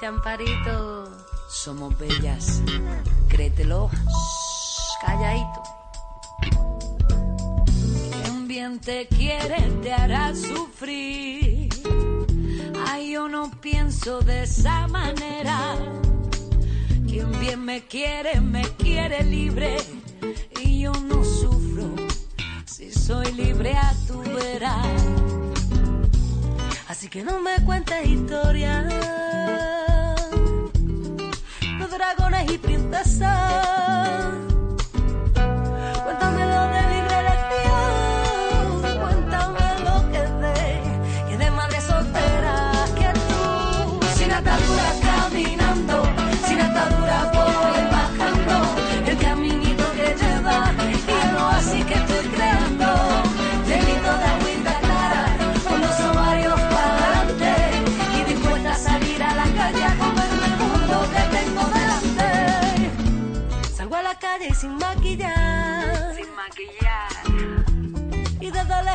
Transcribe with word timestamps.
¿Qué 0.00 0.06
dice 0.06 0.16
Amparito? 0.16 1.04
Somos 1.46 1.98
bellas. 1.98 2.62
Créetelo. 3.28 3.90
Calladito. 5.04 5.62
Quien 8.22 8.48
bien 8.48 8.80
te 8.80 9.06
quiere 9.08 9.60
te 9.82 9.92
hará 9.92 10.34
sufrir. 10.34 11.68
Ay, 12.86 13.12
yo 13.12 13.28
no 13.28 13.50
pienso 13.60 14.20
de 14.20 14.44
esa 14.44 14.88
manera. 14.88 15.76
Quien 17.06 17.38
bien 17.38 17.62
me 17.62 17.82
quiere, 17.86 18.40
me 18.40 18.62
quiere 18.78 19.22
libre. 19.22 19.76
Y 20.62 20.80
yo 20.80 20.92
no 20.92 21.22
sufro. 21.22 21.94
Si 22.64 22.90
soy 22.90 23.32
libre 23.32 23.74
a 23.76 23.92
tu 24.06 24.22
verás. 24.22 25.04
Así 26.88 27.08
que 27.08 27.22
no 27.22 27.40
me 27.40 27.62
cuentes 27.66 28.06
historias 28.06 29.39
dragones 31.90 32.50
y 32.50 32.58
princesas. 32.58 34.39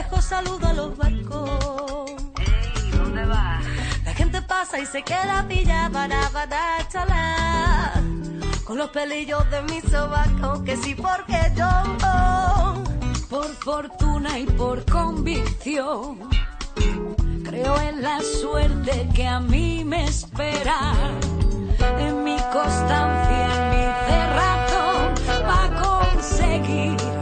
Lejos 0.05 0.25
saludo 0.25 0.67
a 0.67 0.73
los 0.73 0.97
barcos. 0.97 2.11
La 4.03 4.13
gente 4.13 4.41
pasa 4.41 4.79
y 4.79 4.85
se 4.85 5.01
queda 5.01 5.45
pillada 5.47 5.89
para 5.89 6.29
para. 6.29 7.93
Con 8.63 8.77
los 8.77 8.89
pelillos 8.89 9.49
de 9.49 9.61
mi 9.63 9.81
sobaco, 9.81 10.63
que 10.63 10.75
sí 10.77 10.95
porque 10.95 11.39
yo. 11.55 11.69
Por 13.29 13.47
fortuna 13.55 14.39
y 14.39 14.45
por 14.45 14.85
convicción. 14.85 16.19
Creo 17.43 17.79
en 17.79 18.01
la 18.01 18.19
suerte 18.21 19.09
que 19.13 19.27
a 19.27 19.39
mí 19.39 19.83
me 19.83 20.05
espera. 20.05 20.93
En 21.99 22.23
mi 22.23 22.37
constancia, 22.53 23.45
en 23.55 23.69
mi 23.71 23.85
cerrazón, 24.07 25.45
para 25.45 25.81
conseguir 25.81 27.14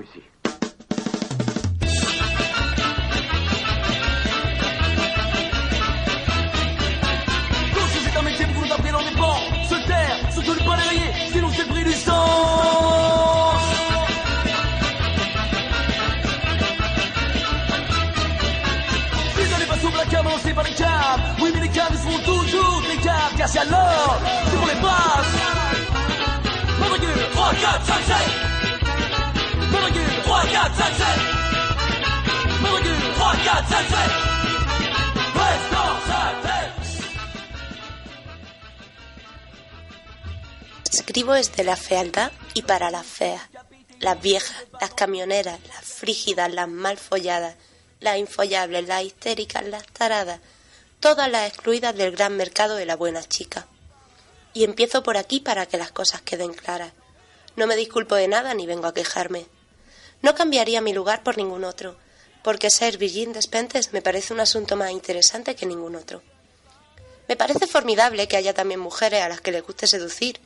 réussi. 0.00 0.22
c'est 8.04 8.18
un 8.18 8.22
métier 8.22 8.46
pour 8.46 8.62
nous 8.62 8.68
taper 8.68 8.90
dans 8.90 9.00
les 9.00 9.16
bancs, 9.16 9.40
se 9.68 9.86
taire, 9.86 10.32
surtout 10.32 10.54
ne 10.54 10.66
pas 10.66 10.76
les 10.76 10.88
rayer, 10.88 11.12
sinon 11.32 11.48
c'est 11.54 11.68
pris 11.68 11.84
du 11.84 11.92
sang. 11.92 12.26
Sous 19.80 19.96
la 19.96 20.04
cave, 20.04 20.24
lancée 20.24 20.52
par 20.52 20.64
les 20.64 20.72
caves. 20.72 21.20
Oui, 21.40 21.50
mais 21.54 21.60
les 21.60 21.68
caves, 21.70 21.88
ils 21.92 21.98
seront 21.98 22.18
toujours 22.18 22.82
des 22.82 23.02
caves. 23.02 23.32
Car 23.38 23.48
c'est 23.48 23.60
alors, 23.60 24.20
c'est 24.44 24.56
pour 24.58 24.66
les 24.66 24.74
passes. 24.74 25.70
3, 27.32 27.54
4, 27.54 27.84
5, 27.86 27.94
6. 27.94 28.49
Mamadou, 30.00 30.22
3, 30.22 30.26
4, 30.26 30.74
5, 30.74 30.94
7 30.96 31.20
Mamadou, 32.62 32.96
3, 33.16 33.18
4, 33.18 33.64
5, 33.68 33.84
7 33.88 34.30
Reste 35.34 35.70
dans 35.72 35.98
sa 36.06 36.22
tête 36.42 36.80
Escribo 40.92 41.32
desde 41.34 41.64
la 41.64 41.76
fealdad 41.76 42.32
y 42.54 42.62
para 42.62 42.90
las 42.90 43.06
feas, 43.06 43.42
las 44.00 44.20
viejas, 44.20 44.64
las 44.80 44.90
camioneras, 44.94 45.58
las 45.68 45.84
frígidas, 45.84 46.52
las 46.52 46.68
mal 46.68 46.98
folladas, 46.98 47.56
las 48.00 48.18
infollables, 48.18 48.86
las 48.86 49.04
histéricas, 49.04 49.64
las 49.64 49.86
taradas, 49.86 50.40
todas 51.00 51.30
las 51.30 51.48
excluidas 51.48 51.96
del 51.96 52.12
gran 52.12 52.36
mercado 52.36 52.76
de 52.76 52.86
la 52.86 52.96
buena 52.96 53.22
chica. 53.22 53.66
Y 54.52 54.64
empiezo 54.64 55.02
por 55.02 55.16
aquí 55.16 55.40
para 55.40 55.66
que 55.66 55.78
las 55.78 55.92
cosas 55.92 56.22
queden 56.22 56.52
claras. 56.54 56.92
No 57.56 57.66
me 57.66 57.76
disculpo 57.76 58.14
de 58.14 58.28
nada 58.28 58.54
ni 58.54 58.66
vengo 58.66 58.86
a 58.86 58.94
quejarme. 58.94 59.46
No 60.22 60.34
cambiaría 60.34 60.80
mi 60.80 60.92
lugar 60.92 61.22
por 61.22 61.36
ningún 61.36 61.64
otro, 61.64 61.96
porque 62.42 62.70
ser 62.70 62.98
Virgin 62.98 63.32
Despentes 63.32 63.92
me 63.92 64.02
parece 64.02 64.32
un 64.32 64.40
asunto 64.40 64.76
más 64.76 64.90
interesante 64.90 65.54
que 65.54 65.66
ningún 65.66 65.96
otro. 65.96 66.22
Me 67.28 67.36
parece 67.36 67.66
formidable 67.66 68.28
que 68.28 68.36
haya 68.36 68.54
también 68.54 68.80
mujeres 68.80 69.22
a 69.22 69.28
las 69.28 69.40
que 69.40 69.52
les 69.52 69.62
guste 69.62 69.86
seducir, 69.86 70.40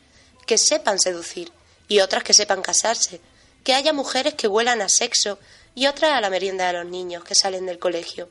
que 0.47 0.59
sepan 0.59 0.99
seducir, 0.99 1.51
y 1.89 2.01
otras 2.01 2.23
que 2.23 2.35
sepan 2.35 2.63
casarse, 2.63 3.21
que 3.63 3.75
haya 3.75 3.93
mujeres 3.93 4.35
que 4.35 4.49
huelan 4.49 4.83
a 4.83 4.89
sexo 4.89 5.39
y 5.75 5.87
otras 5.87 6.13
a 6.13 6.21
la 6.21 6.31
merienda 6.31 6.67
de 6.67 6.75
los 6.75 6.87
niños 6.87 7.25
que 7.25 7.35
salen 7.35 7.67
del 7.67 7.79
colegio. 7.79 8.29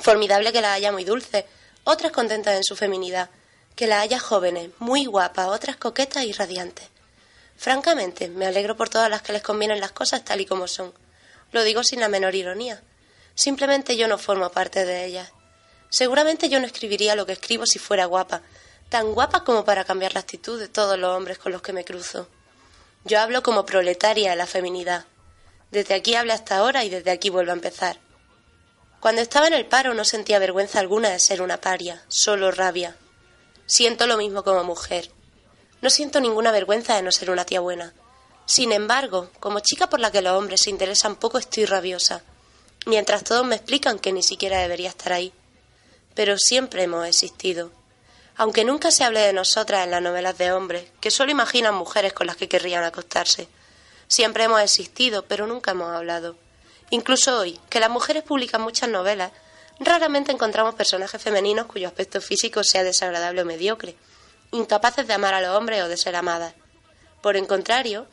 Formidable 0.00 0.52
que 0.52 0.60
las 0.60 0.76
haya 0.76 0.92
muy 0.92 1.04
dulces, 1.04 1.44
otras 1.84 2.12
contentas 2.12 2.56
en 2.56 2.64
su 2.64 2.76
feminidad, 2.76 3.30
que 3.74 3.86
las 3.86 4.02
haya 4.02 4.18
jóvenes, 4.18 4.70
muy 4.78 5.06
guapas, 5.06 5.48
otras 5.48 5.76
coquetas 5.76 6.24
y 6.24 6.32
radiantes. 6.32 6.88
Francamente, 7.58 8.28
me 8.28 8.46
alegro 8.46 8.76
por 8.76 8.88
todas 8.88 9.10
las 9.10 9.20
que 9.20 9.32
les 9.32 9.42
convienen 9.42 9.80
las 9.80 9.90
cosas 9.90 10.24
tal 10.24 10.40
y 10.40 10.46
como 10.46 10.68
son. 10.68 10.94
Lo 11.50 11.64
digo 11.64 11.82
sin 11.82 11.98
la 11.98 12.08
menor 12.08 12.36
ironía. 12.36 12.80
Simplemente 13.34 13.96
yo 13.96 14.06
no 14.06 14.16
formo 14.16 14.50
parte 14.50 14.84
de 14.84 15.04
ellas. 15.04 15.32
Seguramente 15.90 16.48
yo 16.48 16.60
no 16.60 16.66
escribiría 16.66 17.16
lo 17.16 17.26
que 17.26 17.32
escribo 17.32 17.66
si 17.66 17.80
fuera 17.80 18.04
guapa, 18.04 18.42
tan 18.90 19.12
guapa 19.12 19.42
como 19.42 19.64
para 19.64 19.84
cambiar 19.84 20.14
la 20.14 20.20
actitud 20.20 20.60
de 20.60 20.68
todos 20.68 20.96
los 20.96 21.16
hombres 21.16 21.38
con 21.38 21.50
los 21.50 21.60
que 21.60 21.72
me 21.72 21.84
cruzo. 21.84 22.28
Yo 23.04 23.18
hablo 23.18 23.42
como 23.42 23.66
proletaria 23.66 24.30
de 24.30 24.36
la 24.36 24.46
feminidad. 24.46 25.06
Desde 25.72 25.94
aquí 25.94 26.14
hablo 26.14 26.34
hasta 26.34 26.58
ahora 26.58 26.84
y 26.84 26.90
desde 26.90 27.10
aquí 27.10 27.28
vuelvo 27.28 27.50
a 27.50 27.54
empezar. 27.54 27.98
Cuando 29.00 29.20
estaba 29.20 29.48
en 29.48 29.54
el 29.54 29.66
paro 29.66 29.94
no 29.94 30.04
sentía 30.04 30.38
vergüenza 30.38 30.78
alguna 30.78 31.08
de 31.08 31.18
ser 31.18 31.42
una 31.42 31.60
paria, 31.60 32.04
solo 32.06 32.52
rabia. 32.52 32.96
Siento 33.66 34.06
lo 34.06 34.16
mismo 34.16 34.44
como 34.44 34.62
mujer. 34.62 35.10
No 35.80 35.90
siento 35.90 36.20
ninguna 36.20 36.50
vergüenza 36.50 36.96
de 36.96 37.02
no 37.02 37.12
ser 37.12 37.30
una 37.30 37.44
tía 37.44 37.60
buena. 37.60 37.92
Sin 38.46 38.72
embargo, 38.72 39.30
como 39.40 39.60
chica 39.60 39.88
por 39.88 40.00
la 40.00 40.10
que 40.10 40.22
los 40.22 40.32
hombres 40.32 40.62
se 40.62 40.70
interesan 40.70 41.16
poco, 41.16 41.38
estoy 41.38 41.66
rabiosa. 41.66 42.22
Mientras 42.86 43.22
todos 43.22 43.46
me 43.46 43.56
explican 43.56 43.98
que 43.98 44.12
ni 44.12 44.22
siquiera 44.22 44.58
debería 44.58 44.88
estar 44.88 45.12
ahí. 45.12 45.32
Pero 46.14 46.36
siempre 46.38 46.82
hemos 46.82 47.06
existido. 47.06 47.70
Aunque 48.36 48.64
nunca 48.64 48.90
se 48.90 49.04
hable 49.04 49.20
de 49.20 49.32
nosotras 49.32 49.84
en 49.84 49.90
las 49.90 50.02
novelas 50.02 50.38
de 50.38 50.52
hombres, 50.52 50.88
que 51.00 51.10
solo 51.10 51.30
imaginan 51.30 51.74
mujeres 51.74 52.12
con 52.12 52.26
las 52.26 52.36
que 52.36 52.48
querrían 52.48 52.84
acostarse. 52.84 53.48
Siempre 54.08 54.44
hemos 54.44 54.62
existido, 54.62 55.26
pero 55.26 55.46
nunca 55.46 55.72
hemos 55.72 55.94
hablado. 55.94 56.36
Incluso 56.90 57.38
hoy, 57.38 57.60
que 57.68 57.80
las 57.80 57.90
mujeres 57.90 58.22
publican 58.22 58.62
muchas 58.62 58.88
novelas, 58.88 59.32
raramente 59.78 60.32
encontramos 60.32 60.74
personajes 60.74 61.20
femeninos 61.20 61.66
cuyo 61.66 61.86
aspecto 61.86 62.20
físico 62.20 62.64
sea 62.64 62.82
desagradable 62.82 63.42
o 63.42 63.44
mediocre. 63.44 63.96
Incapaces 64.52 65.06
de 65.06 65.14
amar 65.14 65.34
a 65.34 65.40
los 65.40 65.56
hombres 65.56 65.82
o 65.82 65.88
de 65.88 65.96
ser 65.96 66.16
amadas. 66.16 66.54
Por 67.22 67.36
el 67.36 67.46
contrario, 67.46 68.06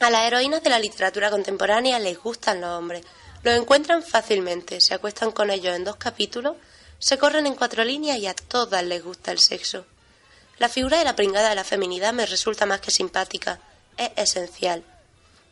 a 0.00 0.10
las 0.10 0.26
heroínas 0.26 0.62
de 0.62 0.70
la 0.70 0.78
literatura 0.78 1.30
contemporánea 1.30 1.98
les 1.98 2.18
gustan 2.18 2.60
los 2.60 2.70
hombres, 2.70 3.04
los 3.42 3.56
encuentran 3.56 4.02
fácilmente, 4.02 4.80
se 4.80 4.94
acuestan 4.94 5.30
con 5.30 5.50
ellos 5.50 5.74
en 5.74 5.84
dos 5.84 5.96
capítulos, 5.96 6.56
se 6.98 7.18
corren 7.18 7.46
en 7.46 7.54
cuatro 7.54 7.84
líneas 7.84 8.18
y 8.18 8.26
a 8.26 8.34
todas 8.34 8.82
les 8.82 9.02
gusta 9.02 9.32
el 9.32 9.38
sexo. 9.38 9.86
La 10.58 10.68
figura 10.68 10.98
de 10.98 11.04
la 11.04 11.16
pringada 11.16 11.50
de 11.50 11.54
la 11.54 11.64
feminidad 11.64 12.12
me 12.12 12.26
resulta 12.26 12.66
más 12.66 12.80
que 12.80 12.90
simpática, 12.90 13.60
es 13.96 14.10
esencial. 14.16 14.84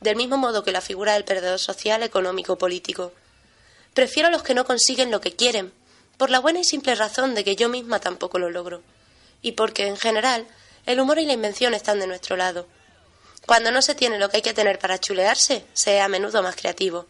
Del 0.00 0.16
mismo 0.16 0.36
modo 0.36 0.64
que 0.64 0.72
la 0.72 0.80
figura 0.80 1.14
del 1.14 1.24
perdedor 1.24 1.58
social, 1.58 2.02
económico, 2.02 2.58
político. 2.58 3.12
Prefiero 3.92 4.28
a 4.28 4.32
los 4.32 4.42
que 4.42 4.54
no 4.54 4.64
consiguen 4.64 5.10
lo 5.10 5.20
que 5.20 5.36
quieren, 5.36 5.72
por 6.16 6.30
la 6.30 6.40
buena 6.40 6.60
y 6.60 6.64
simple 6.64 6.94
razón 6.94 7.34
de 7.34 7.44
que 7.44 7.56
yo 7.56 7.68
misma 7.68 8.00
tampoco 8.00 8.38
lo 8.38 8.50
logro. 8.50 8.82
Y 9.44 9.52
porque, 9.52 9.86
en 9.86 9.98
general, 9.98 10.46
el 10.86 11.00
humor 11.00 11.18
y 11.18 11.26
la 11.26 11.34
invención 11.34 11.74
están 11.74 12.00
de 12.00 12.06
nuestro 12.06 12.34
lado. 12.34 12.66
Cuando 13.46 13.70
no 13.70 13.82
se 13.82 13.94
tiene 13.94 14.18
lo 14.18 14.30
que 14.30 14.38
hay 14.38 14.42
que 14.42 14.54
tener 14.54 14.78
para 14.78 14.98
chulearse, 14.98 15.66
se 15.74 15.98
es 15.98 16.02
a 16.02 16.08
menudo 16.08 16.42
más 16.42 16.56
creativo. 16.56 17.04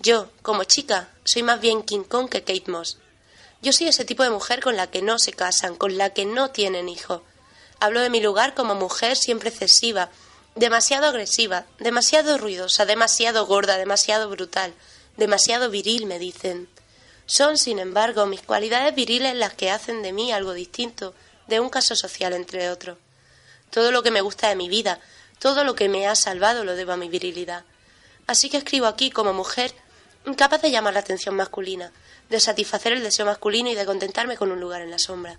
Yo, 0.00 0.28
como 0.42 0.64
chica, 0.64 1.10
soy 1.24 1.44
más 1.44 1.60
bien 1.60 1.84
King 1.84 2.02
Kong 2.02 2.28
que 2.28 2.42
Kate 2.42 2.68
Moss. 2.68 2.98
Yo 3.62 3.72
soy 3.72 3.86
ese 3.86 4.04
tipo 4.04 4.24
de 4.24 4.30
mujer 4.30 4.60
con 4.60 4.76
la 4.76 4.88
que 4.88 5.00
no 5.00 5.20
se 5.20 5.32
casan, 5.32 5.76
con 5.76 5.96
la 5.96 6.10
que 6.10 6.24
no 6.24 6.50
tienen 6.50 6.88
hijos. 6.88 7.22
Hablo 7.78 8.00
de 8.00 8.10
mi 8.10 8.20
lugar 8.20 8.54
como 8.54 8.74
mujer 8.74 9.16
siempre 9.16 9.50
excesiva, 9.50 10.10
demasiado 10.56 11.06
agresiva, 11.06 11.66
demasiado 11.78 12.36
ruidosa, 12.36 12.84
demasiado 12.84 13.46
gorda, 13.46 13.78
demasiado 13.78 14.28
brutal, 14.28 14.74
demasiado 15.16 15.70
viril, 15.70 16.06
me 16.06 16.18
dicen. 16.18 16.68
Son, 17.26 17.56
sin 17.56 17.78
embargo, 17.78 18.26
mis 18.26 18.42
cualidades 18.42 18.92
viriles 18.92 19.36
las 19.36 19.54
que 19.54 19.70
hacen 19.70 20.02
de 20.02 20.12
mí 20.12 20.32
algo 20.32 20.52
distinto 20.52 21.14
de 21.50 21.60
un 21.60 21.68
caso 21.68 21.94
social 21.94 22.32
entre 22.32 22.70
otros. 22.70 22.96
Todo 23.70 23.92
lo 23.92 24.02
que 24.02 24.10
me 24.10 24.22
gusta 24.22 24.48
de 24.48 24.56
mi 24.56 24.70
vida, 24.70 25.00
todo 25.38 25.64
lo 25.64 25.74
que 25.74 25.88
me 25.88 26.06
ha 26.06 26.14
salvado 26.14 26.64
lo 26.64 26.76
debo 26.76 26.92
a 26.92 26.96
mi 26.96 27.08
virilidad. 27.08 27.64
Así 28.26 28.48
que 28.48 28.56
escribo 28.56 28.86
aquí 28.86 29.10
como 29.10 29.34
mujer 29.34 29.74
incapaz 30.26 30.62
de 30.62 30.70
llamar 30.70 30.94
la 30.94 31.00
atención 31.00 31.34
masculina, 31.34 31.92
de 32.28 32.40
satisfacer 32.40 32.92
el 32.92 33.02
deseo 33.02 33.26
masculino 33.26 33.70
y 33.70 33.74
de 33.74 33.86
contentarme 33.86 34.36
con 34.36 34.52
un 34.52 34.60
lugar 34.60 34.82
en 34.82 34.90
la 34.90 34.98
sombra. 34.98 35.38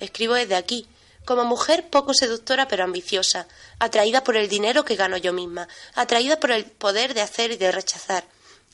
Escribo 0.00 0.34
desde 0.34 0.56
aquí, 0.56 0.88
como 1.24 1.44
mujer 1.44 1.88
poco 1.88 2.14
seductora 2.14 2.66
pero 2.68 2.84
ambiciosa, 2.84 3.46
atraída 3.78 4.24
por 4.24 4.36
el 4.36 4.48
dinero 4.48 4.84
que 4.84 4.96
gano 4.96 5.16
yo 5.16 5.32
misma, 5.32 5.68
atraída 5.94 6.40
por 6.40 6.50
el 6.50 6.64
poder 6.64 7.14
de 7.14 7.22
hacer 7.22 7.52
y 7.52 7.56
de 7.56 7.70
rechazar, 7.70 8.24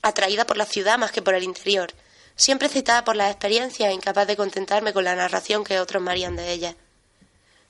atraída 0.02 0.46
por 0.46 0.56
la 0.56 0.66
ciudad 0.66 0.98
más 0.98 1.12
que 1.12 1.22
por 1.22 1.34
el 1.34 1.44
interior, 1.44 1.92
siempre 2.40 2.70
citada 2.70 3.04
por 3.04 3.16
las 3.16 3.30
experiencias 3.30 3.92
incapaz 3.92 4.26
de 4.26 4.34
contentarme 4.34 4.94
con 4.94 5.04
la 5.04 5.14
narración 5.14 5.62
que 5.62 5.78
otros 5.78 6.02
me 6.02 6.10
harían 6.10 6.36
de 6.36 6.50
ella. 6.50 6.74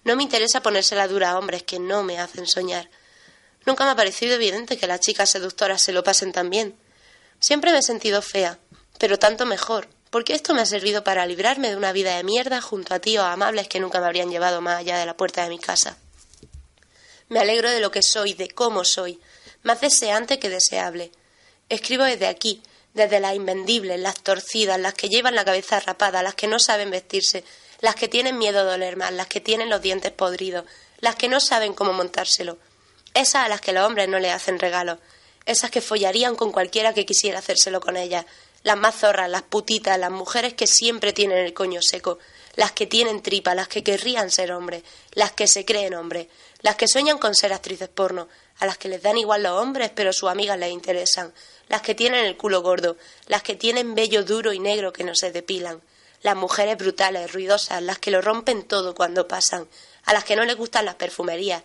No 0.05 0.15
me 0.15 0.23
interesa 0.23 0.63
ponérsela 0.63 1.09
dura 1.09 1.31
a 1.31 1.39
hombres 1.39 1.65
que 1.65 1.81
no 1.81 2.05
me 2.05 2.21
hacen 2.21 2.47
soñar. 2.47 2.89
Nunca 3.67 3.85
me 3.85 3.91
ha 3.91 3.97
parecido 3.97 4.37
evidente 4.37 4.79
que 4.79 4.87
las 4.87 5.01
chicas 5.01 5.29
seductoras 5.29 5.83
se 5.83 5.91
lo 5.91 6.05
pasen 6.05 6.31
tan 6.31 6.51
bien. 6.51 6.79
Siempre 7.41 7.73
me 7.73 7.79
he 7.79 7.83
sentido 7.83 8.23
fea, 8.23 8.61
pero 9.01 9.19
tanto 9.19 9.45
mejor, 9.45 9.89
porque 10.09 10.35
esto 10.35 10.55
me 10.55 10.61
ha 10.61 10.67
servido 10.67 11.03
para 11.03 11.27
librarme 11.27 11.71
de 11.71 11.77
una 11.77 11.91
vida 11.91 12.17
de 12.17 12.23
mierda 12.23 12.61
junto 12.61 12.95
a 12.95 13.01
tíos 13.01 13.25
amables 13.25 13.67
que 13.67 13.81
nunca 13.81 13.99
me 13.99 14.07
habrían 14.07 14.31
llevado 14.31 14.61
más 14.61 14.79
allá 14.79 14.99
de 14.99 15.07
la 15.07 15.17
puerta 15.17 15.43
de 15.43 15.49
mi 15.49 15.59
casa. 15.59 15.97
Me 17.29 17.41
alegro 17.41 17.69
de 17.71 17.81
lo 17.81 17.91
que 17.91 18.05
soy, 18.05 18.35
de 18.35 18.49
cómo 18.49 18.85
soy, 18.85 19.21
más 19.65 19.81
deseante 19.81 20.39
que 20.39 20.49
deseable. 20.49 21.11
Escribo 21.69 22.05
desde 22.05 22.29
aquí, 22.29 22.63
desde 22.95 23.21
las 23.21 23.35
invendibles, 23.35 24.01
las 24.01 24.21
torcidas, 24.21 24.81
las 24.81 24.95
que 24.95 25.09
llevan 25.09 25.35
la 25.35 25.45
cabeza 25.45 25.81
rapada, 25.81 26.23
las 26.23 26.35
que 26.35 26.47
no 26.47 26.59
saben 26.59 26.91
vestirse, 26.91 27.45
las 27.81 27.95
que 27.95 28.09
tienen 28.09 28.39
miedo 28.39 28.61
a 28.61 28.65
doler 28.65 28.97
más, 28.97 29.13
las 29.13 29.27
que 29.27 29.41
tienen 29.41 29.71
los 29.71 29.83
dientes 29.83 30.13
podridos, 30.13 30.65
las 30.99 31.17
que 31.17 31.29
no 31.29 31.41
saben 31.41 31.75
cómo 31.75 31.93
montárselo, 31.93 32.59
esas 33.15 33.47
a 33.47 33.49
las 33.49 33.61
que 33.61 33.73
los 33.73 33.87
hombres 33.87 34.09
no 34.09 34.19
le 34.19 34.31
hacen 34.31 34.59
regalos, 34.59 34.99
esas 35.47 35.71
que 35.71 35.81
follarían 35.81 36.37
con 36.37 36.53
cualquiera 36.53 36.95
que 36.95 37.07
quisiera 37.07 37.39
hacérselo 37.39 37.81
con 37.81 37.97
ellas, 37.97 38.27
las 38.63 38.77
más 38.77 38.97
zorras, 38.97 39.31
las 39.31 39.43
putitas, 39.43 39.99
las 39.99 40.11
mujeres 40.11 40.55
que 40.55 40.67
siempre 40.67 41.13
tienen 41.13 41.39
el 41.39 41.55
coño 41.55 41.81
seco, 41.81 42.19
las 42.57 42.73
que 42.73 42.87
tienen 42.87 43.23
tripa, 43.23 43.55
las 43.55 43.69
que 43.69 43.83
querrían 43.83 44.31
ser 44.31 44.53
hombres, 44.53 44.83
las 45.13 45.33
que 45.33 45.47
se 45.47 45.65
creen 45.65 45.95
hombres, 45.95 46.27
las 46.61 46.77
que 46.77 46.89
sueñan 46.89 47.19
con 47.19 47.35
ser 47.35 47.53
actrices 47.53 47.89
porno, 47.89 48.29
a 48.59 48.67
las 48.67 48.77
que 48.77 48.89
les 48.89 49.03
dan 49.03 49.17
igual 49.17 49.43
los 49.43 49.53
hombres 49.53 49.91
pero 49.95 50.13
sus 50.13 50.29
amigas 50.29 50.59
les 50.59 50.71
interesan, 50.71 51.33
las 51.71 51.83
que 51.83 51.95
tienen 51.95 52.27
el 52.27 52.37
culo 52.37 52.63
gordo, 52.63 52.97
las 53.29 53.45
que 53.45 53.55
tienen 53.55 53.95
vello 53.95 54.25
duro 54.25 54.53
y 54.53 54.59
negro 54.59 54.93
que 54.93 55.05
no 55.05 55.15
se 55.15 55.31
depilan, 55.31 55.81
las 56.21 56.35
mujeres 56.35 56.77
brutales, 56.77 57.33
ruidosas, 57.33 57.81
las 57.81 58.01
que 58.01 58.11
lo 58.11 58.21
rompen 58.21 58.65
todo 58.65 58.93
cuando 58.93 59.29
pasan, 59.29 59.69
a 60.05 60.13
las 60.13 60.25
que 60.25 60.35
no 60.35 60.45
les 60.45 60.57
gustan 60.57 60.85
las 60.85 60.97
perfumerías, 60.97 61.63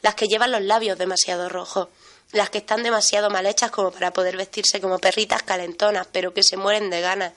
las 0.00 0.14
que 0.14 0.28
llevan 0.28 0.52
los 0.52 0.62
labios 0.62 0.96
demasiado 0.96 1.48
rojos, 1.48 1.88
las 2.30 2.50
que 2.50 2.58
están 2.58 2.84
demasiado 2.84 3.30
mal 3.30 3.46
hechas 3.46 3.72
como 3.72 3.90
para 3.90 4.12
poder 4.12 4.36
vestirse 4.36 4.80
como 4.80 5.00
perritas 5.00 5.42
calentonas, 5.42 6.06
pero 6.12 6.32
que 6.32 6.44
se 6.44 6.56
mueren 6.56 6.88
de 6.88 7.00
ganas, 7.00 7.32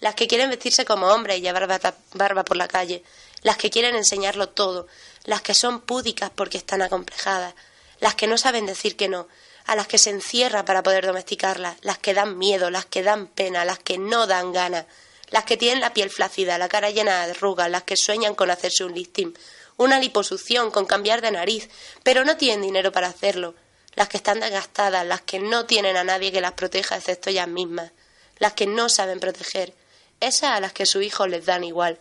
las 0.00 0.14
que 0.14 0.28
quieren 0.28 0.50
vestirse 0.50 0.84
como 0.84 1.06
hombres 1.06 1.38
y 1.38 1.40
llevar 1.40 1.66
barba 2.12 2.44
por 2.44 2.58
la 2.58 2.68
calle, 2.68 3.02
las 3.42 3.56
que 3.56 3.70
quieren 3.70 3.96
enseñarlo 3.96 4.50
todo, 4.50 4.86
las 5.24 5.40
que 5.40 5.54
son 5.54 5.80
púdicas 5.80 6.30
porque 6.34 6.58
están 6.58 6.82
acomplejadas, 6.82 7.54
las 8.00 8.14
que 8.14 8.26
no 8.26 8.36
saben 8.36 8.66
decir 8.66 8.96
que 8.96 9.08
no, 9.08 9.28
a 9.66 9.76
las 9.76 9.86
que 9.86 9.98
se 9.98 10.10
encierra 10.10 10.64
para 10.64 10.82
poder 10.82 11.06
domesticarlas, 11.06 11.76
las 11.82 11.98
que 11.98 12.14
dan 12.14 12.38
miedo, 12.38 12.70
las 12.70 12.86
que 12.86 13.02
dan 13.02 13.26
pena, 13.26 13.64
las 13.64 13.78
que 13.78 13.98
no 13.98 14.26
dan 14.26 14.52
ganas, 14.52 14.86
las 15.30 15.44
que 15.44 15.56
tienen 15.56 15.80
la 15.80 15.94
piel 15.94 16.10
flácida, 16.10 16.58
la 16.58 16.68
cara 16.68 16.90
llena 16.90 17.26
de 17.26 17.32
arrugas, 17.32 17.70
las 17.70 17.82
que 17.82 17.96
sueñan 17.96 18.34
con 18.34 18.50
hacerse 18.50 18.84
un 18.84 18.94
lifting, 18.94 19.36
una 19.76 19.98
liposucción, 19.98 20.70
con 20.70 20.86
cambiar 20.86 21.22
de 21.22 21.30
nariz, 21.30 21.68
pero 22.02 22.24
no 22.24 22.36
tienen 22.36 22.62
dinero 22.62 22.92
para 22.92 23.08
hacerlo, 23.08 23.54
las 23.94 24.08
que 24.08 24.16
están 24.16 24.40
desgastadas, 24.40 25.06
las 25.06 25.22
que 25.22 25.38
no 25.38 25.66
tienen 25.66 25.96
a 25.96 26.04
nadie 26.04 26.32
que 26.32 26.40
las 26.40 26.52
proteja 26.52 26.96
excepto 26.96 27.30
ellas 27.30 27.48
mismas, 27.48 27.92
las 28.38 28.52
que 28.52 28.66
no 28.66 28.88
saben 28.88 29.20
proteger, 29.20 29.74
esas 30.20 30.50
a 30.50 30.60
las 30.60 30.72
que 30.72 30.86
sus 30.86 31.02
hijos 31.02 31.28
les 31.28 31.46
dan 31.46 31.64
igual, 31.64 31.98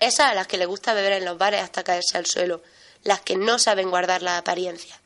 esas 0.00 0.30
a 0.30 0.34
las 0.34 0.46
que 0.46 0.58
les 0.58 0.68
gusta 0.68 0.94
beber 0.94 1.14
en 1.14 1.24
los 1.24 1.38
bares 1.38 1.62
hasta 1.62 1.84
caerse 1.84 2.18
al 2.18 2.26
suelo, 2.26 2.62
las 3.02 3.20
que 3.20 3.36
no 3.36 3.58
saben 3.58 3.90
guardar 3.90 4.22
la 4.22 4.38
apariencia. 4.38 5.00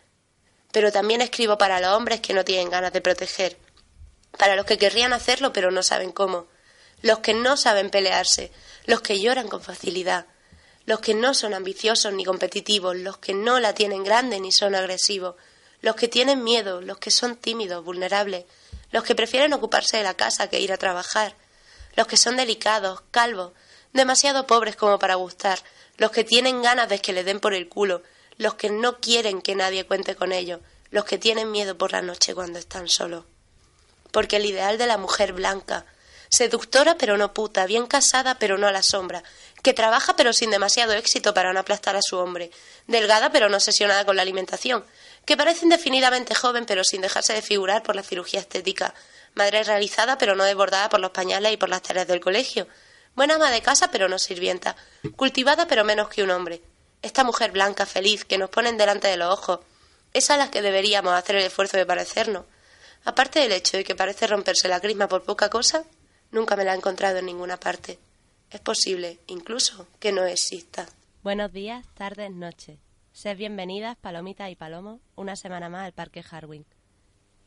Pero 0.72 0.92
también 0.92 1.20
escribo 1.20 1.58
para 1.58 1.80
los 1.80 1.90
hombres 1.90 2.20
que 2.20 2.34
no 2.34 2.44
tienen 2.44 2.70
ganas 2.70 2.92
de 2.92 3.00
proteger, 3.00 3.56
para 4.38 4.56
los 4.56 4.66
que 4.66 4.78
querrían 4.78 5.12
hacerlo 5.12 5.52
pero 5.52 5.70
no 5.70 5.82
saben 5.82 6.12
cómo, 6.12 6.46
los 7.02 7.20
que 7.20 7.34
no 7.34 7.56
saben 7.56 7.90
pelearse, 7.90 8.52
los 8.86 9.00
que 9.00 9.20
lloran 9.20 9.48
con 9.48 9.62
facilidad, 9.62 10.26
los 10.86 11.00
que 11.00 11.14
no 11.14 11.34
son 11.34 11.54
ambiciosos 11.54 12.12
ni 12.12 12.24
competitivos, 12.24 12.96
los 12.96 13.18
que 13.18 13.34
no 13.34 13.60
la 13.60 13.74
tienen 13.74 14.04
grande 14.04 14.40
ni 14.40 14.52
son 14.52 14.74
agresivos, 14.74 15.36
los 15.82 15.96
que 15.96 16.08
tienen 16.08 16.44
miedo, 16.44 16.80
los 16.80 16.98
que 16.98 17.10
son 17.10 17.36
tímidos, 17.36 17.84
vulnerables, 17.84 18.44
los 18.90 19.04
que 19.04 19.14
prefieren 19.14 19.52
ocuparse 19.52 19.96
de 19.96 20.02
la 20.02 20.14
casa 20.14 20.48
que 20.48 20.60
ir 20.60 20.72
a 20.72 20.78
trabajar, 20.78 21.34
los 21.96 22.06
que 22.06 22.16
son 22.16 22.36
delicados, 22.36 23.02
calvos, 23.10 23.52
demasiado 23.92 24.46
pobres 24.46 24.76
como 24.76 24.98
para 24.98 25.14
gustar, 25.14 25.60
los 25.96 26.10
que 26.10 26.24
tienen 26.24 26.62
ganas 26.62 26.88
de 26.88 26.98
que 26.98 27.12
le 27.12 27.24
den 27.24 27.40
por 27.40 27.54
el 27.54 27.68
culo, 27.68 28.02
los 28.40 28.54
que 28.54 28.70
no 28.70 29.00
quieren 29.00 29.42
que 29.42 29.54
nadie 29.54 29.84
cuente 29.84 30.16
con 30.16 30.32
ellos, 30.32 30.60
los 30.90 31.04
que 31.04 31.18
tienen 31.18 31.50
miedo 31.50 31.76
por 31.76 31.92
la 31.92 32.00
noche 32.00 32.34
cuando 32.34 32.58
están 32.58 32.88
solos. 32.88 33.26
Porque 34.12 34.36
el 34.36 34.46
ideal 34.46 34.78
de 34.78 34.86
la 34.86 34.96
mujer 34.96 35.34
blanca, 35.34 35.84
seductora 36.30 36.96
pero 36.96 37.18
no 37.18 37.34
puta, 37.34 37.66
bien 37.66 37.86
casada 37.86 38.38
pero 38.38 38.56
no 38.56 38.66
a 38.66 38.72
la 38.72 38.82
sombra, 38.82 39.22
que 39.62 39.74
trabaja 39.74 40.16
pero 40.16 40.32
sin 40.32 40.50
demasiado 40.50 40.94
éxito 40.94 41.34
para 41.34 41.52
no 41.52 41.60
aplastar 41.60 41.96
a 41.96 42.02
su 42.02 42.16
hombre, 42.16 42.50
delgada 42.86 43.30
pero 43.30 43.50
no 43.50 43.58
obsesionada 43.58 44.06
con 44.06 44.16
la 44.16 44.22
alimentación, 44.22 44.86
que 45.26 45.36
parece 45.36 45.66
indefinidamente 45.66 46.34
joven 46.34 46.64
pero 46.64 46.82
sin 46.82 47.02
dejarse 47.02 47.34
de 47.34 47.42
figurar 47.42 47.82
por 47.82 47.94
la 47.94 48.02
cirugía 48.02 48.40
estética, 48.40 48.94
madre 49.34 49.64
realizada 49.64 50.16
pero 50.16 50.34
no 50.34 50.44
desbordada 50.44 50.88
por 50.88 51.00
los 51.00 51.10
pañales 51.10 51.52
y 51.52 51.58
por 51.58 51.68
las 51.68 51.82
tareas 51.82 52.08
del 52.08 52.20
colegio, 52.20 52.66
buena 53.14 53.34
ama 53.34 53.50
de 53.50 53.60
casa 53.60 53.90
pero 53.90 54.08
no 54.08 54.18
sirvienta, 54.18 54.76
cultivada 55.14 55.66
pero 55.66 55.84
menos 55.84 56.08
que 56.08 56.22
un 56.22 56.30
hombre. 56.30 56.62
Esta 57.02 57.24
mujer 57.24 57.52
blanca, 57.52 57.86
feliz, 57.86 58.24
que 58.24 58.38
nos 58.38 58.50
ponen 58.50 58.76
delante 58.76 59.08
de 59.08 59.16
los 59.16 59.32
ojos, 59.32 59.60
es 60.12 60.30
a 60.30 60.36
la 60.36 60.50
que 60.50 60.62
deberíamos 60.62 61.14
hacer 61.14 61.36
el 61.36 61.44
esfuerzo 61.44 61.76
de 61.76 61.86
parecernos. 61.86 62.44
Aparte 63.04 63.40
del 63.40 63.52
hecho 63.52 63.76
de 63.76 63.84
que 63.84 63.94
parece 63.94 64.26
romperse 64.26 64.68
la 64.68 64.80
crisma 64.80 65.08
por 65.08 65.22
poca 65.22 65.48
cosa, 65.48 65.84
Nunca 66.32 66.54
me 66.54 66.64
la 66.64 66.74
he 66.74 66.76
encontrado 66.76 67.18
en 67.18 67.26
ninguna 67.26 67.58
parte. 67.58 67.98
Es 68.50 68.60
posible, 68.60 69.18
incluso, 69.26 69.88
que 69.98 70.12
no 70.12 70.24
exista. 70.24 70.86
Buenos 71.24 71.52
días, 71.52 71.84
tardes, 71.94 72.30
noches. 72.30 72.78
Sed 73.12 73.36
bienvenidas, 73.36 73.96
palomitas 73.96 74.48
y 74.48 74.54
palomos, 74.54 75.00
una 75.16 75.34
semana 75.34 75.68
más 75.68 75.86
al 75.86 75.92
Parque 75.92 76.24
Harwin. 76.28 76.64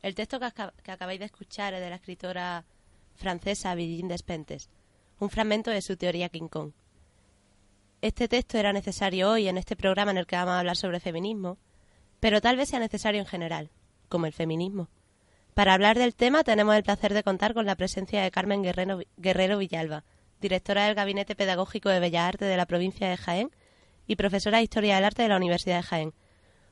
El 0.02 0.14
texto 0.14 0.38
que, 0.38 0.90
acabáis 0.90 1.18
de 1.18 1.24
escuchar 1.24 1.72
es 1.72 1.80
de 1.80 1.88
la 1.88 1.96
escritora 1.96 2.66
francesa 3.14 3.74
Virginie 3.74 4.12
Despentes, 4.12 4.68
un 5.18 5.30
fragmento 5.30 5.70
de 5.70 5.80
su 5.80 5.96
teoría 5.96 6.28
King 6.28 6.48
Kong. 6.48 6.72
Este 8.04 8.28
texto 8.28 8.58
era 8.58 8.74
necesario 8.74 9.30
hoy 9.30 9.48
en 9.48 9.56
este 9.56 9.76
programa 9.76 10.10
en 10.10 10.18
el 10.18 10.26
que 10.26 10.36
vamos 10.36 10.52
a 10.52 10.58
hablar 10.58 10.76
sobre 10.76 11.00
feminismo, 11.00 11.56
pero 12.20 12.42
tal 12.42 12.54
vez 12.54 12.68
sea 12.68 12.78
necesario 12.78 13.18
en 13.18 13.26
general, 13.26 13.70
como 14.10 14.26
el 14.26 14.34
feminismo. 14.34 14.90
Para 15.54 15.72
hablar 15.72 15.96
del 15.96 16.14
tema 16.14 16.44
tenemos 16.44 16.74
el 16.74 16.82
placer 16.82 17.14
de 17.14 17.22
contar 17.22 17.54
con 17.54 17.64
la 17.64 17.76
presencia 17.76 18.22
de 18.22 18.30
Carmen 18.30 18.62
Guerrero, 18.62 19.00
Guerrero 19.16 19.56
Villalba, 19.56 20.04
directora 20.38 20.84
del 20.84 20.94
Gabinete 20.94 21.34
Pedagógico 21.34 21.88
de 21.88 22.00
Bellas 22.00 22.28
Artes 22.28 22.46
de 22.46 22.58
la 22.58 22.66
provincia 22.66 23.08
de 23.08 23.16
Jaén 23.16 23.50
y 24.06 24.16
profesora 24.16 24.58
de 24.58 24.64
Historia 24.64 24.96
del 24.96 25.06
Arte 25.06 25.22
de 25.22 25.30
la 25.30 25.38
Universidad 25.38 25.76
de 25.76 25.84
Jaén. 25.84 26.12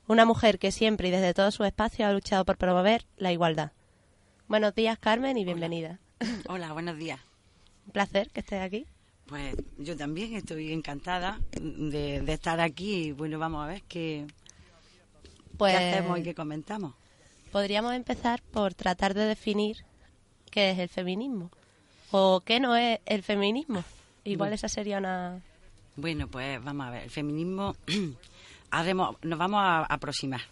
Una 0.09 0.27
mujer 0.27 0.59
que 0.59 0.71
siempre 0.71 1.09
y 1.09 1.13
desde 1.13 1.33
todo 1.33 1.51
su 1.51 1.65
espacio 1.65 2.07
ha 2.07 2.13
luchado 2.13 2.45
por 2.45 2.59
promover 2.59 3.07
la 3.17 3.33
igualdad. 3.33 3.73
Buenos 4.49 4.75
días, 4.75 4.99
Carmen, 4.99 5.39
y 5.39 5.47
bienvenida. 5.47 5.99
Hola, 6.47 6.75
buenos 6.75 6.99
días. 6.99 7.21
Un 7.87 7.93
placer 7.93 8.29
que 8.29 8.41
estés 8.41 8.61
aquí. 8.61 8.87
Pues 9.33 9.57
yo 9.79 9.97
también 9.97 10.35
estoy 10.35 10.73
encantada 10.75 11.41
de, 11.59 12.21
de 12.21 12.33
estar 12.35 12.61
aquí 12.61 13.05
y 13.05 13.13
bueno, 13.13 13.39
vamos 13.39 13.65
a 13.65 13.67
ver 13.67 13.83
qué, 13.89 14.27
Pues 15.57 15.75
qué 15.75 15.89
hacemos 15.89 16.19
y 16.19 16.23
qué 16.23 16.35
comentamos. 16.35 16.93
podríamos 17.51 17.95
empezar 17.95 18.43
por 18.43 18.75
tratar 18.75 19.15
de 19.15 19.25
definir 19.25 19.79
qué 20.51 20.73
es 20.73 20.79
el 20.79 20.91
feminismo 20.91 21.51
o 22.11 22.43
qué 22.45 22.61
no 22.61 22.77
es 22.77 23.01
el 23.07 23.23
feminismo. 23.23 23.83
Igual 24.25 24.51
Bueno. 24.51 24.55
esa 24.57 24.69
sería 24.69 24.99
una... 24.99 25.41
Bueno, 25.97 26.29
pues 26.29 26.63
vamos 26.63 26.87
a 26.87 26.91
ver, 26.91 27.05
el 27.05 27.11
feminismo 27.11 27.75
haremos, 28.71 29.17
nos 29.23 29.39
vamos 29.39 29.61
a 29.63 29.85
aproximar. 29.85 30.43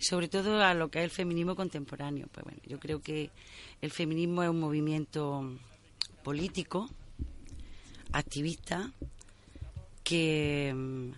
Sobre 0.00 0.26
todo 0.26 0.60
a 0.60 0.74
lo 0.74 0.88
que 0.90 0.98
es 0.98 1.04
el 1.04 1.10
feminismo 1.10 1.54
contemporáneo. 1.54 2.26
Pues 2.32 2.42
bueno, 2.42 2.58
yo 2.66 2.80
creo 2.80 3.00
que 3.00 3.30
el 3.80 3.92
feminismo 3.92 4.42
es 4.42 4.48
un 4.50 4.58
movimiento 4.58 5.56
político, 6.24 6.90
activista, 8.14 8.90
que 10.02 10.72
mm, 10.74 11.10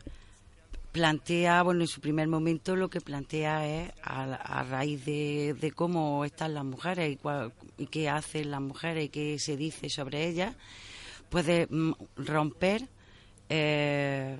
plantea, 0.92 1.62
bueno, 1.62 1.82
en 1.82 1.88
su 1.88 2.00
primer 2.00 2.26
momento 2.28 2.74
lo 2.76 2.88
que 2.88 3.00
plantea 3.00 3.66
es 3.66 3.92
a, 4.02 4.24
a 4.34 4.62
raíz 4.64 5.04
de, 5.04 5.72
cómo 5.74 6.24
están 6.24 6.54
las 6.54 6.64
mujeres 6.64 7.12
y, 7.12 7.16
cuál- 7.16 7.52
y 7.78 7.86
qué 7.86 8.08
hacen 8.08 8.50
las 8.50 8.60
mujeres 8.62 9.04
y 9.06 9.08
qué 9.10 9.38
se 9.38 9.56
dice 9.56 9.90
sobre 9.90 10.26
ellas, 10.26 10.54
puede 11.28 11.66
mm, 11.68 11.92
romper 12.16 12.88
eh, 13.48 14.38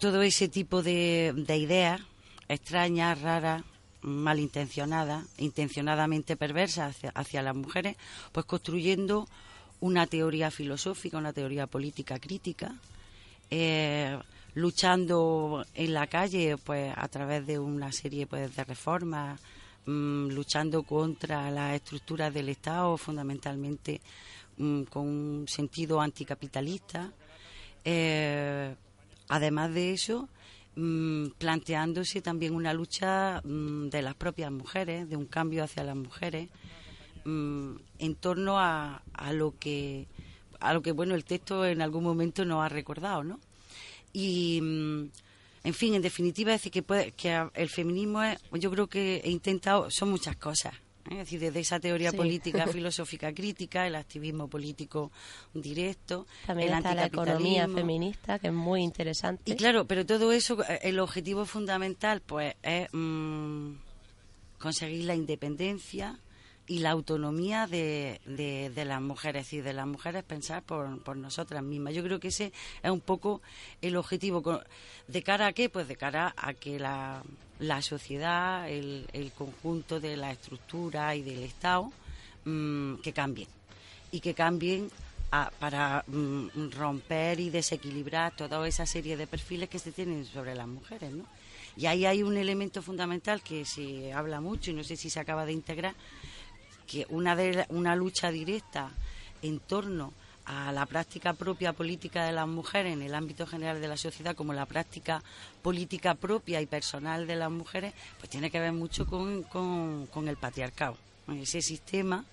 todo 0.00 0.22
ese 0.22 0.48
tipo 0.48 0.82
de, 0.82 1.32
de 1.36 1.56
ideas 1.56 2.00
extrañas, 2.48 3.20
raras, 3.20 3.62
malintencionadas, 4.02 5.24
intencionadamente 5.38 6.36
perversas 6.36 6.96
hacia, 6.96 7.10
hacia 7.10 7.42
las 7.42 7.56
mujeres, 7.56 7.96
pues 8.32 8.46
construyendo 8.46 9.26
una 9.80 10.06
teoría 10.06 10.50
filosófica, 10.50 11.18
una 11.18 11.32
teoría 11.32 11.66
política 11.66 12.18
crítica, 12.18 12.74
eh, 13.50 14.18
luchando 14.54 15.64
en 15.74 15.92
la 15.92 16.06
calle 16.06 16.56
pues 16.56 16.92
a 16.96 17.08
través 17.08 17.46
de 17.46 17.58
una 17.58 17.92
serie 17.92 18.26
pues 18.26 18.56
de 18.56 18.64
reformas 18.64 19.40
mm, 19.84 20.28
luchando 20.28 20.82
contra 20.82 21.50
las 21.50 21.74
estructuras 21.74 22.32
del 22.32 22.48
Estado 22.48 22.96
fundamentalmente 22.96 24.00
mm, 24.56 24.82
con 24.84 25.06
un 25.06 25.48
sentido 25.48 26.00
anticapitalista. 26.00 27.12
Eh, 27.84 28.74
además 29.28 29.74
de 29.74 29.92
eso 29.92 30.28
mm, 30.74 31.28
planteándose 31.38 32.22
también 32.22 32.54
una 32.54 32.72
lucha 32.72 33.42
mm, 33.44 33.88
de 33.90 34.02
las 34.02 34.14
propias 34.14 34.50
mujeres 34.50 35.08
de 35.08 35.16
un 35.16 35.26
cambio 35.26 35.64
hacia 35.64 35.84
las 35.84 35.96
mujeres 35.96 36.48
mm, 37.26 37.76
en 37.98 38.14
torno 38.14 38.58
a, 38.58 39.02
a 39.12 39.32
lo 39.32 39.54
que 39.58 40.06
a 40.60 40.72
lo 40.72 40.80
que 40.80 40.92
bueno 40.92 41.14
el 41.14 41.24
texto 41.24 41.66
en 41.66 41.82
algún 41.82 42.04
momento 42.04 42.44
nos 42.44 42.64
ha 42.64 42.68
recordado 42.68 43.22
no 43.24 43.40
y 44.12 44.60
mm, 44.62 45.10
en 45.64 45.74
fin 45.74 45.94
en 45.94 46.02
definitiva 46.02 46.52
decir 46.52 46.72
que 46.72 46.82
puede, 46.82 47.12
que 47.12 47.48
el 47.54 47.68
feminismo 47.68 48.22
es, 48.22 48.38
yo 48.52 48.70
creo 48.70 48.86
que 48.86 49.20
he 49.24 49.30
intentado 49.30 49.90
son 49.90 50.10
muchas 50.10 50.36
cosas 50.36 50.74
¿eh? 50.74 51.12
es 51.12 51.18
decir 51.18 51.40
desde 51.40 51.60
esa 51.60 51.78
teoría 51.80 52.10
Sí. 52.12 52.16
política 52.16 52.66
filosófica 52.72 53.32
crítica 53.34 53.86
el 53.86 53.96
activismo 53.96 54.48
político 54.48 55.10
directo 55.52 56.26
También 56.46 56.70
el 56.72 56.78
está 56.78 56.94
la 56.94 57.06
economía 57.06 57.68
feminista, 57.68 58.38
que 58.38 58.48
es 58.48 58.52
muy 58.52 58.82
interesante. 58.82 59.52
Y 59.52 59.56
claro, 59.56 59.86
pero 59.86 60.04
todo 60.06 60.32
eso, 60.32 60.58
el 60.82 60.98
objetivo 60.98 61.44
fundamental, 61.46 62.22
pues, 62.24 62.54
es 62.62 62.88
mm, 62.92 63.72
conseguir 64.58 65.04
la 65.04 65.14
independencia 65.14 66.18
y 66.68 66.80
la 66.80 66.90
autonomía 66.90 67.66
de, 67.66 68.20
de, 68.26 68.84
las 68.84 69.00
mujeres 69.00 69.52
y 69.52 69.60
de 69.60 69.72
las 69.72 69.86
mujeres 69.86 70.24
pensar 70.24 70.62
por, 70.62 71.00
por 71.02 71.16
nosotras 71.16 71.62
mismas. 71.62 71.94
Yo 71.94 72.02
creo 72.02 72.18
que 72.18 72.28
ese 72.28 72.52
es 72.82 72.90
un 72.90 73.00
poco 73.00 73.40
el 73.82 73.96
objetivo. 73.96 74.42
¿De 75.06 75.22
cara 75.22 75.46
a 75.48 75.52
qué? 75.52 75.68
Pues 75.68 75.86
de 75.86 75.96
cara 75.96 76.34
a 76.36 76.54
que 76.54 76.78
la, 76.80 77.22
la 77.60 77.82
sociedad, 77.82 78.68
el, 78.68 79.06
el 79.12 79.30
conjunto 79.32 80.00
de 80.00 80.16
la 80.16 80.32
estructura 80.32 81.14
y 81.14 81.22
del 81.22 81.44
Estado, 81.44 81.92
mm, 82.44 82.96
que 82.96 83.12
cambien. 83.12 83.48
Y 84.10 84.20
que 84.20 84.34
cambien 84.34 84.90
a- 85.30 85.50
para 85.60 86.04
mm, 86.08 86.70
romper 86.72 87.38
y 87.38 87.50
desequilibrar 87.50 88.34
toda 88.34 88.66
esa 88.66 88.86
serie 88.86 89.16
de 89.16 89.26
perfiles 89.28 89.68
que 89.68 89.78
se 89.78 89.92
tienen 89.92 90.24
sobre 90.24 90.54
las 90.56 90.66
mujeres, 90.66 91.12
¿no? 91.12 91.24
Y 91.76 91.86
ahí 91.86 92.06
hay 92.06 92.22
un 92.22 92.36
elemento 92.38 92.80
fundamental 92.80 93.42
que 93.42 93.66
se 93.66 94.10
habla 94.12 94.40
mucho 94.40 94.70
y 94.70 94.74
no 94.74 94.82
sé 94.82 94.96
si 94.96 95.10
se 95.10 95.20
acaba 95.20 95.44
de 95.44 95.52
integrar, 95.52 95.94
que 96.86 97.06
una 97.10 97.34
de 97.36 97.66
una 97.68 97.96
lucha 97.96 98.30
directa 98.30 98.90
en 99.42 99.58
torno 99.60 100.12
a 100.46 100.70
la 100.72 100.86
práctica 100.86 101.32
propia 101.32 101.72
política 101.72 102.24
de 102.24 102.32
las 102.32 102.46
mujeres 102.46 102.92
en 102.92 103.02
el 103.02 103.14
ámbito 103.14 103.46
general 103.46 103.80
de 103.80 103.88
la 103.88 103.96
sociedad 103.96 104.36
como 104.36 104.52
la 104.52 104.64
práctica 104.66 105.22
política 105.62 106.14
propia 106.14 106.60
y 106.60 106.66
personal 106.66 107.26
de 107.26 107.34
las 107.36 107.50
mujeres 107.50 107.92
pues 108.18 108.30
tiene 108.30 108.50
que 108.50 108.60
ver 108.60 108.72
mucho 108.72 109.06
con, 109.06 109.42
con- 109.42 110.06
con 110.06 110.28
el 110.28 110.36
patriarcado 110.36 110.96
con 111.26 111.36
ese 111.38 111.60
sistema 111.62 112.24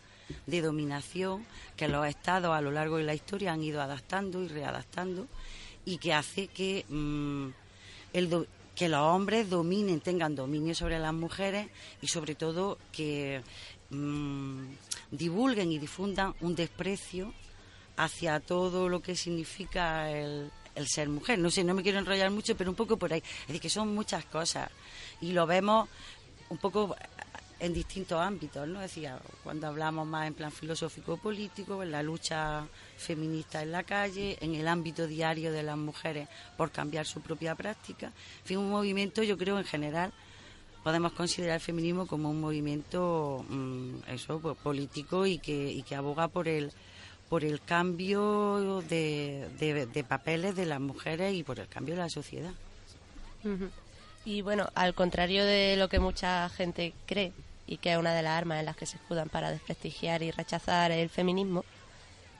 de 0.45 0.61
dominación 0.61 1.43
que 1.75 1.87
los 1.87 2.05
estados 2.07 2.55
a 2.55 2.61
lo 2.61 2.71
largo 2.71 2.97
de 2.97 3.03
la 3.03 3.15
historia 3.15 3.51
han 3.51 3.63
ido 3.63 3.81
adaptando 3.81 4.43
y 4.43 4.47
readaptando 4.47 5.27
y 5.85 5.97
que 5.97 6.13
hace 6.13 6.47
que 6.47 6.85
mm, 6.87 7.47
el 8.13 8.29
do- 8.29 8.45
que 8.75 8.89
los 8.89 9.01
hombres 9.01 9.49
dominen, 9.49 10.01
tengan 10.01 10.35
dominio 10.35 10.73
sobre 10.73 10.97
las 10.99 11.13
mujeres 11.13 11.67
y 12.01 12.07
sobre 12.07 12.33
todo 12.35 12.77
que 12.91 13.41
mm, 13.93 14.75
divulguen 15.11 15.71
y 15.71 15.79
difundan 15.79 16.33
un 16.41 16.55
desprecio 16.55 17.33
hacia 17.97 18.39
todo 18.39 18.89
lo 18.89 19.01
que 19.01 19.15
significa 19.15 20.09
el, 20.09 20.51
ser 20.85 21.09
mujer. 21.09 21.39
No 21.39 21.49
sé, 21.51 21.63
no 21.63 21.73
me 21.73 21.83
quiero 21.83 21.99
enrollar 21.99 22.31
mucho, 22.31 22.57
pero 22.57 22.69
un 22.69 22.75
poco 22.75 22.97
por 22.97 23.13
ahí. 23.13 23.19
Es 23.41 23.47
decir, 23.47 23.61
que 23.61 23.69
son 23.69 23.93
muchas 23.93 24.25
cosas 24.25 24.69
y 25.21 25.31
lo 25.31 25.45
vemos 25.45 25.87
un 26.49 26.57
poco 26.57 26.95
en 27.59 27.73
distintos 27.73 28.19
ámbitos, 28.19 28.67
¿no? 28.67 28.81
Decir, 28.81 29.09
cuando 29.43 29.67
hablamos 29.67 30.05
más 30.05 30.27
en 30.27 30.33
plan 30.33 30.51
filosófico-político, 30.51 31.81
en 31.81 31.91
la 31.91 32.03
lucha 32.03 32.67
feminista 32.97 33.61
en 33.61 33.71
la 33.71 33.83
calle, 33.83 34.37
en 34.41 34.55
el 34.55 34.67
ámbito 34.67 35.07
diario 35.07 35.51
de 35.51 35.63
las 35.63 35.77
mujeres 35.77 36.27
por 36.57 36.71
cambiar 36.71 37.05
su 37.05 37.21
propia 37.21 37.55
práctica. 37.55 38.07
En 38.07 38.45
fin, 38.45 38.57
un 38.57 38.69
movimiento, 38.69 39.23
yo 39.23 39.37
creo, 39.37 39.57
en 39.59 39.65
general, 39.65 40.11
podemos 40.83 41.13
considerar 41.13 41.55
el 41.55 41.61
feminismo 41.61 42.05
como 42.07 42.29
un 42.29 42.41
movimiento 42.41 43.45
mm, 43.49 43.95
eso 44.09 44.39
pues, 44.39 44.57
político 44.57 45.25
y 45.25 45.37
que, 45.39 45.71
y 45.71 45.83
que 45.83 45.95
aboga 45.95 46.27
por 46.27 46.47
el 46.47 46.71
por 47.29 47.43
el 47.43 47.61
cambio 47.61 48.83
de, 48.87 49.47
de- 49.59 50.03
papeles 50.03 50.55
de 50.55 50.67
las 50.67 50.79
mujeres 50.79 51.33
y 51.33 51.41
por 51.43 51.59
el 51.59 51.67
cambio 51.67 51.95
de 51.95 52.01
la 52.01 52.09
sociedad. 52.09 52.51
Y 54.25 54.41
bueno, 54.41 54.69
al 54.75 54.93
contrario 54.93 55.43
de 55.43 55.75
lo 55.75 55.89
que 55.89 55.99
mucha 55.99 56.47
gente 56.49 56.93
cree, 57.07 57.31
y 57.65 57.77
que 57.77 57.93
es 57.93 57.97
una 57.97 58.13
de 58.13 58.21
las 58.21 58.33
armas 58.37 58.59
en 58.59 58.65
las 58.65 58.75
que 58.75 58.85
se 58.85 58.97
escudan 58.97 59.29
para 59.29 59.49
desprestigiar 59.51 60.21
y 60.21 60.29
rechazar 60.31 60.91
el 60.91 61.09
feminismo, 61.09 61.65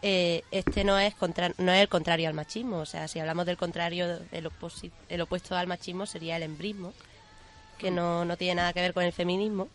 eh, 0.04 0.44
este 0.52 0.84
no 0.84 1.00
es, 1.00 1.16
contra- 1.16 1.54
no 1.58 1.72
es 1.72 1.82
el 1.82 1.90
contrario 1.90 2.28
al 2.28 2.36
machismo. 2.36 2.78
O 2.78 2.86
sea, 2.86 3.08
si 3.08 3.20
hablamos 3.20 3.46
del 3.48 3.58
contrario, 3.58 4.06
el, 4.32 4.50
el 5.10 5.22
opuesto 5.22 5.56
al 5.56 5.66
machismo 5.68 6.06
sería 6.06 6.38
el 6.38 6.44
embrismo, 6.44 6.94
que 7.84 7.92
no, 7.92 8.24
no 8.24 8.38
tiene 8.38 8.56
nada 8.56 8.72
que 8.72 8.80
ver 8.80 8.94
con 8.94 9.04
el 9.04 9.12
feminismo, 9.12 9.68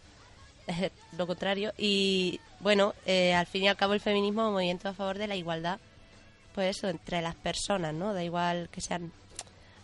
es 0.66 0.90
lo 1.16 1.26
contrario. 1.26 1.72
Y 1.76 2.40
bueno, 2.60 2.94
eh, 3.04 3.34
al 3.34 3.46
fin 3.46 3.64
y 3.64 3.68
al 3.68 3.76
cabo 3.76 3.92
el 3.92 4.00
feminismo 4.00 4.42
es 4.42 4.46
un 4.48 4.54
movimiento 4.54 4.88
a 4.88 4.94
favor 4.94 5.18
de 5.18 5.28
la 5.28 5.36
igualdad, 5.36 5.78
pues 6.54 6.76
eso, 6.76 6.88
entre 6.88 7.20
las 7.20 7.34
personas, 7.34 7.92
¿no? 7.92 8.14
Da 8.14 8.24
igual 8.24 8.70
que 8.72 8.80
sean 8.80 9.12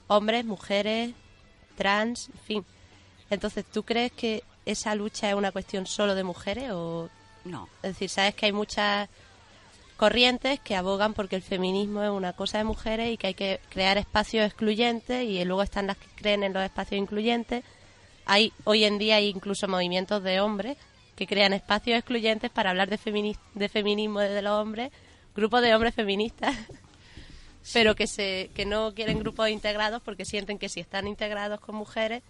hombres, 0.06 0.46
mujeres, 0.46 1.12
trans, 1.76 2.30
en 2.30 2.40
fin. 2.40 2.64
Entonces, 3.28 3.66
¿tú 3.66 3.82
crees 3.82 4.10
que 4.12 4.42
esa 4.64 4.94
lucha 4.94 5.28
es 5.28 5.34
una 5.34 5.52
cuestión 5.52 5.86
solo 5.86 6.14
de 6.14 6.24
mujeres 6.24 6.70
o 6.72 7.10
No, 7.44 7.68
es 7.82 7.92
decir, 7.92 8.08
sabes 8.08 8.34
que 8.34 8.46
hay 8.46 8.52
muchas 8.52 9.10
corrientes 9.98 10.60
que 10.60 10.76
abogan 10.76 11.12
porque 11.12 11.36
el 11.36 11.42
feminismo 11.42 12.02
es 12.02 12.10
una 12.10 12.32
cosa 12.32 12.58
de 12.58 12.64
mujeres 12.64 13.12
y 13.12 13.16
que 13.18 13.28
hay 13.28 13.34
que 13.34 13.60
crear 13.68 13.98
espacios 13.98 14.46
excluyentes 14.46 15.24
y 15.24 15.44
luego 15.44 15.62
están 15.62 15.86
las 15.86 15.98
que 15.98 16.06
creen 16.16 16.42
en 16.42 16.52
los 16.54 16.62
espacios 16.62 16.98
incluyentes. 16.98 17.62
Hay 18.26 18.52
hoy 18.64 18.84
en 18.84 18.98
día 18.98 19.16
hay 19.16 19.28
incluso 19.28 19.68
movimientos 19.68 20.22
de 20.22 20.40
hombres 20.40 20.76
que 21.16 21.26
crean 21.26 21.52
espacios 21.52 21.98
excluyentes 21.98 22.50
para 22.50 22.70
hablar 22.70 22.88
de, 22.88 22.98
femini- 22.98 23.38
de 23.54 23.68
feminismo 23.68 24.20
desde 24.20 24.42
los 24.42 24.52
hombres, 24.52 24.90
grupos 25.36 25.62
de 25.62 25.74
hombres 25.74 25.94
feministas, 25.94 26.54
pero 27.72 27.94
que 27.94 28.06
se 28.06 28.50
que 28.54 28.66
no 28.66 28.92
quieren 28.94 29.18
grupos 29.18 29.48
integrados 29.50 30.02
porque 30.02 30.24
sienten 30.24 30.58
que 30.58 30.68
si 30.68 30.80
están 30.80 31.06
integrados 31.06 31.60
con 31.60 31.74
mujeres 31.76 32.22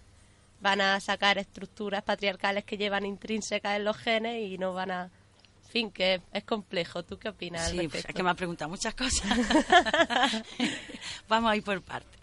van 0.61 0.81
a 0.81 0.99
sacar 0.99 1.37
estructuras 1.37 2.03
patriarcales 2.03 2.63
que 2.63 2.77
llevan 2.77 3.05
intrínsecas 3.05 3.75
en 3.75 3.83
los 3.85 3.97
genes 3.97 4.41
y 4.41 4.57
no 4.57 4.73
van 4.73 4.91
a 4.91 5.03
En 5.65 5.71
fin, 5.71 5.91
que 5.91 6.21
es 6.31 6.43
complejo. 6.45 7.03
¿Tú 7.03 7.17
qué 7.17 7.27
opinas? 7.29 7.65
al 7.65 7.71
Sí, 7.71 7.75
pues, 7.77 7.83
respecto? 7.91 8.09
es 8.09 8.15
que 8.15 8.23
me 8.23 8.29
ha 8.29 8.33
preguntado 8.35 8.69
muchas 8.69 8.95
cosas. 8.95 9.23
Vamos 11.27 11.51
a 11.51 11.55
ir 11.57 11.63
por 11.63 11.81
partes. 11.81 12.14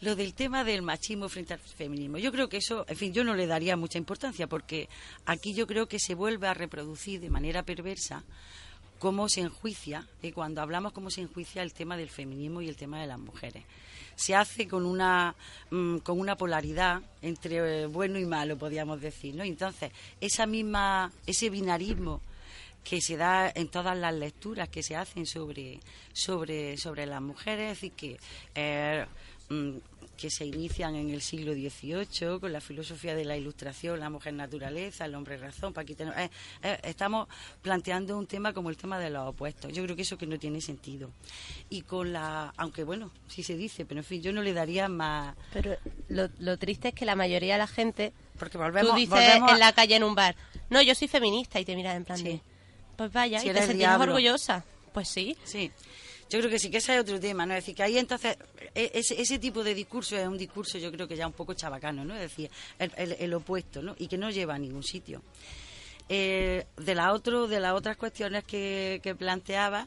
Lo 0.00 0.14
del 0.14 0.34
tema 0.34 0.62
del 0.62 0.82
machismo 0.82 1.28
frente 1.28 1.54
al 1.54 1.58
feminismo. 1.58 2.18
Yo 2.18 2.30
creo 2.30 2.48
que 2.48 2.58
eso, 2.58 2.84
en 2.88 2.96
fin, 2.96 3.12
yo 3.12 3.24
no 3.24 3.34
le 3.34 3.46
daría 3.46 3.76
mucha 3.76 3.98
importancia 3.98 4.46
porque 4.46 4.88
aquí 5.26 5.54
yo 5.54 5.66
creo 5.66 5.88
que 5.88 5.98
se 5.98 6.14
vuelve 6.14 6.46
a 6.46 6.54
reproducir 6.54 7.20
de 7.20 7.30
manera 7.30 7.64
perversa 7.64 8.22
cómo 8.98 9.28
se 9.28 9.40
enjuicia, 9.40 10.06
y 10.22 10.32
cuando 10.32 10.60
hablamos 10.60 10.92
cómo 10.92 11.10
se 11.10 11.20
enjuicia 11.20 11.62
el 11.62 11.72
tema 11.72 11.96
del 11.96 12.10
feminismo 12.10 12.62
y 12.62 12.68
el 12.68 12.76
tema 12.76 13.00
de 13.00 13.06
las 13.06 13.18
mujeres. 13.18 13.64
Se 14.16 14.34
hace 14.34 14.66
con 14.66 14.84
una, 14.84 15.34
mm, 15.70 15.98
con 15.98 16.18
una 16.18 16.36
polaridad 16.36 17.02
entre 17.22 17.82
eh, 17.82 17.86
bueno 17.86 18.18
y 18.18 18.24
malo, 18.24 18.58
podríamos 18.58 19.00
decir, 19.00 19.34
¿no? 19.34 19.44
Entonces, 19.44 19.92
esa 20.20 20.46
misma, 20.46 21.12
ese 21.26 21.50
binarismo 21.50 22.20
que 22.82 23.00
se 23.00 23.16
da 23.16 23.52
en 23.54 23.68
todas 23.68 23.96
las 23.96 24.14
lecturas 24.14 24.68
que 24.68 24.82
se 24.82 24.96
hacen 24.96 25.26
sobre 25.26 25.80
sobre 26.12 26.76
sobre 26.78 27.06
las 27.06 27.20
mujeres, 27.20 27.72
es 27.72 27.76
decir, 27.76 27.92
que 27.92 28.16
eh, 28.54 29.04
que 30.16 30.30
se 30.30 30.44
inician 30.44 30.96
en 30.96 31.10
el 31.10 31.22
siglo 31.22 31.52
XVIII 31.52 32.40
con 32.40 32.52
la 32.52 32.60
filosofía 32.60 33.14
de 33.14 33.24
la 33.24 33.36
ilustración, 33.36 34.00
la 34.00 34.10
mujer 34.10 34.34
naturaleza, 34.34 35.04
el 35.04 35.14
hombre 35.14 35.36
razón. 35.36 35.72
para 35.72 35.84
aquí 35.84 35.94
tenemos- 35.94 36.18
eh, 36.18 36.28
eh, 36.64 36.80
estamos 36.82 37.28
planteando 37.62 38.18
un 38.18 38.26
tema 38.26 38.52
como 38.52 38.68
el 38.68 38.76
tema 38.76 38.98
de 38.98 39.10
los 39.10 39.28
opuestos. 39.28 39.72
Yo 39.72 39.84
creo 39.84 39.94
que 39.94 40.02
eso 40.02 40.18
que 40.18 40.26
no 40.26 40.36
tiene 40.36 40.60
sentido. 40.60 41.10
Y 41.70 41.82
con 41.82 42.12
la, 42.12 42.52
aunque 42.56 42.82
bueno, 42.82 43.12
sí 43.28 43.44
se 43.44 43.56
dice, 43.56 43.84
pero 43.86 44.00
en 44.00 44.04
fin, 44.04 44.20
yo 44.20 44.32
no 44.32 44.42
le 44.42 44.52
daría 44.52 44.88
más. 44.88 45.36
Pero 45.52 45.76
lo, 46.08 46.28
lo 46.40 46.56
triste 46.58 46.88
es 46.88 46.94
que 46.94 47.04
la 47.04 47.14
mayoría 47.14 47.52
de 47.54 47.58
la 47.58 47.68
gente... 47.68 48.12
Porque 48.40 48.58
volvemos, 48.58 48.90
tú 48.90 48.96
dices 48.96 49.10
volvemos 49.10 49.50
a- 49.50 49.54
en 49.54 49.60
la 49.60 49.72
calle 49.72 49.94
en 49.96 50.02
un 50.02 50.16
bar, 50.16 50.34
no, 50.68 50.82
yo 50.82 50.96
soy 50.96 51.06
feminista 51.06 51.60
y 51.60 51.64
te 51.64 51.76
miras 51.76 51.96
en 51.96 52.04
plan 52.04 52.18
Sí. 52.18 52.24
de, 52.24 52.40
pues 52.96 53.12
vaya, 53.12 53.38
Si 53.38 53.48
y 53.48 53.52
te 53.52 53.74
diablo. 53.74 54.04
orgullosa. 54.14 54.64
Pues 54.92 55.08
sí. 55.08 55.36
Sí, 55.44 55.70
yo 56.30 56.38
creo 56.38 56.50
que 56.50 56.58
sí, 56.58 56.70
que 56.70 56.78
ese 56.78 56.94
es 56.94 57.00
otro 57.00 57.18
tema, 57.18 57.46
¿no? 57.46 57.54
Es 57.54 57.60
decir, 57.64 57.74
que 57.74 57.82
ahí 57.82 57.98
entonces, 57.98 58.36
e- 58.74 58.90
ese, 58.94 59.20
ese 59.20 59.38
tipo 59.38 59.62
de 59.64 59.74
discurso 59.74 60.16
es 60.16 60.26
un 60.26 60.36
discurso, 60.38 60.78
yo 60.78 60.90
creo 60.92 61.08
que 61.08 61.16
ya 61.16 61.26
un 61.26 61.32
poco 61.32 61.54
chabacano, 61.54 62.04
¿no? 62.04 62.14
Es 62.14 62.20
decir, 62.22 62.50
el, 62.78 62.92
el- 62.96 63.16
el 63.18 63.34
opuesto, 63.34 63.82
¿no? 63.82 63.94
Y 63.98 64.06
que 64.08 64.18
no 64.18 64.30
lleva 64.30 64.54
a 64.54 64.58
ningún 64.58 64.82
sitio. 64.82 65.22
Eh, 66.08 66.66
de 66.76 66.94
la 66.94 67.12
otro, 67.12 67.46
de 67.48 67.60
las 67.60 67.74
otras 67.74 67.96
cuestiones 67.96 68.44
que, 68.44 69.00
que 69.02 69.14
planteaba, 69.14 69.86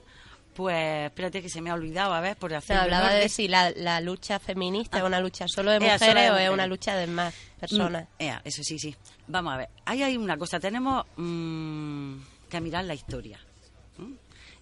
pues 0.54 1.06
espérate 1.08 1.42
que 1.42 1.50
se 1.50 1.62
me 1.62 1.70
ha 1.70 1.74
olvidado, 1.74 2.14
a 2.14 2.22
ver, 2.22 2.36
por 2.38 2.52
Se 2.52 2.58
hacer 2.58 2.78
hablaba 2.78 3.14
de 3.14 3.30
si 3.30 3.48
la, 3.48 3.72
la 3.72 4.02
lucha 4.02 4.38
feminista 4.38 4.98
es 5.00 5.04
una 5.04 5.20
lucha 5.20 5.46
solo 5.48 5.72
de 5.72 5.80
mujeres 5.80 6.00
solo 6.00 6.20
de 6.22 6.30
o 6.32 6.38
es 6.38 6.50
una 6.50 6.68
lucha 6.68 6.96
de 6.96 7.08
más 7.08 7.34
personas. 7.60 8.04
Mm, 8.20 8.24
ea, 8.24 8.42
eso 8.44 8.62
sí, 8.64 8.78
sí. 8.78 8.96
Vamos 9.28 9.54
a 9.54 9.58
ver. 9.58 9.70
Ahí 9.86 10.04
hay 10.04 10.18
una 10.18 10.38
cosa. 10.38 10.60
Tenemos 10.60 11.06
mm, 11.16 12.16
que 12.50 12.62
mirar 12.62 12.84
la 12.86 12.94
historia. 12.94 13.40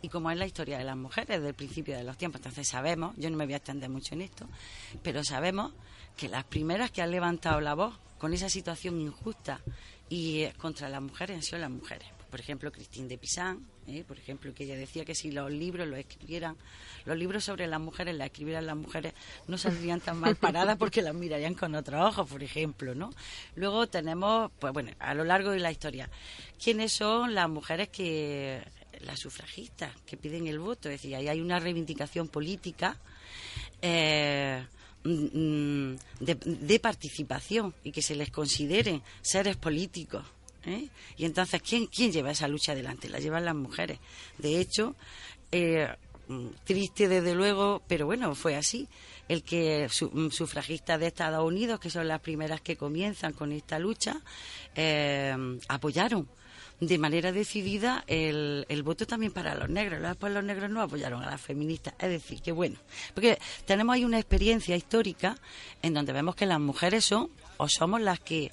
Y 0.02 0.10
como 0.10 0.32
es 0.32 0.38
la 0.38 0.46
historia 0.46 0.78
de 0.78 0.84
las 0.84 0.96
mujeres 0.96 1.38
desde 1.38 1.50
el 1.50 1.56
principio 1.56 1.98
de 1.98 2.04
los 2.04 2.18
tiempos, 2.18 2.40
entonces 2.40 2.68
sabemos, 2.68 3.16
yo 3.18 3.30
no 3.30 3.38
me 3.38 3.46
voy 3.46 3.54
a 3.54 3.58
extender 3.58 3.90
mucho 3.90 4.16
en 4.16 4.22
esto, 4.22 4.48
pero 5.04 5.24
sabemos 5.24 5.74
que 6.16 6.30
las 6.30 6.46
primeras 6.46 6.92
que 6.92 7.02
han 7.02 7.12
levantado 7.12 7.60
la 7.60 7.74
voz 7.74 7.96
con 8.18 8.34
esa 8.34 8.50
situación 8.50 9.00
injusta 9.00 9.62
y 10.10 10.48
contra 10.58 10.90
las 10.90 11.02
mujeres 11.02 11.38
han 11.38 11.44
sido 11.44 11.60
las 11.60 11.72
mujeres. 11.72 12.08
Por 12.30 12.40
ejemplo, 12.40 12.72
Christine 12.72 13.08
de 13.08 13.18
Pisan, 13.18 13.66
¿eh? 13.88 14.04
por 14.08 14.18
ejemplo, 14.18 14.54
que 14.54 14.64
ella 14.64 14.76
decía 14.76 15.04
que 15.04 15.16
si 15.16 15.32
los 15.32 15.52
libros 15.52 15.88
los 15.88 15.98
escribieran, 15.98 16.56
los 17.06 17.18
libros 17.18 17.44
sobre 17.44 17.66
las 17.66 17.80
mujeres 17.80 18.16
las 18.16 18.28
escribieran 18.28 18.68
las 18.68 18.76
mujeres, 18.76 19.14
no 19.48 19.58
saldrían 19.58 20.00
tan 20.00 20.20
mal 20.20 20.36
paradas 20.36 20.78
porque 20.78 21.02
las 21.02 21.16
mirarían 21.16 21.56
con 21.56 21.74
otros 21.74 22.06
ojos, 22.06 22.30
por 22.30 22.44
ejemplo, 22.44 22.94
¿no? 22.94 23.10
Luego 23.56 23.88
tenemos, 23.88 24.52
pues 24.60 24.74
bueno, 24.74 24.92
a 25.00 25.14
lo 25.16 25.24
largo 25.24 25.52
de 25.52 25.60
la 25.60 25.72
historia, 25.72 26.10
¿quiénes 26.64 26.94
son 26.94 27.34
las 27.34 27.50
mujeres 27.50 27.90
que 27.90 28.62
las 29.02 29.20
sufragistas 29.20 29.94
que 30.06 30.18
piden 30.18 30.48
el 30.48 30.60
voto? 30.60 30.90
Es 30.90 31.02
decir, 31.02 31.16
ahí 31.16 31.28
hay 31.28 31.42
una 31.42 31.60
reivindicación 31.60 32.28
política 32.28 32.98
eh, 33.82 34.66
mm, 35.04 35.94
de, 36.20 36.36
de 36.36 36.80
participación 36.80 37.74
y 37.84 37.92
que 37.92 38.02
se 38.02 38.16
les 38.16 38.30
considere 38.32 39.02
seres 39.22 39.58
políticos. 39.58 40.26
¿eh? 40.66 40.88
Y 41.18 41.26
entonces, 41.26 41.62
¿quién, 41.62 41.88
¿quién 41.88 42.12
lleva 42.12 42.32
esa 42.32 42.48
lucha 42.48 42.74
adelante? 42.74 43.10
La 43.10 43.20
llevan 43.20 43.46
las 43.46 43.56
mujeres. 43.56 44.00
De 44.38 44.60
hecho, 44.60 44.96
eh, 45.52 45.88
mm, 46.28 46.48
triste 46.64 47.08
desde 47.08 47.34
luego, 47.36 47.82
pero 47.88 48.06
bueno, 48.06 48.36
fue 48.36 48.56
así. 48.56 48.88
El 49.30 49.44
que 49.44 49.88
su- 49.90 50.10
mm, 50.12 50.32
sufragistas 50.32 51.00
de 51.00 51.08
Estados 51.08 51.46
Unidos, 51.46 51.80
que 51.80 51.90
son 51.92 52.08
las 52.08 52.20
primeras 52.20 52.62
que 52.62 52.76
comienzan 52.76 53.32
con 53.34 53.52
esta 53.52 53.78
lucha, 53.80 54.20
eh, 54.76 55.36
apoyaron 55.68 56.28
de 56.80 56.98
manera 56.98 57.32
decidida 57.32 58.04
el, 58.08 58.66
el 58.70 58.84
voto 58.84 59.06
también 59.06 59.32
para 59.32 59.56
los 59.56 59.70
negros. 59.70 60.02
Después 60.02 60.34
los 60.34 60.44
negros 60.44 60.70
no 60.70 60.82
apoyaron 60.82 61.24
a 61.24 61.32
las 61.32 61.42
feministas. 61.42 61.94
Es 62.00 62.10
decir, 62.10 62.42
que 62.42 62.52
bueno, 62.52 62.78
porque 63.14 63.38
tenemos 63.66 63.96
ahí 63.96 64.06
una 64.06 64.20
experiencia 64.20 64.76
histórica 64.76 65.38
en 65.82 65.94
donde 65.94 66.14
vemos 66.14 66.36
que 66.36 66.46
las 66.46 66.60
mujeres 66.60 67.06
son 67.06 67.30
o 67.58 67.68
somos 67.68 68.02
las 68.02 68.20
que 68.20 68.52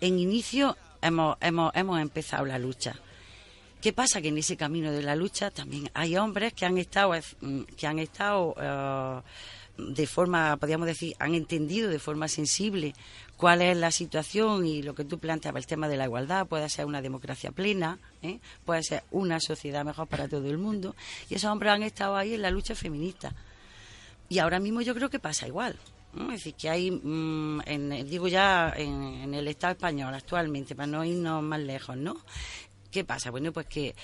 en 0.00 0.18
inicio 0.18 0.76
hemos, 1.02 1.36
hemos, 1.40 1.74
hemos 1.74 2.00
empezado 2.00 2.44
la 2.44 2.58
lucha. 2.58 2.96
¿Qué 3.80 3.92
pasa? 3.92 4.20
Que 4.20 4.28
en 4.28 4.38
ese 4.38 4.56
camino 4.56 4.90
de 4.90 5.02
la 5.02 5.14
lucha 5.14 5.52
también 5.52 5.88
hay 5.94 6.16
hombres 6.16 6.52
que 6.52 6.66
han 6.66 6.78
estado, 6.78 7.14
eh, 7.14 7.22
que 7.76 7.86
han 7.86 8.00
estado 8.00 8.54
eh, 8.60 9.20
de 9.78 10.06
forma, 10.06 10.56
podríamos 10.56 10.86
decir, 10.86 11.14
han 11.20 11.34
entendido 11.34 11.88
de 11.88 11.98
forma 12.00 12.26
sensible 12.28 12.94
cuál 13.36 13.62
es 13.62 13.76
la 13.76 13.90
situación 13.92 14.66
y 14.66 14.82
lo 14.82 14.94
que 14.94 15.04
tú 15.04 15.18
planteabas, 15.18 15.62
el 15.62 15.66
tema 15.68 15.88
de 15.88 15.96
la 15.96 16.04
igualdad, 16.04 16.46
puede 16.48 16.68
ser 16.68 16.84
una 16.84 17.00
democracia 17.00 17.52
plena, 17.52 17.98
¿eh? 18.22 18.40
puede 18.64 18.82
ser 18.82 19.04
una 19.12 19.38
sociedad 19.40 19.84
mejor 19.84 20.08
para 20.08 20.26
todo 20.28 20.48
el 20.50 20.58
mundo, 20.58 20.96
y 21.30 21.34
esos 21.34 21.50
hombres 21.50 21.72
han 21.72 21.84
estado 21.84 22.16
ahí 22.16 22.34
en 22.34 22.42
la 22.42 22.50
lucha 22.50 22.74
feminista. 22.74 23.32
Y 24.28 24.40
ahora 24.40 24.58
mismo 24.60 24.80
yo 24.82 24.94
creo 24.94 25.08
que 25.08 25.20
pasa 25.20 25.46
igual. 25.46 25.76
Es 26.20 26.28
decir, 26.28 26.54
que 26.54 26.68
hay, 26.70 26.90
mm, 26.90 27.60
en- 27.66 28.10
digo 28.10 28.28
ya 28.28 28.72
en, 28.76 29.02
en 29.04 29.34
el 29.34 29.46
Estado 29.46 29.74
español 29.74 30.12
actualmente, 30.14 30.74
para 30.74 30.86
no 30.88 31.04
irnos 31.04 31.42
más 31.42 31.60
lejos, 31.60 31.96
¿no? 31.96 32.16
¿Qué 32.90 33.04
pasa? 33.04 33.30
Bueno, 33.30 33.52
pues 33.52 33.66
que 33.66 33.94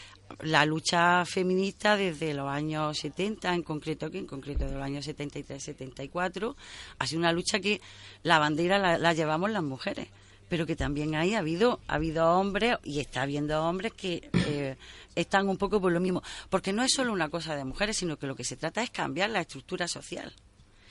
la 0.40 0.64
lucha 0.66 1.24
feminista 1.26 1.96
desde 1.96 2.34
los 2.34 2.48
años 2.48 2.98
70, 2.98 3.54
en 3.54 3.62
concreto 3.62 4.10
que 4.10 4.18
en 4.18 4.26
concreto 4.26 4.64
de 4.66 4.72
los 4.72 4.82
años 4.82 5.06
73-74, 5.06 6.54
ha 6.98 7.06
sido 7.06 7.18
una 7.20 7.32
lucha 7.32 7.60
que 7.60 7.80
la 8.22 8.38
bandera 8.38 8.78
la, 8.78 8.98
la 8.98 9.12
llevamos 9.12 9.50
las 9.50 9.62
mujeres, 9.62 10.08
pero 10.48 10.66
que 10.66 10.76
también 10.76 11.14
ahí 11.14 11.34
ha 11.34 11.38
habido, 11.38 11.80
ha 11.88 11.94
habido 11.94 12.26
hombres 12.38 12.76
y 12.84 13.00
está 13.00 13.22
habiendo 13.22 13.62
hombres 13.64 13.92
que 13.92 14.28
eh, 14.46 14.76
están 15.14 15.48
un 15.48 15.56
poco 15.56 15.80
por 15.80 15.92
lo 15.92 16.00
mismo. 16.00 16.22
Porque 16.50 16.72
no 16.72 16.82
es 16.82 16.92
solo 16.92 17.12
una 17.12 17.28
cosa 17.28 17.54
de 17.56 17.64
mujeres, 17.64 17.96
sino 17.96 18.16
que 18.18 18.26
lo 18.26 18.34
que 18.36 18.44
se 18.44 18.56
trata 18.56 18.82
es 18.82 18.90
cambiar 18.90 19.30
la 19.30 19.40
estructura 19.40 19.88
social. 19.88 20.32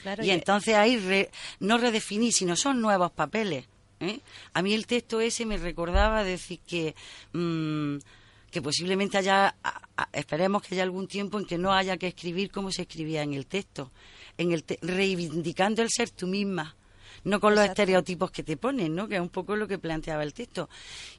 Claro, 0.01 0.23
Y 0.23 0.31
entonces 0.31 0.75
ahí 0.75 0.97
re- 0.97 1.29
no 1.59 1.77
redefinir, 1.77 2.33
sino 2.33 2.55
son 2.55 2.81
nuevos 2.81 3.11
papeles. 3.11 3.65
¿eh? 3.99 4.19
A 4.53 4.61
mí 4.61 4.73
el 4.73 4.85
texto 4.87 5.21
ese 5.21 5.45
me 5.45 5.57
recordaba 5.57 6.23
decir 6.23 6.59
que, 6.67 6.93
mm, 7.31 7.97
que 8.53 8.61
posiblemente 8.61 9.17
haya, 9.17 9.55
esperemos 10.13 10.61
que 10.61 10.75
haya 10.75 10.83
algún 10.83 11.07
tiempo 11.07 11.39
en 11.39 11.45
que 11.45 11.57
no 11.57 11.73
haya 11.73 11.97
que 11.97 12.07
escribir 12.07 12.51
como 12.51 12.71
se 12.71 12.83
escribía 12.83 13.23
en 13.23 13.33
el 13.33 13.47
texto, 13.47 13.91
en 14.37 14.51
el 14.51 14.63
te- 14.63 14.79
reivindicando 14.81 15.81
el 15.81 15.89
ser 15.89 16.11
tú 16.11 16.27
misma. 16.27 16.75
No 17.25 17.39
con 17.39 17.55
los 17.55 17.63
estereotipos 17.65 18.31
que 18.31 18.43
te 18.43 18.57
ponen, 18.57 18.93
¿no? 18.95 19.07
Que 19.07 19.15
es 19.15 19.21
un 19.21 19.29
poco 19.29 19.55
lo 19.55 19.65
que 19.67 19.77
planteaba 19.79 20.23
el 20.23 20.33
texto. 20.33 20.69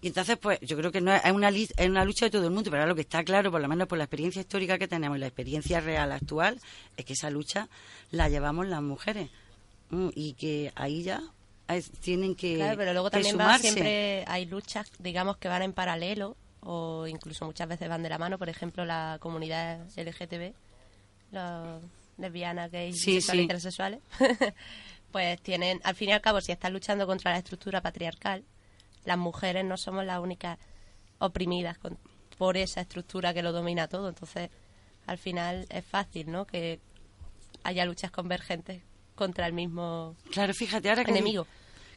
Y 0.03 0.09
entonces, 0.09 0.37
pues, 0.37 0.59
yo 0.61 0.77
creo 0.77 0.93
que 0.93 1.01
no 1.01 1.15
es, 1.15 1.25
es 1.25 1.33
una, 1.33 1.49
es 1.49 1.71
una 1.89 2.05
lucha 2.05 2.27
de 2.27 2.31
todo 2.31 2.45
el 2.45 2.51
mundo, 2.51 2.71
pero 2.71 2.83
ahora 2.83 2.91
lo 2.91 2.95
que 2.95 3.01
está 3.01 3.25
claro, 3.25 3.51
por 3.51 3.61
lo 3.63 3.69
menos 3.69 3.89
por 3.89 3.97
la 3.99 4.05
experiencia 4.05 4.41
histórica 4.41 4.77
que 4.79 4.87
tenemos 4.87 5.17
y 5.17 5.21
la 5.21 5.27
experiencia 5.29 5.81
real 5.81 6.13
actual, 6.13 6.61
es 6.97 7.05
que 7.07 7.15
esa 7.15 7.31
lucha 7.31 7.69
la 8.11 8.29
llevamos 8.29 8.67
las 8.69 8.83
mujeres. 8.83 9.31
Mm, 9.91 10.09
Y 10.15 10.35
que 10.35 10.73
ahí 10.75 11.03
ya 11.05 11.23
tienen 12.01 12.35
que, 12.35 12.57
Claro, 12.57 12.77
pero 12.77 12.93
luego 12.93 13.11
también 13.11 13.39
va, 13.39 13.59
siempre 13.59 14.25
hay 14.27 14.45
luchas, 14.45 14.91
digamos, 14.99 15.39
que 15.39 15.49
van 15.49 15.63
en 15.63 15.73
paralelo 15.73 16.37
o 16.65 17.07
incluso 17.07 17.45
muchas 17.47 17.69
veces 17.69 17.89
van 17.89 18.03
de 18.03 18.09
la 18.09 18.19
mano. 18.19 18.39
Por 18.39 18.49
ejemplo, 18.49 18.85
la 18.85 19.19
comunidad 19.21 19.87
LGTB, 19.97 20.53
los 21.33 21.83
lesbianas, 22.19 22.71
gays, 22.71 22.99
Sí, 23.01 23.13
bisexuales, 23.17 23.39
sí. 23.39 23.43
intersexuales, 23.43 24.01
pues 25.13 25.41
tienen, 25.43 25.81
al 25.85 25.95
fin 25.95 26.09
y 26.11 26.13
al 26.13 26.21
cabo, 26.21 26.41
si 26.41 26.53
están 26.53 26.73
luchando 26.73 27.07
contra 27.07 27.33
la 27.33 27.39
estructura 27.39 27.81
patriarcal, 27.81 28.45
las 29.05 29.19
mujeres 29.19 29.65
no 29.65 29.77
somos 29.77 30.05
las 30.05 30.19
únicas 30.21 30.59
oprimidas 31.19 31.79
con- 31.79 31.99
por 32.39 32.57
esa 32.57 32.81
estructura 32.81 33.33
que 33.35 33.43
lo 33.43 33.53
domina 33.53 33.87
todo. 33.89 34.09
Entonces, 34.09 34.51
al 35.07 35.19
final 35.19 35.67
es 35.71 35.85
fácil, 35.85 36.31
¿no? 36.31 36.47
Que 36.47 36.81
haya 37.63 37.85
luchas 37.85 38.11
convergentes 38.11 38.83
contra 39.15 39.47
el 39.47 39.53
mismo 39.53 40.17
Claro, 40.33 40.53
fíjate, 40.55 40.89
ahora 40.89 41.05
que, 41.05 41.11
enemigo. 41.13 41.47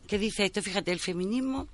que 0.08 0.20
dice 0.20 0.46
esto, 0.46 0.62
fíjate, 0.62 0.92
el 0.92 1.00
feminismo, 1.00 1.68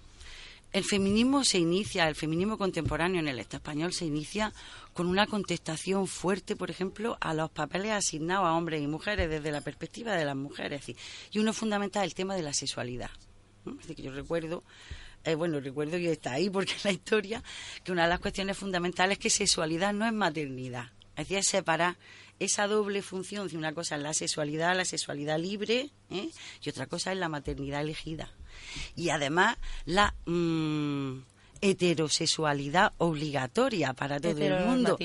el 0.73 0.83
feminismo 0.83 1.43
se 1.43 1.59
inicia, 1.59 2.07
el 2.07 2.15
feminismo 2.15 2.57
contemporáneo 2.57 3.19
en 3.19 3.27
el 3.27 3.39
Estado 3.39 3.57
español 3.57 3.93
se 3.93 4.05
inicia 4.05 4.51
con 4.93 5.07
una 5.07 5.27
contestación 5.27 6.07
fuerte, 6.07 6.55
por 6.55 6.71
ejemplo, 6.71 7.15
a 7.21 7.33
los 7.35 7.51
papeles 7.51 7.91
asignados 7.91 8.47
a 8.47 8.53
hombres 8.53 8.81
y 8.81 8.87
mujeres 8.87 9.29
desde 9.29 9.51
la 9.51 9.61
perspectiva 9.61 10.15
de 10.15 10.25
las 10.25 10.35
mujeres. 10.35 10.83
Y 11.31 11.39
uno 11.39 11.53
fundamental 11.53 12.03
el 12.03 12.15
tema 12.15 12.35
de 12.35 12.41
la 12.41 12.53
sexualidad. 12.53 13.11
decir, 13.65 13.95
que 13.95 14.01
yo 14.01 14.11
recuerdo 14.11 14.63
eh, 15.25 15.35
bueno, 15.35 15.61
recuerdo 15.61 15.97
que 15.97 16.11
está 16.11 16.33
ahí 16.33 16.49
porque 16.49 16.73
es 16.73 16.83
la 16.85 16.91
historia, 16.91 17.43
que 17.83 17.91
una 17.91 18.03
de 18.03 18.09
las 18.09 18.19
cuestiones 18.19 18.57
fundamentales 18.57 19.17
es 19.17 19.21
que 19.21 19.29
sexualidad 19.29 19.93
no 19.93 20.05
es 20.05 20.11
maternidad. 20.11 20.87
Es 21.15 21.27
decir, 21.27 21.37
es 21.37 21.47
separar 21.47 21.97
esa 22.39 22.67
doble 22.67 23.01
función, 23.01 23.47
una 23.55 23.73
cosa 23.73 23.95
es 23.95 24.01
la 24.01 24.13
sexualidad, 24.13 24.75
la 24.75 24.85
sexualidad 24.85 25.37
libre, 25.37 25.91
¿eh? 26.09 26.29
y 26.61 26.69
otra 26.69 26.87
cosa 26.87 27.11
es 27.11 27.19
la 27.19 27.29
maternidad 27.29 27.81
elegida. 27.81 28.31
Y 28.95 29.09
además 29.09 29.57
la 29.85 30.13
mm, 30.25 31.19
heterosexualidad 31.61 32.93
obligatoria 32.97 33.93
para 33.93 34.19
todo 34.19 34.31
el 34.31 34.65
mundo. 34.67 34.97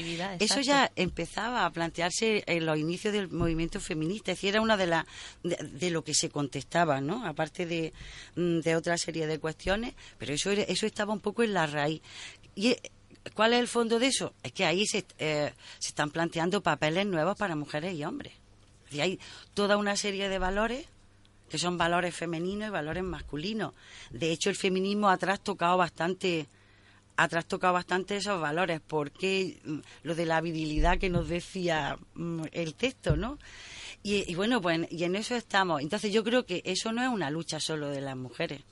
Eso 0.45 0.61
ya 0.61 0.91
empezaba 0.97 1.65
a 1.65 1.71
plantearse 1.71 2.43
en 2.47 2.67
los 2.67 2.79
inicios 2.79 3.13
del 3.13 3.29
movimiento 3.31 3.81
feminista, 3.81 4.33
es 4.33 4.39
decir, 4.39 4.51
era 4.51 4.61
una 4.61 4.77
de 4.77 4.87
las 4.87 5.05
de, 5.43 5.57
de 5.57 5.91
lo 5.91 6.03
que 6.03 6.15
se 6.15 6.31
contestaba, 6.31 7.01
¿no? 7.01 7.25
Aparte 7.27 7.67
de, 7.67 7.93
mm, 8.37 8.61
de 8.61 8.77
otra 8.77 8.97
serie 8.99 9.27
de 9.27 9.39
cuestiones, 9.39 9.95
pero 10.19 10.33
eso 10.35 10.51
era- 10.51 10.63
eso 10.63 10.87
estaba 10.87 11.13
un 11.13 11.21
poco 11.21 11.43
en 11.43 11.55
la 11.55 11.67
raíz. 11.67 12.01
Y 12.55 12.69
eh, 12.71 12.81
¿Cuál 13.35 13.53
es 13.53 13.61
el 13.61 13.69
fondo 13.69 13.99
de 13.99 14.07
eso? 14.07 14.33
Es 14.43 14.53
que 14.53 14.65
ahí 14.65 14.87
se, 14.87 15.05
eh, 15.19 15.53
se 15.79 15.89
están 15.89 16.11
planteando 16.11 16.63
papeles 16.63 17.05
nuevos 17.05 17.37
para 17.37 17.55
mujeres 17.57 17.95
y 17.95 18.03
hombres. 18.05 18.33
Es 18.33 18.85
decir, 18.85 19.03
hay 19.03 19.21
toda 19.53 19.77
una 19.77 19.97
serie 19.97 20.31
de 20.31 20.39
valores 20.39 20.87
que 21.49 21.59
son 21.59 21.79
valores 21.79 22.15
femeninos 22.15 22.69
y 22.69 22.71
valores 22.71 23.05
masculinos. 23.05 23.75
De 24.11 24.31
hecho, 24.31 24.51
el 24.51 24.57
feminismo 24.57 25.09
ha 25.09 25.17
trastocado 25.17 25.77
bastante 25.77 26.47
ha 27.21 27.27
trastocado 27.27 27.73
bastante 27.75 28.17
esos 28.17 28.41
valores, 28.41 28.81
porque 28.81 29.61
mm, 29.65 29.79
lo 30.05 30.15
de 30.15 30.25
la 30.25 30.41
virilidad 30.41 30.99
que 30.99 31.11
nos 31.11 31.29
decía 31.29 31.99
mm, 32.15 32.45
el 32.53 32.75
texto, 32.75 33.17
¿no? 33.17 33.39
Y, 34.05 34.31
y 34.31 34.37
bueno, 34.37 34.63
pues 34.63 34.87
y 34.93 35.03
en 35.03 35.17
eso 35.17 35.35
estamos. 35.35 35.83
Entonces 35.83 36.13
yo 36.13 36.23
creo 36.23 36.47
que 36.47 36.63
eso 36.65 36.93
no 36.93 37.03
es 37.03 37.09
una 37.09 37.31
lucha 37.31 37.59
solo 37.59 37.89
de 37.89 38.01
las 38.01 38.17
mujeres. 38.17 38.63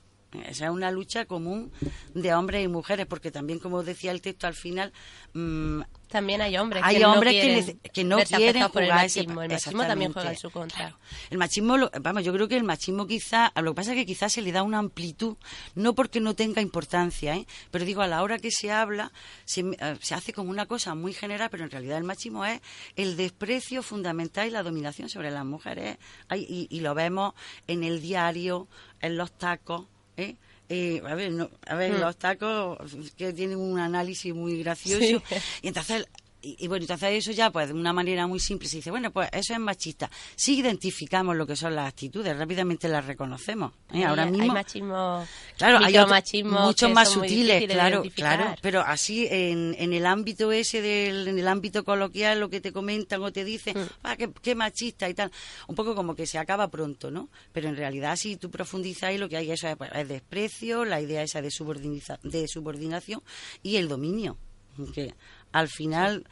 Esa 0.45 0.65
es 0.65 0.71
una 0.71 0.91
lucha 0.91 1.25
común 1.25 1.71
de 2.13 2.33
hombres 2.33 2.63
y 2.63 2.67
mujeres, 2.67 3.05
porque 3.05 3.31
también, 3.31 3.59
como 3.59 3.81
decía 3.83 4.11
el 4.11 4.21
texto 4.21 4.45
al 4.45 4.55
final, 4.55 4.91
mm, 5.33 5.81
También 6.09 6.41
hay 6.41 6.57
hombres 6.57 6.83
hay 6.85 6.97
que 6.97 7.05
hombres 7.05 7.33
no 7.33 7.41
que, 7.41 7.47
quieren 7.47 7.79
que 7.93 8.03
no 8.03 8.17
quieren 8.17 8.63
afectados 8.63 8.71
por 8.71 8.81
el 8.83 8.89
jugar 8.89 9.05
ese 9.05 9.19
machismo. 9.21 9.41
El 9.41 9.49
machismo 9.51 9.85
también 9.85 10.13
juega 10.13 10.29
en 10.31 10.37
su 10.37 10.49
contra. 10.51 10.77
Claro. 10.77 10.99
El 11.29 11.37
machismo, 11.37 11.77
lo- 11.77 11.91
vamos, 12.01 12.23
yo 12.23 12.33
creo 12.33 12.47
que 12.47 12.55
el 12.57 12.63
machismo 12.63 13.07
quizá, 13.07 13.51
lo 13.61 13.71
que 13.71 13.75
pasa 13.75 13.91
es 13.91 13.97
que 13.97 14.05
quizás 14.05 14.31
se 14.33 14.41
le 14.41 14.51
da 14.51 14.63
una 14.63 14.79
amplitud, 14.79 15.37
no 15.75 15.95
porque 15.95 16.19
no 16.19 16.33
tenga 16.35 16.61
importancia, 16.61 17.35
¿eh? 17.35 17.45
pero 17.71 17.83
digo, 17.85 18.01
a 18.01 18.07
la 18.07 18.21
hora 18.21 18.37
que 18.37 18.51
se 18.51 18.69
habla, 18.71 19.11
se, 19.45 19.61
eh, 19.61 19.97
se 20.01 20.13
hace 20.13 20.33
como 20.33 20.49
una 20.49 20.65
cosa 20.65 20.93
muy 20.95 21.13
general, 21.13 21.49
pero 21.49 21.63
en 21.63 21.71
realidad 21.71 21.97
el 21.97 22.03
machismo 22.03 22.45
es 22.45 22.61
el 22.95 23.15
desprecio 23.17 23.81
fundamental 23.83 24.47
y 24.47 24.51
la 24.51 24.63
dominación 24.63 25.09
sobre 25.09 25.31
las 25.31 25.45
mujeres. 25.45 25.97
Y, 26.35 26.67
y 26.69 26.79
lo 26.81 26.93
vemos 26.95 27.33
en 27.67 27.83
el 27.83 28.01
diario, 28.01 28.67
en 29.01 29.17
los 29.17 29.31
tacos, 29.37 29.87
¿eh? 30.17 30.35
Eh, 30.69 31.01
a 31.07 31.15
ver, 31.15 31.31
no- 31.31 31.49
a 31.65 31.75
ver 31.75 31.93
Mm. 31.93 31.99
los 32.01 32.17
tacos 32.17 32.77
que 33.15 33.31
tienen 33.31 33.57
un 33.57 33.79
análisis 33.79 34.33
muy 34.33 34.61
gracioso 34.61 34.99
Sí. 35.01 35.17
y 35.61 35.67
entonces 35.69 36.05
y, 36.41 36.55
y 36.63 36.67
bueno, 36.67 36.83
entonces 36.83 37.09
eso 37.13 37.31
ya, 37.31 37.49
pues 37.51 37.67
de 37.69 37.73
una 37.73 37.93
manera 37.93 38.27
muy 38.27 38.39
simple, 38.39 38.67
se 38.67 38.77
dice, 38.77 38.91
bueno, 38.91 39.11
pues 39.11 39.29
eso 39.33 39.53
es 39.53 39.59
machista. 39.59 40.09
Si 40.35 40.57
identificamos 40.59 41.35
lo 41.35 41.47
que 41.47 41.55
son 41.55 41.75
las 41.75 41.87
actitudes, 41.87 42.37
rápidamente 42.37 42.87
las 42.87 43.05
reconocemos. 43.05 43.73
¿eh? 43.93 44.03
Ahora 44.05 44.23
hay, 44.23 44.29
mismo, 44.31 44.43
hay 44.43 44.49
machismo, 44.51 45.27
claro, 45.57 45.77
hay 45.79 45.85
micromachismos 45.93 46.65
muchos 46.65 46.91
más 46.91 47.09
sutiles, 47.09 47.65
claro, 47.67 48.03
claro. 48.15 48.55
Pero 48.61 48.81
así, 48.81 49.27
en, 49.29 49.75
en 49.79 49.93
el 49.93 50.05
ámbito 50.05 50.51
ese, 50.51 50.81
del, 50.81 51.27
en 51.27 51.39
el 51.39 51.47
ámbito 51.47 51.83
coloquial, 51.83 52.39
lo 52.39 52.49
que 52.49 52.61
te 52.61 52.71
comentan 52.71 53.21
o 53.23 53.31
te 53.31 53.43
dicen, 53.43 53.77
Mm. 53.77 53.87
ah, 54.03 54.15
qué, 54.15 54.31
qué 54.41 54.55
machista 54.55 55.09
y 55.09 55.13
tal, 55.13 55.31
un 55.67 55.75
poco 55.75 55.95
como 55.95 56.15
que 56.15 56.25
se 56.27 56.37
acaba 56.37 56.67
pronto, 56.69 57.11
¿no? 57.11 57.29
Pero 57.51 57.67
en 57.69 57.75
realidad, 57.75 58.15
si 58.15 58.37
tú 58.37 58.49
profundizas 58.49 59.03
ahí, 59.09 59.17
lo 59.17 59.27
que 59.29 59.37
hay 59.37 59.51
eso 59.51 59.67
es, 59.67 59.75
pues, 59.75 59.91
es 59.93 60.07
desprecio, 60.07 60.85
la 60.85 61.01
idea 61.01 61.21
esa 61.23 61.41
de, 61.41 61.49
subordiniza- 61.49 62.19
de 62.23 62.47
subordinación 62.47 63.21
y 63.63 63.75
el 63.77 63.87
dominio. 63.87 64.37
Que 64.93 65.15
al 65.51 65.67
final 65.69 66.25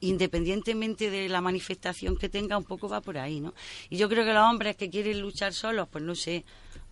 independientemente 0.00 1.10
de 1.10 1.28
la 1.28 1.40
manifestación 1.40 2.16
que 2.16 2.28
tenga, 2.28 2.56
un 2.56 2.64
poco 2.64 2.88
va 2.88 3.00
por 3.00 3.18
ahí, 3.18 3.40
¿no? 3.40 3.52
Y 3.90 3.96
yo 3.96 4.08
creo 4.08 4.24
que 4.24 4.32
los 4.32 4.44
hombres 4.44 4.76
que 4.76 4.90
quieren 4.90 5.20
luchar 5.20 5.52
solos, 5.52 5.88
pues 5.90 6.04
no 6.04 6.14
sé, 6.14 6.44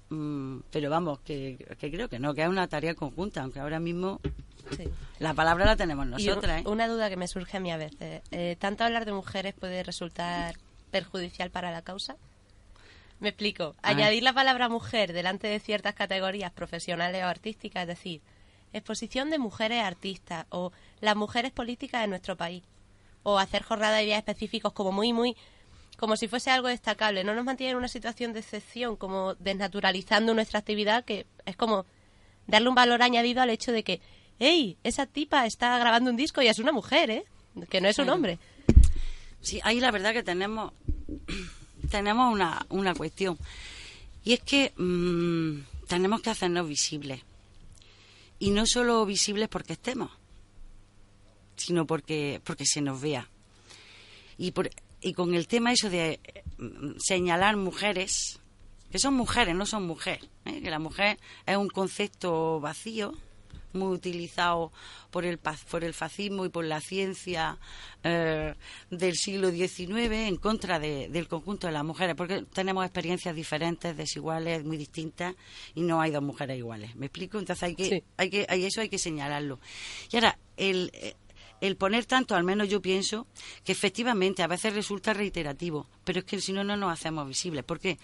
mm, 0.08 0.58
pero 0.72 0.90
vamos, 0.90 1.20
que, 1.20 1.56
que 1.78 1.90
creo 1.90 2.08
que 2.08 2.18
no, 2.18 2.34
que 2.34 2.42
es 2.42 2.48
una 2.48 2.66
tarea 2.66 2.94
conjunta, 2.94 3.42
aunque 3.42 3.60
ahora 3.60 3.78
mismo 3.80 4.20
Sí. 4.76 4.82
la 5.20 5.32
palabra 5.34 5.64
la 5.64 5.76
tenemos 5.76 6.04
Y 6.06 6.10
nosotras, 6.26 6.62
un- 6.62 6.66
¿eh? 6.66 6.70
una 6.72 6.88
duda 6.88 7.08
que 7.08 7.16
me 7.16 7.28
surge 7.28 7.56
a 7.56 7.60
mí 7.60 7.70
a 7.70 7.76
veces. 7.76 8.22
eh, 8.32 8.56
¿Tanto 8.58 8.82
hablar 8.82 9.04
de 9.04 9.12
mujeres 9.12 9.54
puede 9.54 9.84
resultar 9.84 10.56
perjudicial 10.90 11.50
para 11.50 11.70
la 11.70 11.82
causa? 11.82 12.16
Me 13.20 13.28
explico. 13.28 13.76
Añadir 13.82 14.24
la 14.24 14.32
palabra 14.32 14.68
mujer 14.68 15.12
delante 15.12 15.46
de 15.46 15.60
ciertas 15.60 15.94
categorías 15.94 16.50
profesionales 16.52 17.22
o 17.22 17.26
artísticas, 17.26 17.82
es 17.82 17.88
decir, 17.88 18.20
exposición 18.72 19.30
de 19.30 19.38
mujeres 19.38 19.82
artistas 19.82 20.46
o 20.50 20.72
las 21.00 21.16
mujeres 21.16 21.52
políticas 21.52 22.02
de 22.02 22.08
nuestro 22.08 22.36
país. 22.36 22.62
O 23.22 23.38
hacer 23.38 23.62
jornadas 23.62 23.98
de 23.98 24.06
días 24.06 24.18
específicos 24.18 24.72
como 24.72 24.92
muy, 24.92 25.12
muy... 25.12 25.36
como 25.96 26.16
si 26.16 26.28
fuese 26.28 26.50
algo 26.50 26.68
destacable. 26.68 27.24
No 27.24 27.34
nos 27.34 27.44
mantiene 27.44 27.72
en 27.72 27.78
una 27.78 27.88
situación 27.88 28.32
de 28.32 28.40
excepción, 28.40 28.96
como 28.96 29.34
desnaturalizando 29.34 30.34
nuestra 30.34 30.60
actividad, 30.60 31.04
que 31.04 31.26
es 31.44 31.56
como 31.56 31.86
darle 32.46 32.68
un 32.68 32.74
valor 32.74 33.02
añadido 33.02 33.42
al 33.42 33.50
hecho 33.50 33.72
de 33.72 33.82
que, 33.82 34.00
hey, 34.38 34.76
esa 34.84 35.06
tipa 35.06 35.46
está 35.46 35.78
grabando 35.78 36.10
un 36.10 36.16
disco 36.16 36.42
y 36.42 36.48
es 36.48 36.58
una 36.58 36.72
mujer, 36.72 37.10
¿eh? 37.10 37.24
Que 37.68 37.80
no 37.80 37.88
es 37.88 37.98
un 37.98 38.10
hombre. 38.10 38.38
Sí, 39.40 39.60
ahí 39.64 39.80
la 39.80 39.90
verdad 39.90 40.12
que 40.12 40.22
tenemos 40.22 40.72
tenemos 41.90 42.32
una, 42.32 42.64
una 42.68 42.94
cuestión. 42.94 43.38
Y 44.24 44.32
es 44.32 44.40
que 44.40 44.72
mm, 44.76 45.86
tenemos 45.86 46.20
que 46.20 46.30
hacernos 46.30 46.68
visibles. 46.68 47.22
Y 48.38 48.50
no 48.50 48.66
solo 48.66 49.04
visibles 49.06 49.48
porque 49.48 49.74
estemos, 49.74 50.10
sino 51.56 51.86
porque, 51.86 52.40
porque 52.44 52.66
se 52.66 52.80
nos 52.80 53.00
vea. 53.00 53.28
Y, 54.38 54.52
por, 54.52 54.70
y 55.00 55.14
con 55.14 55.34
el 55.34 55.48
tema 55.48 55.72
eso 55.72 55.88
de 55.88 56.20
mm, 56.58 56.98
señalar 56.98 57.56
mujeres, 57.56 58.38
que 58.90 58.98
son 58.98 59.14
mujeres, 59.14 59.54
no 59.54 59.66
son 59.66 59.86
mujeres, 59.86 60.28
¿eh? 60.44 60.60
que 60.60 60.70
la 60.70 60.78
mujer 60.78 61.18
es 61.46 61.56
un 61.56 61.68
concepto 61.68 62.60
vacío, 62.60 63.14
muy 63.76 63.94
utilizado 63.94 64.72
por 65.10 65.24
el, 65.24 65.38
por 65.38 65.84
el 65.84 65.94
fascismo 65.94 66.44
y 66.44 66.48
por 66.48 66.64
la 66.64 66.80
ciencia 66.80 67.58
eh, 68.02 68.54
del 68.90 69.14
siglo 69.16 69.50
XIX 69.50 70.26
en 70.28 70.36
contra 70.36 70.78
de- 70.78 71.08
del 71.08 71.28
conjunto 71.28 71.66
de 71.66 71.72
las 71.72 71.84
mujeres, 71.84 72.14
porque 72.16 72.42
tenemos 72.52 72.84
experiencias 72.84 73.34
diferentes, 73.34 73.96
desiguales, 73.96 74.64
muy 74.64 74.76
distintas, 74.76 75.34
y 75.74 75.82
no 75.82 76.00
hay 76.00 76.10
dos 76.10 76.22
mujeres 76.22 76.58
iguales. 76.58 76.94
¿Me 76.96 77.06
explico? 77.06 77.38
Entonces 77.38 77.62
hay 77.62 77.74
que, 77.74 77.84
Sí. 77.88 78.02
hay 78.16 78.30
que, 78.30 78.46
hay 78.48 78.64
eso 78.64 78.80
hay 78.80 78.88
que 78.88 78.98
señalarlo. 78.98 79.58
Y 80.12 80.16
ahora, 80.16 80.38
el, 80.56 80.90
el 81.60 81.76
poner 81.76 82.04
tanto, 82.04 82.34
al 82.34 82.44
menos 82.44 82.68
yo 82.68 82.82
pienso, 82.82 83.26
que 83.64 83.72
efectivamente 83.72 84.42
a 84.42 84.46
veces 84.46 84.74
resulta 84.74 85.14
reiterativo, 85.14 85.86
pero 86.04 86.18
es 86.20 86.24
que 86.26 86.40
si 86.40 86.52
no, 86.52 86.64
no 86.64 86.76
nos 86.76 86.92
hacemos 86.92 87.26
visibles. 87.26 87.64
¿Por 87.64 87.80
qué? 87.80 87.98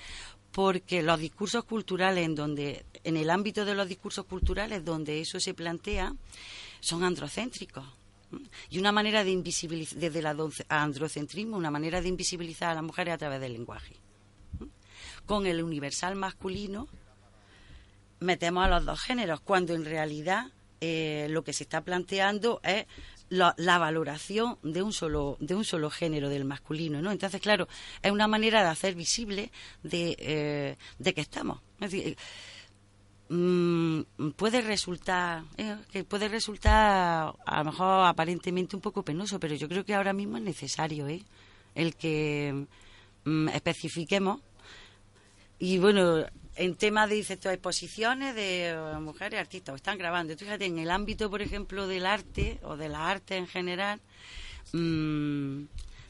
Porque 0.53 1.03
los 1.03 1.19
discursos 1.19 1.65
culturales, 1.65 2.25
en 2.25 2.35
donde, 2.35 2.85
en 3.05 3.17
el 3.17 3.31
ámbito 3.31 3.65
de 3.65 3.75
los 3.75 3.89
discursos 3.89 4.27
culturales 4.27 4.85
donde 4.85 5.21
eso 5.21 5.41
se 5.41 5.55
plantea, 5.55 6.15
son 6.81 7.03
androcéntricos. 7.05 7.85
Y 8.71 8.79
una 8.79 8.93
manera 8.93 9.25
de 9.25 9.31
invisibilizar, 9.31 9.99
desde 9.99 10.21
el 10.21 10.27
androcentrismo, 10.69 11.57
una 11.57 11.71
manera 11.71 12.01
de 12.01 12.09
invisibilizar 12.09 12.71
a 12.71 12.75
las 12.75 12.85
mujeres 12.85 13.15
a 13.15 13.19
través 13.19 13.41
del 13.41 13.53
lenguaje. 13.53 13.97
Con 15.27 15.47
el 15.47 15.63
universal 15.63 16.17
masculino 16.17 16.89
metemos 18.21 18.65
a 18.65 18.69
los 18.69 18.85
dos 18.85 19.01
géneros, 19.01 19.41
cuando 19.41 19.75
en 19.75 19.85
realidad 19.85 20.51
eh, 20.81 21.27
lo 21.31 21.45
que 21.45 21.53
se 21.53 21.65
está 21.65 21.83
planteando 21.83 22.61
es 22.65 22.87
la, 23.33 23.55
la 23.57 23.79
valoración 23.79 24.59
de 24.63 24.83
un 24.83 24.93
solo 24.93 25.39
de 25.41 25.55
un 25.55 25.65
solo 25.65 25.89
género 25.89 26.29
del 26.29 26.45
masculino, 26.45 27.01
¿no? 27.01 27.11
Entonces, 27.11 27.41
claro, 27.41 27.67
es 28.03 28.13
una 28.13 28.29
manera 28.29 28.63
de 28.63 28.69
hacer 28.69 28.95
visible 28.95 29.51
de, 29.83 30.17
eh, 30.19 31.13
que 31.15 31.21
estamos. 31.21 31.61
Es 31.81 31.91
decir, 31.93 32.17
mm, 33.31 34.01
puede 34.37 34.61
resultar 34.61 35.45
eh, 35.57 35.77
que 35.91 36.05
puede 36.05 36.29
resultar 36.29 37.35
a 37.47 37.59
lo 37.59 37.65
mejor 37.65 38.05
aparentemente 38.05 38.77
un 38.77 38.83
poco 38.83 39.03
penoso, 39.03 39.41
pero 39.41 39.55
yo 39.55 39.67
creo 39.67 39.85
que 39.85 39.95
ahora 39.95 40.13
mismo 40.13 40.37
es 40.37 40.43
necesario, 40.43 41.09
¿eh? 41.09 41.23
El 41.75 41.97
que 41.97 42.67
mm, 43.25 43.49
especifiquemos 43.49 44.43
y 45.59 45.79
bueno, 45.79 46.27
en 46.57 46.77
tema 46.77 47.07
de 47.07 47.15
dices, 47.17 47.39
exposiciones 47.45 48.35
de 48.35 48.69
eh, 48.69 48.77
mujeres 49.01 49.41
artistas, 49.41 49.73
o 49.73 49.77
están 49.77 49.99
grabando. 49.99 50.37
Fíjate, 50.37 50.67
en 50.67 50.79
el 50.79 50.91
ámbito, 50.91 51.31
por 51.31 51.43
ejemplo, 51.43 51.87
del 51.87 52.07
arte 52.07 52.59
o 52.63 52.77
de 52.77 52.89
la 52.89 53.11
arte 53.11 53.37
en 53.37 53.47
general, 53.47 54.01
mm, 54.73 55.65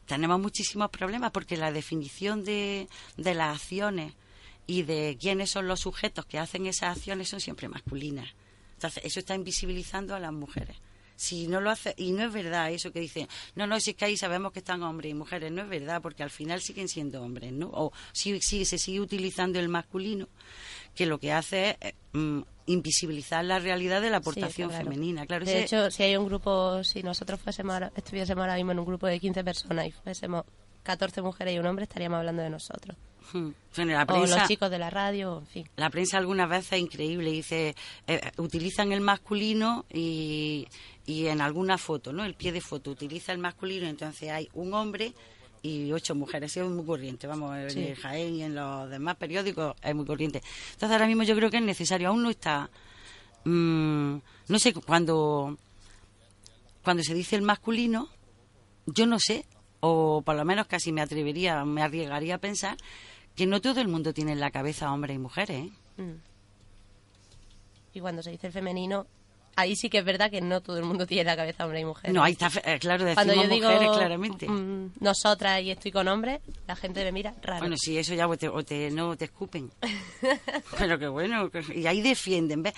tenemos 0.07 0.41
muchísimos 0.41 0.91
problemas 0.91 1.31
porque 1.31 1.57
la 1.57 1.71
definición 1.71 2.45
de, 2.45 2.89
de 3.17 3.35
las 3.35 3.57
acciones 3.57 4.15
y 4.67 4.83
de 4.83 5.17
quiénes 5.21 5.51
son 5.51 5.69
los 5.69 5.81
sujetos 5.81 6.27
que 6.27 6.39
hacen 6.39 6.67
esas 6.67 6.97
acciones 6.97 7.29
son 7.29 7.41
siempre 7.41 7.69
masculinas. 7.69 8.29
Entonces, 8.75 9.05
eso 9.05 9.21
está 9.21 9.35
invisibilizando 9.35 10.15
a 10.15 10.21
las 10.21 10.33
mujeres. 10.33 10.77
Si 11.17 11.47
no 11.47 11.61
lo 11.61 11.71
hace, 11.71 11.95
y 11.97 12.13
no 12.13 12.25
es 12.25 12.33
verdad 12.33 12.71
eso 12.73 12.93
que 12.93 13.01
dicen, 13.01 13.29
no, 13.55 13.67
no, 13.67 13.79
si 13.81 13.91
es 13.91 13.97
que 13.97 14.05
ahí 14.07 14.17
sabemos 14.17 14.53
que 14.53 14.59
están 14.61 14.83
hombres 14.83 15.11
y 15.11 15.15
mujeres, 15.15 15.53
no 15.53 15.63
es 15.63 15.69
verdad, 15.69 16.01
porque 16.03 16.23
al 16.23 16.31
final 16.31 16.61
siguen 16.61 16.89
siendo 16.89 17.23
hombres, 17.23 17.53
¿no? 17.53 17.71
O 17.73 17.93
si, 18.13 18.41
si 18.41 18.65
se 18.65 18.79
sigue 18.79 19.01
utilizando 19.01 19.59
el 19.61 19.69
masculino, 19.69 20.29
que 20.95 21.07
lo 21.07 21.19
que 21.19 21.33
hace 21.33 21.77
es 21.81 21.95
mm, 22.13 22.41
invisibilizar 22.67 23.45
la 23.45 23.59
realidad 23.59 24.01
de 24.03 24.11
la 24.11 24.19
aportación 24.19 24.69
Sí, 24.71 24.75
claro. 24.75 24.85
femenina. 24.91 25.27
Claro, 25.27 25.45
de 25.45 25.53
ese- 25.53 25.65
hecho, 25.65 25.91
si 25.91 26.03
hay 26.03 26.17
un 26.17 26.27
grupo, 26.27 26.83
si 26.85 27.03
nosotros 27.03 27.41
fuésemos 27.41 27.81
estuviésemos 27.97 28.43
ahora 28.43 28.57
mismo 28.57 28.73
en 28.73 28.79
un 28.81 28.85
grupo 28.87 29.07
de 29.07 29.19
15 29.21 29.43
personas 29.45 29.87
y 29.87 29.93
fuésemos 29.93 30.45
14 30.83 31.23
mujeres 31.23 31.55
y 31.55 31.59
un 31.59 31.67
hombre, 31.67 31.85
estaríamos 31.85 32.19
hablando 32.19 32.43
de 32.43 32.51
nosotros. 32.51 32.97
Hmm. 33.33 33.51
Bueno, 33.77 33.93
la 33.93 34.03
O 34.03 34.27
los 34.27 34.49
chicos 34.49 34.69
de 34.71 34.79
la 34.81 34.91
radio, 34.91 35.39
en 35.39 35.47
fin. 35.47 35.69
la 35.77 35.89
prensa 35.91 36.19
algunas 36.19 36.49
veces 36.51 36.73
es 36.73 36.81
increíble, 36.81 37.31
dice, 37.31 37.75
eh, 38.09 38.21
utilizan 38.37 38.93
el 38.93 39.01
masculino 39.01 39.87
y, 39.93 40.67
y 41.07 41.27
en 41.27 41.41
alguna 41.41 41.79
foto, 41.79 42.13
¿no? 42.13 42.25
El 42.25 42.35
pie 42.35 42.53
de 42.53 42.61
foto 42.61 42.91
utiliza 42.91 43.33
el 43.33 43.39
masculino, 43.39 43.87
entonces 43.87 44.31
hay 44.31 44.49
un 44.55 44.73
hombre 44.75 45.13
y 45.63 45.93
ocho 45.93 46.15
mujeres, 46.15 46.51
Eso 46.57 46.65
es 46.67 46.71
muy 46.71 46.85
corriente, 46.85 47.27
vamos, 47.27 47.57
en 47.57 47.71
Sí. 47.71 47.95
Jaén 47.95 48.35
y 48.35 48.43
en 48.43 48.55
los 48.55 48.91
demás 48.91 49.17
periódicos 49.17 49.75
es 49.83 49.95
muy 49.95 50.05
corriente. 50.05 50.43
Entonces 50.73 50.91
ahora 50.91 51.07
mismo 51.07 51.23
yo 51.23 51.37
creo 51.37 51.51
que 51.51 51.59
es 51.59 51.63
necesario, 51.63 52.09
aún 52.09 52.23
no 52.23 52.31
está, 52.31 52.69
mm, 53.45 54.17
no 54.49 54.59
sé, 54.59 54.73
cuando, 54.75 55.57
cuando 56.83 57.03
se 57.03 57.15
dice 57.15 57.37
el 57.37 57.43
masculino, 57.43 58.09
yo 58.87 59.07
no 59.07 59.19
sé, 59.21 59.47
o 59.81 60.23
por 60.23 60.35
lo 60.37 60.45
menos 60.45 60.67
casi 60.67 60.91
me 60.93 61.01
atrevería, 61.01 61.65
me 61.65 61.83
arriesgaría 61.83 62.37
a 62.37 62.39
pensar 62.39 62.77
que 63.37 63.47
no 63.47 63.61
todo 63.61 63.81
el 63.81 63.89
mundo 63.89 64.13
tiene 64.13 64.33
en 64.33 64.41
la 64.41 64.51
cabeza 64.51 64.93
hombres 64.93 65.15
y 65.17 65.19
mujeres, 65.19 65.67
¿eh? 65.67 66.03
Mm. 66.03 66.17
Y 67.95 68.01
cuando 68.01 68.23
se 68.23 68.31
dice 68.31 68.47
el 68.49 68.53
femenino, 68.53 69.07
ahí 69.57 69.77
sí 69.77 69.89
que 69.91 69.99
es 69.99 70.05
verdad 70.05 70.31
que 70.31 70.41
no 70.41 70.61
todo 70.61 70.79
el 70.79 70.85
mundo 70.85 71.07
tiene 71.09 71.25
la 71.25 71.37
cabeza 71.37 71.65
hombre 71.65 71.81
y 71.81 71.85
mujer. 71.85 72.13
No, 72.13 72.23
ahí 72.23 72.33
está, 72.33 72.51
eh, 72.65 72.79
claro, 72.79 73.05
Cuando 73.15 73.33
decimos 73.33 73.49
yo 73.49 73.55
digo 73.55 73.69
mujeres 73.71 73.97
claramente. 73.97 74.49
mm, 74.49 74.93
nosotras 75.01 75.63
y 75.63 75.71
estoy 75.71 75.93
con 75.93 76.09
hombres, 76.09 76.41
la 76.67 76.77
gente 76.77 77.05
me 77.05 77.13
mira 77.13 77.35
raro. 77.43 77.61
Bueno, 77.61 77.77
sí, 77.77 77.97
eso 77.99 78.15
ya 78.15 78.27
o 78.29 78.37
te, 78.37 78.49
o 78.49 78.63
te- 78.65 78.91
no 78.91 79.17
te 79.17 79.27
escupen. 79.27 79.71
Pero 80.79 80.99
que 80.99 81.09
bueno, 81.09 81.51
y 81.75 81.87
ahí 81.87 82.01
defienden. 82.03 82.63
¿ves? 82.63 82.75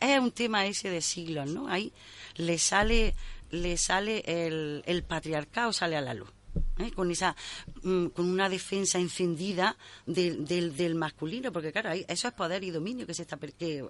Es, 0.00 0.18
un 0.18 0.32
tema 0.32 0.66
ese 0.66 0.90
de 0.90 1.00
siglos, 1.00 1.48
¿no? 1.48 1.68
Ahí 1.68 1.92
le 2.36 2.58
sale, 2.58 3.14
le 3.50 3.76
sale 3.76 4.22
el, 4.26 4.82
el 4.86 5.02
patriarcado, 5.04 5.72
sale 5.72 5.96
a 5.96 6.00
la 6.00 6.14
luz. 6.14 6.30
¿eh? 6.78 6.90
Con 6.92 7.10
esa, 7.10 7.36
mm, 7.82 8.06
con 8.08 8.28
una 8.28 8.48
defensa 8.48 8.98
encendida 8.98 9.76
del, 10.06 10.44
del, 10.44 10.76
del 10.76 10.94
masculino, 10.94 11.52
porque 11.52 11.72
claro, 11.72 11.90
eso 11.92 12.28
es 12.28 12.34
poder 12.34 12.64
y 12.64 12.70
dominio 12.70 13.06
que 13.06 13.14
se 13.14 13.22
está 13.22 13.36
que, 13.36 13.84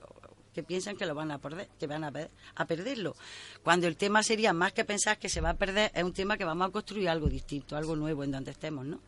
que 0.59 0.65
piensan 0.65 0.97
que 0.97 1.07
lo 1.07 1.15
van 1.15 1.31
a 1.31 1.39
perder, 1.39 1.69
que 1.79 1.87
van 1.87 2.03
a, 2.03 2.13
a 2.57 2.65
perderlo. 2.65 3.15
Cuando 3.63 3.87
el 3.87 3.97
tema 3.97 4.25
sería 4.25 4.53
más 4.53 4.73
que 4.73 4.85
pensar 4.85 5.17
que 5.17 5.29
se 5.29 5.41
va 5.41 5.51
a 5.51 5.55
perder, 5.55 5.93
es 5.95 6.03
un 6.03 6.13
tema 6.13 6.37
que 6.37 6.45
vamos 6.45 6.69
a 6.69 6.73
construir 6.73 7.09
algo 7.09 7.29
distinto, 7.29 7.77
algo 7.77 7.95
nuevo 7.95 8.25
en 8.25 8.33
donde 8.33 8.51
estemos, 8.51 8.85
¿no? 8.85 8.99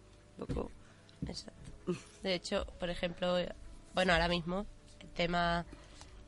Exacto. 1.27 1.61
De 2.23 2.35
hecho, 2.35 2.65
por 2.79 2.89
ejemplo, 2.89 3.35
bueno, 3.97 4.13
ahora 4.13 4.29
mismo 4.29 4.65
el 5.01 5.09
tema 5.09 5.67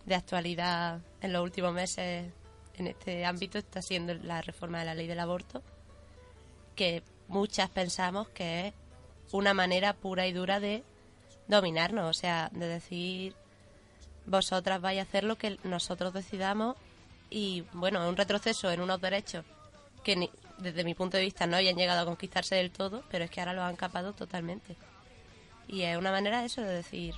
de 0.06 0.16
actualidad 0.16 1.00
en 1.20 1.32
los 1.32 1.44
últimos 1.44 1.72
meses 1.72 2.32
en 2.74 2.86
este 2.88 3.24
ámbito 3.24 3.58
está 3.58 3.80
siendo 3.80 4.14
la 4.14 4.42
reforma 4.42 4.80
de 4.80 4.86
la 4.86 4.94
ley 4.96 5.06
del 5.06 5.20
aborto, 5.20 5.62
que 6.74 7.04
muchas 7.28 7.70
pensamos 7.70 8.28
que 8.30 8.66
es 8.66 8.74
una 9.30 9.54
manera 9.54 9.92
pura 9.92 10.26
y 10.26 10.32
dura 10.32 10.58
de 10.58 10.82
dominarnos, 11.46 12.10
o 12.10 12.12
sea, 12.12 12.50
de 12.52 12.66
decir 12.66 13.36
vosotras 14.26 14.80
vais 14.80 14.98
a 14.98 15.02
hacer 15.02 15.24
lo 15.24 15.36
que 15.36 15.58
nosotros 15.64 16.12
decidamos 16.12 16.76
y 17.30 17.64
bueno, 17.72 18.02
es 18.02 18.08
un 18.08 18.16
retroceso 18.16 18.70
en 18.70 18.80
unos 18.80 19.00
derechos 19.00 19.44
que 20.04 20.16
ni- 20.16 20.30
desde 20.58 20.84
mi 20.84 20.94
punto 20.94 21.16
de 21.16 21.24
vista 21.24 21.46
no 21.46 21.56
habían 21.56 21.76
llegado 21.76 22.00
a 22.00 22.04
conquistarse 22.04 22.54
del 22.56 22.70
todo, 22.70 23.02
pero 23.10 23.24
es 23.24 23.30
que 23.30 23.40
ahora 23.40 23.52
los 23.54 23.64
han 23.64 23.76
capado 23.76 24.12
totalmente. 24.12 24.76
Y 25.68 25.82
es 25.82 25.96
una 25.96 26.10
manera 26.10 26.40
de 26.40 26.46
eso, 26.46 26.60
de 26.60 26.68
decir, 26.74 27.14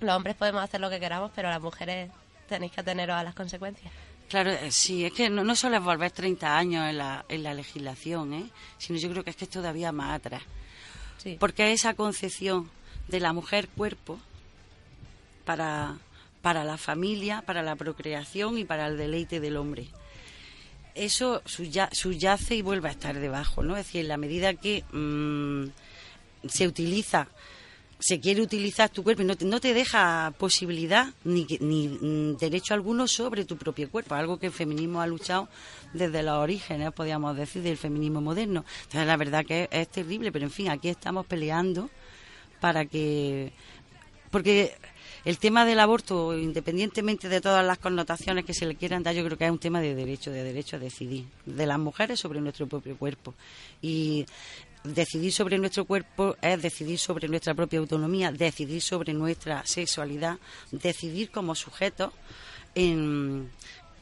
los 0.00 0.14
hombres 0.14 0.36
podemos 0.36 0.62
hacer 0.62 0.80
lo 0.80 0.88
que 0.90 1.00
queramos, 1.00 1.32
pero 1.34 1.48
las 1.50 1.60
mujeres 1.60 2.10
tenéis 2.48 2.72
que 2.72 2.80
ateneros 2.80 3.16
a 3.16 3.22
las 3.24 3.34
consecuencias. 3.34 3.92
Claro, 4.28 4.50
eh, 4.52 4.70
sí, 4.70 5.04
es 5.04 5.12
que 5.12 5.28
no, 5.28 5.42
no 5.42 5.56
solo 5.56 5.76
es 5.76 5.82
volver 5.82 6.12
30 6.12 6.56
años 6.56 6.88
en 6.88 6.98
la, 6.98 7.24
en 7.28 7.42
la 7.42 7.52
legislación, 7.52 8.32
¿eh? 8.32 8.44
sino 8.78 8.98
yo 8.98 9.10
creo 9.10 9.24
que 9.24 9.30
es 9.30 9.36
que 9.36 9.44
es 9.44 9.50
todavía 9.50 9.90
más 9.92 10.16
atrás. 10.16 10.42
Sí. 11.18 11.36
Porque 11.40 11.72
esa 11.72 11.94
concepción 11.94 12.70
de 13.08 13.20
la 13.20 13.32
mujer 13.32 13.68
cuerpo 13.68 14.18
para, 15.44 15.96
para 16.42 16.64
la 16.64 16.76
familia, 16.76 17.42
para 17.42 17.62
la 17.62 17.76
procreación 17.76 18.58
y 18.58 18.64
para 18.64 18.86
el 18.86 18.96
deleite 18.96 19.40
del 19.40 19.56
hombre. 19.56 19.88
Eso 20.94 21.42
subya- 21.44 21.90
subyace 21.92 22.56
y 22.56 22.62
vuelve 22.62 22.88
a 22.88 22.92
estar 22.92 23.18
debajo, 23.18 23.62
¿no? 23.62 23.76
Es 23.76 23.86
decir, 23.86 24.02
en 24.02 24.08
la 24.08 24.16
medida 24.16 24.54
que 24.54 24.84
mm, 24.92 25.66
se 26.48 26.66
utiliza, 26.66 27.28
se 28.00 28.18
quiere 28.18 28.40
utilizar 28.42 28.88
tu 28.90 29.02
cuerpo 29.04 29.22
y 29.22 29.26
no 29.26 29.36
te, 29.36 29.44
no 29.44 29.60
te 29.60 29.72
deja 29.72 30.32
posibilidad 30.38 31.08
ni, 31.22 31.46
que- 31.46 31.58
ni 31.60 31.86
mm, 31.88 32.38
derecho 32.38 32.74
alguno 32.74 33.06
sobre 33.06 33.44
tu 33.44 33.56
propio 33.56 33.88
cuerpo, 33.90 34.14
algo 34.14 34.38
que 34.38 34.46
el 34.46 34.52
feminismo 34.52 35.00
ha 35.00 35.06
luchado 35.06 35.48
desde 35.92 36.22
los 36.22 36.34
orígenes, 36.38 36.92
podríamos 36.92 37.36
decir, 37.36 37.62
del 37.62 37.76
feminismo 37.76 38.20
moderno. 38.20 38.64
Entonces, 38.82 39.06
la 39.06 39.16
verdad 39.16 39.44
que 39.46 39.64
es, 39.64 39.68
es 39.72 39.88
terrible, 39.88 40.32
pero 40.32 40.44
en 40.46 40.50
fin, 40.50 40.70
aquí 40.70 40.88
estamos 40.88 41.24
peleando 41.26 41.88
para 42.60 42.84
que 42.84 43.52
porque 44.30 44.76
el 45.24 45.38
tema 45.38 45.64
del 45.64 45.80
aborto, 45.80 46.36
independientemente 46.36 47.28
de 47.28 47.40
todas 47.40 47.64
las 47.64 47.78
connotaciones 47.78 48.44
que 48.44 48.54
se 48.54 48.66
le 48.66 48.74
quieran 48.74 49.02
dar, 49.02 49.14
yo 49.14 49.24
creo 49.24 49.36
que 49.36 49.44
es 49.44 49.50
un 49.50 49.58
tema 49.58 49.80
de 49.80 49.94
derecho, 49.94 50.30
de 50.30 50.42
derecho 50.42 50.76
a 50.76 50.78
decidir, 50.78 51.26
de 51.46 51.66
las 51.66 51.78
mujeres 51.78 52.20
sobre 52.20 52.40
nuestro 52.40 52.66
propio 52.66 52.96
cuerpo. 52.96 53.34
Y 53.82 54.26
decidir 54.84 55.32
sobre 55.32 55.58
nuestro 55.58 55.84
cuerpo 55.84 56.36
es 56.40 56.62
decidir 56.62 56.98
sobre 56.98 57.28
nuestra 57.28 57.54
propia 57.54 57.78
autonomía, 57.78 58.32
decidir 58.32 58.80
sobre 58.80 59.12
nuestra 59.12 59.64
sexualidad, 59.66 60.38
decidir 60.70 61.30
como 61.30 61.54
sujetos 61.54 62.12
en, 62.74 63.50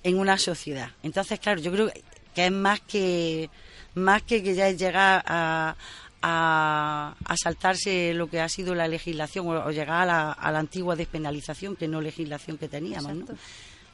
en 0.03 0.19
una 0.19 0.39
sociedad. 0.39 0.93
Entonces, 1.03 1.41
claro, 1.41 1.61
yo 1.61 1.73
creo 1.73 1.91
que 2.35 2.47
es 2.47 2.53
más 2.53 2.81
que 2.81 3.51
más 3.95 4.23
que, 4.23 4.43
que 4.43 4.55
ya 4.55 4.71
llegar 4.71 5.25
a, 5.27 5.77
a, 6.23 7.15
a 7.25 7.37
saltarse 7.37 8.13
lo 8.15 8.29
que 8.29 8.41
ha 8.41 8.49
sido 8.49 8.75
la 8.75 8.89
legislación 8.89 9.47
o, 9.47 9.65
o 9.65 9.71
llegar 9.71 10.03
a 10.03 10.07
la, 10.07 10.33
a 10.33 10.53
la 10.53 10.59
antigua 10.59 10.97
despenalización, 10.97 11.77
que 11.77 11.89
no 11.89 12.01
legislación 12.01 12.59
que 12.59 12.69
teníamos, 12.69 13.15
¿no? 13.15 13.27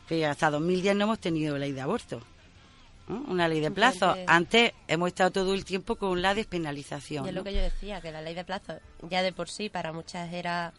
Que 0.08 0.26
hasta 0.26 0.50
2010 0.50 0.96
no 0.96 1.04
hemos 1.04 1.18
tenido 1.18 1.56
ley 1.56 1.72
de 1.72 1.80
aborto. 1.80 2.20
¿no? 3.08 3.24
Una 3.28 3.48
ley 3.48 3.60
de 3.60 3.70
plazo. 3.70 4.14
Antes 4.26 4.72
hemos 4.86 5.08
estado 5.08 5.30
todo 5.30 5.54
el 5.54 5.64
tiempo 5.64 5.96
con 5.96 6.20
la 6.20 6.34
despenalización. 6.34 7.24
Y 7.24 7.28
es 7.28 7.34
¿no? 7.34 7.40
lo 7.40 7.44
que 7.44 7.54
yo 7.54 7.62
decía, 7.62 8.00
que 8.00 8.12
la 8.12 8.20
ley 8.20 8.34
de 8.34 8.44
plazo 8.44 8.78
ya 9.08 9.22
de 9.22 9.32
por 9.32 9.48
sí 9.48 9.68
para 9.68 9.92
muchas 9.92 10.32
era 10.32 10.72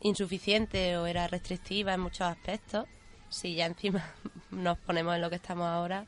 insuficiente 0.00 0.96
o 0.96 1.06
era 1.06 1.26
restrictiva 1.26 1.94
en 1.94 2.00
muchos 2.00 2.22
aspectos. 2.22 2.86
Si 3.30 3.54
ya 3.54 3.66
encima 3.66 4.14
nos 4.50 4.78
ponemos 4.78 5.14
en 5.14 5.22
lo 5.22 5.30
que 5.30 5.36
estamos 5.36 5.66
ahora, 5.66 6.06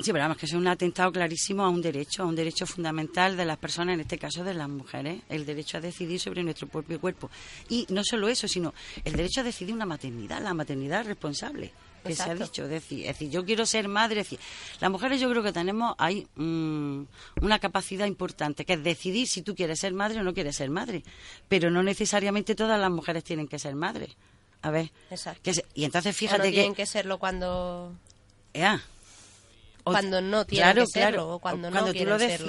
Sí, 0.00 0.12
pero 0.12 0.20
vamos, 0.24 0.36
que 0.36 0.46
es 0.46 0.52
un 0.52 0.66
atentado 0.68 1.10
clarísimo 1.10 1.64
a 1.64 1.68
un 1.68 1.82
derecho, 1.82 2.22
a 2.22 2.26
un 2.26 2.36
derecho 2.36 2.66
fundamental 2.66 3.36
de 3.36 3.44
las 3.44 3.58
personas, 3.58 3.94
en 3.94 4.00
este 4.00 4.16
caso 4.16 4.44
de 4.44 4.54
las 4.54 4.68
mujeres, 4.68 5.22
el 5.28 5.44
derecho 5.44 5.78
a 5.78 5.80
decidir 5.80 6.20
sobre 6.20 6.44
nuestro 6.44 6.68
propio 6.68 7.00
cuerpo. 7.00 7.30
Y 7.68 7.84
no 7.90 8.04
solo 8.04 8.28
eso, 8.28 8.46
sino 8.46 8.72
el 9.04 9.14
derecho 9.14 9.40
a 9.40 9.44
decidir 9.44 9.74
una 9.74 9.86
maternidad, 9.86 10.40
la 10.40 10.54
maternidad 10.54 11.04
responsable, 11.04 11.72
que 12.04 12.14
se 12.14 12.22
ha 12.22 12.34
dicho. 12.36 12.62
Es 12.64 12.70
decir, 12.70 13.00
es 13.00 13.06
decir, 13.08 13.28
yo 13.30 13.44
quiero 13.44 13.66
ser 13.66 13.88
madre. 13.88 14.20
Es 14.20 14.26
decir, 14.30 14.38
las 14.80 14.88
mujeres 14.88 15.20
yo 15.20 15.28
creo 15.30 15.42
que 15.42 15.52
tenemos 15.52 15.96
ahí 15.98 16.28
mm, 16.36 17.02
una 17.42 17.58
capacidad 17.58 18.06
importante, 18.06 18.64
que 18.64 18.74
es 18.74 18.84
decidir 18.84 19.26
si 19.26 19.42
tú 19.42 19.56
quieres 19.56 19.80
ser 19.80 19.92
madre 19.94 20.20
o 20.20 20.22
no 20.22 20.32
quieres 20.32 20.54
ser 20.54 20.70
madre. 20.70 21.02
Pero 21.48 21.70
no 21.72 21.82
necesariamente 21.82 22.54
todas 22.54 22.78
las 22.80 22.90
mujeres 22.92 23.24
tienen 23.24 23.48
que 23.48 23.58
ser 23.58 23.74
madres. 23.74 24.10
A 24.62 24.70
ver. 24.70 24.90
Exacto. 25.10 25.40
que 25.42 25.54
se- 25.54 25.64
y 25.74 25.84
entonces 25.84 26.10
o 26.10 26.14
no 26.14 26.18
fíjate 26.18 26.50
tienen 26.52 26.72
que... 26.72 26.82
que 26.82 26.86
serlo 26.86 27.18
cuando 27.18 27.92
Ea. 28.52 28.80
Cuando 29.92 30.20
no 30.20 30.44
tienen 30.46 30.66
que 30.84 30.86
serlo, 31.04 31.28
o 31.34 31.38
cuando 31.38 31.70
no 31.70 31.86
tú 31.92 31.98
lo 32.04 32.18
serlo. 32.30 32.46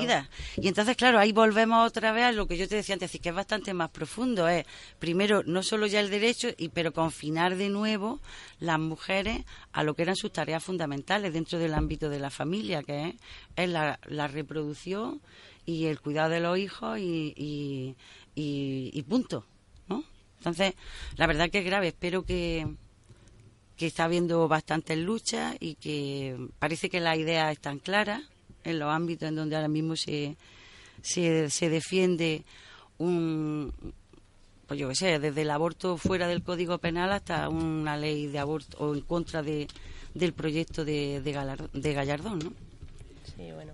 Y 0.57 0.67
entonces, 0.67 0.95
claro, 0.97 1.19
ahí 1.19 1.31
volvemos 1.31 1.87
otra 1.87 2.11
vez 2.11 2.23
a 2.25 2.31
lo 2.31 2.47
que 2.47 2.57
yo 2.57 2.67
te 2.67 2.75
decía 2.75 2.93
antes, 2.93 3.11
que 3.21 3.29
es 3.29 3.35
bastante 3.35 3.73
más 3.73 3.89
profundo. 3.89 4.47
Es, 4.47 4.65
primero, 4.99 5.43
no 5.45 5.63
solo 5.63 5.87
ya 5.87 5.99
el 5.99 6.09
derecho, 6.09 6.49
y 6.57 6.69
pero 6.69 6.93
confinar 6.93 7.55
de 7.55 7.69
nuevo 7.69 8.19
las 8.59 8.79
mujeres 8.79 9.43
a 9.71 9.83
lo 9.83 9.93
que 9.95 10.01
eran 10.03 10.15
sus 10.15 10.31
tareas 10.31 10.63
fundamentales 10.63 11.33
dentro 11.33 11.59
del 11.59 11.73
ámbito 11.73 12.09
de 12.09 12.19
la 12.19 12.29
familia, 12.29 12.83
que 12.83 13.09
es, 13.09 13.15
es 13.55 13.69
la, 13.69 13.99
la 14.07 14.27
reproducción 14.27 15.21
y 15.65 15.85
el 15.85 15.99
cuidado 16.01 16.29
de 16.31 16.39
los 16.39 16.57
hijos 16.57 16.97
y, 16.99 17.33
y, 17.35 17.95
y- 18.35 18.89
y 18.93 19.01
punto. 19.03 19.45
¿no? 19.87 20.03
Entonces, 20.37 20.73
la 21.15 21.27
verdad 21.27 21.49
que 21.49 21.59
es 21.59 21.65
grave. 21.65 21.89
Espero 21.89 22.23
que 22.23 22.67
que 23.79 23.87
está 23.87 24.03
habiendo 24.03 24.45
bastantes 24.49 24.97
luchas 24.97 25.55
y 25.61 25.75
que 25.75 26.37
parece 26.59 26.89
que 26.89 26.99
las 26.99 27.17
ideas 27.17 27.51
están 27.53 27.79
claras 27.79 28.21
en 28.65 28.77
los 28.77 28.89
ámbitos 28.91 29.29
en 29.29 29.35
donde 29.37 29.55
ahora 29.55 29.69
mismo 29.69 29.95
se, 29.95 30.35
se, 31.01 31.49
se 31.49 31.69
defiende 31.69 32.43
un, 32.97 33.73
pues 34.67 34.77
yo 34.79 34.89
qué 34.89 34.95
sé, 34.95 35.19
desde 35.19 35.43
el 35.43 35.49
aborto 35.49 35.95
fuera 35.97 36.27
del 36.27 36.43
Código 36.43 36.77
Penal 36.77 37.11
hasta 37.13 37.47
una 37.47 37.95
ley 37.95 38.27
de 38.27 38.39
aborto 38.39 38.77
o 38.79 38.93
en 38.93 38.99
contra 39.01 39.41
de, 39.41 39.67
del 40.13 40.33
proyecto 40.33 40.83
de, 40.83 41.21
de, 41.21 41.31
Galar- 41.31 41.71
de 41.71 41.93
Gallardón, 41.93 42.39
¿no? 42.39 42.53
Sí, 43.37 43.49
bueno. 43.53 43.71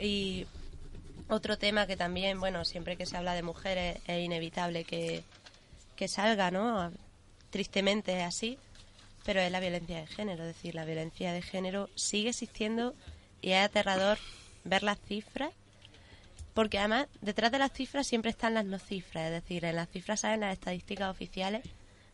Y 0.00 0.46
otro 1.28 1.56
tema 1.58 1.86
que 1.86 1.96
también, 1.96 2.40
bueno, 2.40 2.64
siempre 2.64 2.96
que 2.96 3.06
se 3.06 3.16
habla 3.16 3.34
de 3.34 3.42
mujeres 3.44 3.98
es 4.08 4.24
inevitable 4.24 4.82
que, 4.82 5.22
que 5.94 6.08
salga, 6.08 6.50
¿no? 6.50 6.90
Tristemente 7.50 8.18
es 8.18 8.24
así, 8.24 8.58
pero 9.26 9.40
es 9.40 9.50
la 9.50 9.60
violencia 9.60 10.00
de 10.00 10.06
género. 10.06 10.44
Es 10.44 10.54
decir, 10.54 10.74
la 10.74 10.84
violencia 10.84 11.32
de 11.32 11.42
género 11.42 11.90
sigue 11.96 12.30
existiendo 12.30 12.94
y 13.42 13.50
es 13.50 13.62
aterrador 13.62 14.18
ver 14.64 14.82
las 14.82 14.98
cifras, 15.00 15.50
porque 16.54 16.78
además 16.78 17.08
detrás 17.20 17.52
de 17.52 17.58
las 17.58 17.72
cifras 17.72 18.06
siempre 18.06 18.30
están 18.30 18.54
las 18.54 18.64
no 18.64 18.78
cifras. 18.78 19.26
Es 19.26 19.42
decir, 19.42 19.64
en 19.64 19.76
las 19.76 19.90
cifras 19.90 20.20
salen 20.20 20.40
las 20.40 20.54
estadísticas 20.54 21.10
oficiales, 21.10 21.62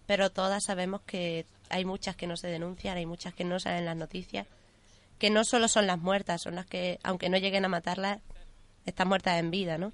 pero 0.06 0.30
todas 0.30 0.64
sabemos 0.64 1.02
que 1.02 1.46
hay 1.68 1.84
muchas 1.84 2.16
que 2.16 2.26
no 2.26 2.36
se 2.36 2.48
denuncian, 2.48 2.96
hay 2.96 3.06
muchas 3.06 3.34
que 3.34 3.44
no 3.44 3.60
salen 3.60 3.80
en 3.80 3.84
las 3.84 3.96
noticias 3.96 4.46
que 5.22 5.30
no 5.30 5.44
solo 5.44 5.68
son 5.68 5.86
las 5.86 6.00
muertas, 6.00 6.42
son 6.42 6.56
las 6.56 6.66
que, 6.66 6.98
aunque 7.04 7.28
no 7.28 7.36
lleguen 7.36 7.64
a 7.64 7.68
matarlas, 7.68 8.18
están 8.86 9.06
muertas 9.06 9.38
en 9.38 9.52
vida, 9.52 9.78
¿no? 9.78 9.92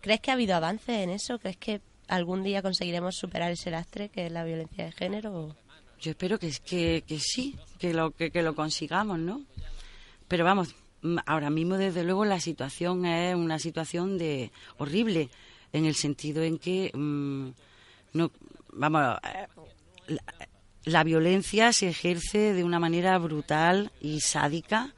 ¿Crees 0.00 0.20
que 0.20 0.30
ha 0.30 0.34
habido 0.34 0.54
avances 0.54 0.96
en 0.98 1.10
eso? 1.10 1.40
¿Crees 1.40 1.56
que 1.56 1.80
algún 2.06 2.44
día 2.44 2.62
conseguiremos 2.62 3.16
superar 3.16 3.50
ese 3.50 3.72
lastre 3.72 4.10
que 4.10 4.26
es 4.26 4.30
la 4.30 4.44
violencia 4.44 4.84
de 4.84 4.92
género? 4.92 5.56
Yo 6.00 6.12
espero 6.12 6.38
que, 6.38 6.50
que, 6.64 7.04
que 7.06 7.18
sí, 7.18 7.56
que 7.78 7.92
lo, 7.92 8.12
que, 8.12 8.30
que 8.30 8.42
lo 8.42 8.54
consigamos, 8.54 9.18
¿no? 9.18 9.42
Pero 10.28 10.44
vamos, 10.44 10.74
mm, 11.02 11.18
ahora 11.26 11.50
mismo 11.50 11.76
desde 11.76 12.04
luego 12.04 12.24
la 12.24 12.40
situación 12.40 13.04
es 13.04 13.34
una 13.34 13.58
situación 13.58 14.16
de 14.16 14.50
horrible 14.78 15.28
en 15.72 15.84
el 15.84 15.94
sentido 15.94 16.42
en 16.42 16.58
que 16.58 16.90
mm, 16.94 17.48
no 18.14 18.30
vamos 18.72 19.18
eh, 19.22 20.16
la 20.84 21.04
violencia 21.04 21.72
se 21.72 21.88
ejerce 21.88 22.54
de 22.54 22.64
una 22.64 22.78
manera 22.78 23.18
brutal 23.18 23.92
y 24.00 24.20
sádica 24.20 24.94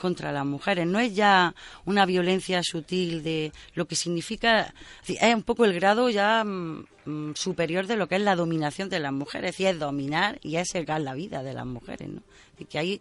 contra 0.00 0.32
las 0.32 0.44
mujeres. 0.44 0.86
No 0.86 0.98
es 0.98 1.14
ya 1.14 1.54
una 1.84 2.06
violencia 2.06 2.62
sutil 2.62 3.22
de 3.22 3.52
lo 3.74 3.86
que 3.86 3.94
significa, 3.94 4.74
es 5.06 5.34
un 5.34 5.42
poco 5.42 5.64
el 5.64 5.74
grado 5.74 6.10
ya 6.10 6.42
mm, 6.42 6.86
mm, 7.04 7.34
superior 7.34 7.86
de 7.86 7.96
lo 7.96 8.08
que 8.08 8.16
es 8.16 8.22
la 8.22 8.34
dominación 8.34 8.88
de 8.88 8.98
las 8.98 9.12
mujeres, 9.12 9.50
es 9.50 9.56
decir, 9.56 9.66
es 9.68 9.78
dominar 9.78 10.38
y 10.42 10.56
es 10.56 10.68
segar 10.70 11.00
la 11.02 11.14
vida 11.14 11.42
de 11.42 11.52
las 11.52 11.66
mujeres, 11.66 12.08
¿no? 12.08 12.22
Y 12.58 12.64
que 12.64 12.78
ahí 12.78 13.00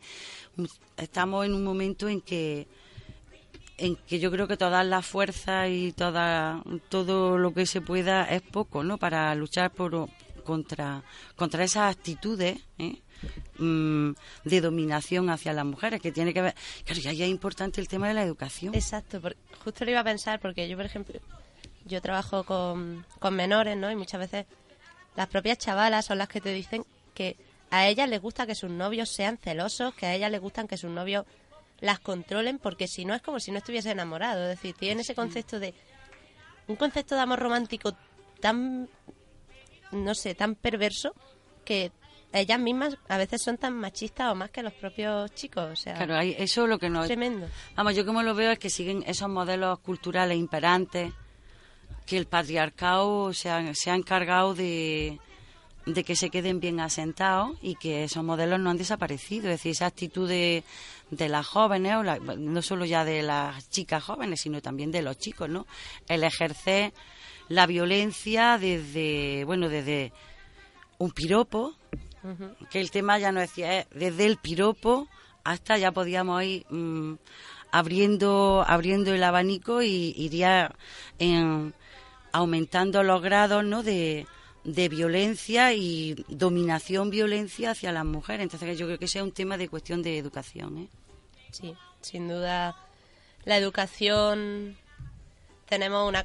estamos 0.98 1.46
en 1.46 1.54
un 1.54 1.64
momento 1.64 2.08
en 2.08 2.22
que 2.22 2.68
en 3.78 3.96
que 3.96 4.20
yo 4.20 4.30
creo 4.30 4.46
que 4.46 4.58
todas 4.58 4.86
las 4.86 5.06
fuerzas 5.06 5.70
y 5.70 5.94
toda, 5.94 6.62
todo 6.90 7.38
lo 7.38 7.54
que 7.54 7.66
se 7.66 7.80
pueda 7.80 8.26
es 8.26 8.42
poco, 8.42 8.84
¿no? 8.84 8.98
Para 8.98 9.34
luchar 9.36 9.72
por 9.72 10.10
contra 10.44 11.04
contra 11.36 11.64
esas 11.64 11.96
actitudes 11.96 12.60
¿eh? 12.80 13.02
Mm, 13.58 14.12
de 14.46 14.62
dominación 14.62 15.30
hacia 15.30 15.52
las 15.54 15.66
mujeres 15.66 16.02
que 16.02 16.12
tiene 16.14 16.34
que 16.34 16.42
ver 16.42 16.56
claro 16.86 17.02
y 17.02 17.08
ahí 17.08 17.24
es 17.24 17.30
importante 17.30 17.82
el 17.82 17.88
tema 17.90 18.08
de 18.08 18.14
la 18.14 18.24
educación 18.24 18.74
Exacto, 18.74 19.20
por- 19.20 19.36
justo 19.64 19.84
lo 19.84 19.92
iba 19.92 20.00
a 20.00 20.04
pensar 20.06 20.40
porque 20.40 20.70
yo, 20.70 20.78
por 20.78 20.86
ejemplo, 20.86 21.20
yo 21.86 22.02
trabajo 22.02 22.44
con, 22.46 23.06
con 23.20 23.36
menores, 23.36 23.76
¿no? 23.76 23.92
Y 23.92 23.96
muchas 23.98 24.20
veces 24.22 24.46
las 25.16 25.28
propias 25.28 25.58
chavalas 25.58 26.06
son 26.06 26.18
las 26.20 26.30
que 26.30 26.40
te 26.40 26.54
dicen 26.54 26.86
que 27.14 27.36
a 27.72 27.88
ellas 27.88 28.08
les 28.10 28.22
gusta 28.22 28.48
que 28.48 28.56
sus 28.56 28.70
novios 28.72 29.10
sean 29.10 29.38
celosos, 29.38 29.94
que 29.94 30.06
a 30.06 30.16
ellas 30.16 30.32
les 30.32 30.40
gustan 30.40 30.68
que 30.68 30.78
sus 30.78 30.90
novios 30.90 31.26
las 31.82 32.00
controlen, 32.00 32.60
porque 32.60 32.88
si 32.88 33.04
no 33.06 33.14
es 33.14 33.22
como 33.22 33.40
si 33.40 33.52
no 33.52 33.58
estuviese 33.58 33.92
enamorado. 33.92 34.44
Es 34.44 34.50
decir, 34.58 34.76
tienen 34.76 35.00
ese 35.02 35.16
concepto 35.16 35.60
de. 35.60 35.74
Un 36.68 36.76
concepto 36.78 37.16
de 37.16 37.22
amor 37.22 37.40
romántico 37.40 37.96
tan. 38.40 38.90
No 39.92 40.14
sé, 40.16 40.36
tan 40.36 40.56
perverso 40.56 41.14
que 41.66 41.92
ellas 42.34 42.60
mismas 42.60 42.98
a 43.08 43.18
veces 43.18 43.42
son 43.44 43.58
tan 43.58 43.74
machistas 43.74 44.32
o 44.32 44.36
más 44.36 44.52
que 44.52 44.62
los 44.64 44.74
propios 44.74 45.34
chicos. 45.34 45.66
O 45.72 45.76
sea, 45.76 45.96
claro 45.96 46.20
eso 46.20 46.64
es 46.64 46.70
lo 46.70 46.78
que 46.80 46.90
no 46.90 47.06
tremendo. 47.06 47.48
Vamos, 47.76 47.96
yo 47.96 48.06
como 48.06 48.22
lo 48.24 48.36
veo 48.36 48.52
es 48.52 48.60
que 48.60 48.70
siguen 48.70 49.04
esos 49.08 49.30
modelos 49.30 49.80
culturales 49.80 50.38
imperantes, 50.38 51.12
que 52.06 52.18
el 52.18 52.26
patriarcado 52.28 53.34
se 53.34 53.50
ha, 53.50 53.74
se 53.74 53.92
ha 53.92 53.96
encargado 53.96 54.54
de, 54.56 55.20
de 55.86 56.04
que 56.04 56.16
se 56.16 56.30
queden 56.30 56.60
bien 56.60 56.80
asentados 56.80 57.58
y 57.62 57.76
que 57.76 58.04
esos 58.04 58.24
modelos 58.24 58.60
no 58.60 58.70
han 58.72 58.78
desaparecido. 58.78 59.46
Es 59.50 59.56
decir, 59.60 59.72
esa 59.72 59.86
actitud 59.88 60.28
de, 60.28 60.64
de 61.12 61.30
las 61.30 61.46
jóvenes, 61.48 61.96
o 61.96 62.04
la- 62.04 62.18
no 62.20 62.62
solo 62.62 62.86
ya 62.86 63.06
de 63.06 63.22
las 63.24 63.70
chicas 63.70 64.04
jóvenes, 64.04 64.42
sino 64.42 64.62
también 64.62 64.92
de 64.92 65.02
los 65.02 65.18
chicos, 65.18 65.50
¿no? 65.50 65.66
El 66.08 66.24
ejercer 66.24 66.94
la 67.48 67.66
violencia 67.66 68.58
desde, 68.60 69.44
bueno, 69.46 69.70
desde 69.70 70.12
un 71.00 71.12
piropo, 71.12 71.76
que 72.70 72.80
el 72.82 72.92
tema 72.92 73.18
ya 73.20 73.32
no 73.32 73.40
decía, 73.40 73.80
es 73.80 73.88
desde 73.92 74.26
el 74.26 74.38
piropo 74.38 75.08
hasta 75.44 75.78
ya 75.78 75.92
podíamos 75.92 76.44
ir 76.44 76.66
mm, 76.70 77.14
abriendo, 77.72 78.64
abriendo 78.68 79.14
el 79.14 79.24
abanico 79.24 79.82
y 79.82 80.14
iría 80.18 80.76
en- 81.18 81.74
aumentando 82.32 83.04
los 83.04 83.22
grados 83.22 83.64
¿no? 83.64 83.82
de, 83.84 84.28
de 84.64 84.90
violencia 84.90 85.74
y 85.74 86.24
dominación 86.28 87.10
violencia 87.10 87.72
hacia 87.72 87.92
las 87.92 88.06
mujeres. 88.06 88.44
Entonces 88.44 88.78
yo 88.78 88.86
creo 88.86 89.00
que 89.00 89.06
ese 89.06 89.20
es 89.20 89.24
un 89.24 89.32
tema 89.32 89.58
de 89.58 89.70
cuestión 89.70 90.02
de 90.04 90.18
educación. 90.18 90.78
¿eh? 90.78 90.88
Sí, 91.52 91.74
sin 92.02 92.28
duda 92.28 92.76
la 93.46 93.58
educación 93.58 94.78
tenemos 95.68 96.08
una 96.08 96.24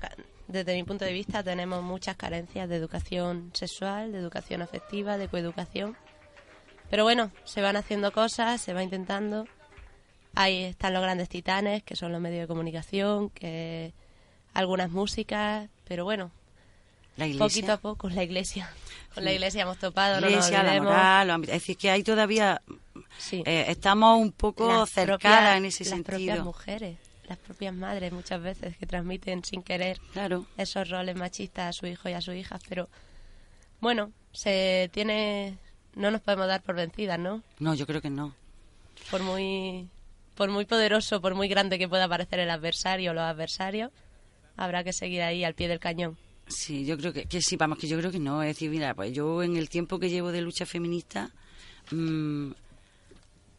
desde 0.48 0.74
mi 0.74 0.82
punto 0.84 1.04
de 1.04 1.12
vista 1.12 1.42
tenemos 1.42 1.82
muchas 1.82 2.16
carencias 2.16 2.68
de 2.68 2.76
educación 2.76 3.50
sexual, 3.54 4.12
de 4.12 4.18
educación 4.18 4.62
afectiva, 4.62 5.16
de 5.18 5.28
coeducación. 5.28 5.96
Pero 6.90 7.02
bueno, 7.04 7.30
se 7.44 7.60
van 7.62 7.76
haciendo 7.76 8.12
cosas, 8.12 8.60
se 8.60 8.72
va 8.74 8.82
intentando. 8.82 9.46
Ahí 10.34 10.64
están 10.64 10.92
los 10.92 11.02
grandes 11.02 11.28
titanes, 11.28 11.82
que 11.82 11.96
son 11.96 12.12
los 12.12 12.20
medios 12.20 12.42
de 12.42 12.46
comunicación, 12.48 13.30
que 13.30 13.92
algunas 14.52 14.90
músicas, 14.90 15.68
pero 15.86 16.04
bueno, 16.04 16.30
La 17.16 17.26
iglesia. 17.26 17.46
poquito 17.46 17.72
a 17.72 17.76
poco 17.78 18.08
la 18.10 18.22
iglesia. 18.24 18.70
Con 19.14 19.24
la 19.24 19.32
iglesia 19.32 19.62
hemos 19.62 19.78
topado, 19.78 20.14
La 20.16 20.20
no 20.20 20.26
nos 20.26 20.30
iglesia, 20.32 20.62
la 20.62 20.70
olvidemos. 20.70 20.92
moral, 20.92 21.42
es 21.44 21.50
decir, 21.50 21.76
que 21.76 21.90
hay 21.90 22.02
todavía 22.02 22.60
Sí. 23.16 23.42
eh, 23.46 23.66
estamos 23.68 24.18
un 24.20 24.32
poco 24.32 24.66
Las 24.68 24.90
cercadas 24.90 25.20
propias- 25.20 25.56
en 25.56 25.64
ese 25.66 25.84
las 25.84 25.92
propias 26.00 26.18
sentido. 26.18 26.44
mujeres, 26.44 26.98
las 27.28 27.38
propias 27.38 27.74
madres 27.74 28.12
muchas 28.12 28.42
veces 28.42 28.76
que 28.76 28.86
transmiten 28.86 29.44
sin 29.44 29.62
querer 29.62 29.98
Claro. 30.12 30.46
esos 30.56 30.88
roles 30.90 31.16
machistas 31.16 31.68
a 31.68 31.72
su 31.72 31.86
hijo 31.86 32.08
y 32.08 32.12
a 32.12 32.20
sus 32.20 32.34
hijas, 32.34 32.60
pero 32.68 32.88
bueno, 33.80 34.12
se 34.32 34.90
tiene 34.92 35.58
no 35.94 36.10
nos 36.10 36.20
podemos 36.22 36.46
dar 36.48 36.62
por 36.62 36.74
vencidas, 36.74 37.18
¿no? 37.18 37.42
No, 37.60 37.74
yo 37.74 37.86
creo 37.86 38.00
que 38.02 38.10
no. 38.10 38.34
Por 39.10 39.22
muy 39.22 39.88
por 40.34 40.50
muy 40.50 40.64
poderoso, 40.64 41.20
por 41.20 41.34
muy 41.36 41.46
grande 41.48 41.78
que 41.78 41.88
pueda 41.88 42.08
parecer 42.08 42.40
el 42.40 42.50
adversario 42.50 43.12
o 43.12 43.14
los 43.14 43.22
adversarios, 43.22 43.92
habrá 44.56 44.82
que 44.82 44.92
seguir 44.92 45.22
ahí 45.22 45.44
al 45.44 45.54
pie 45.54 45.68
del 45.68 45.78
cañón. 45.78 46.16
Sí, 46.48 46.84
yo 46.84 46.98
creo 46.98 47.12
que, 47.12 47.24
que 47.26 47.40
sí, 47.40 47.56
vamos, 47.56 47.78
que 47.78 47.86
yo 47.88 47.96
creo 47.98 48.10
que 48.10 48.18
no. 48.18 48.42
Es 48.42 48.48
decir, 48.48 48.68
mira, 48.70 48.94
pues 48.94 49.12
yo 49.12 49.42
en 49.42 49.56
el 49.56 49.68
tiempo 49.70 49.98
que 49.98 50.10
llevo 50.10 50.30
de 50.32 50.42
lucha 50.42 50.66
feminista, 50.66 51.30
mm, 51.92 52.50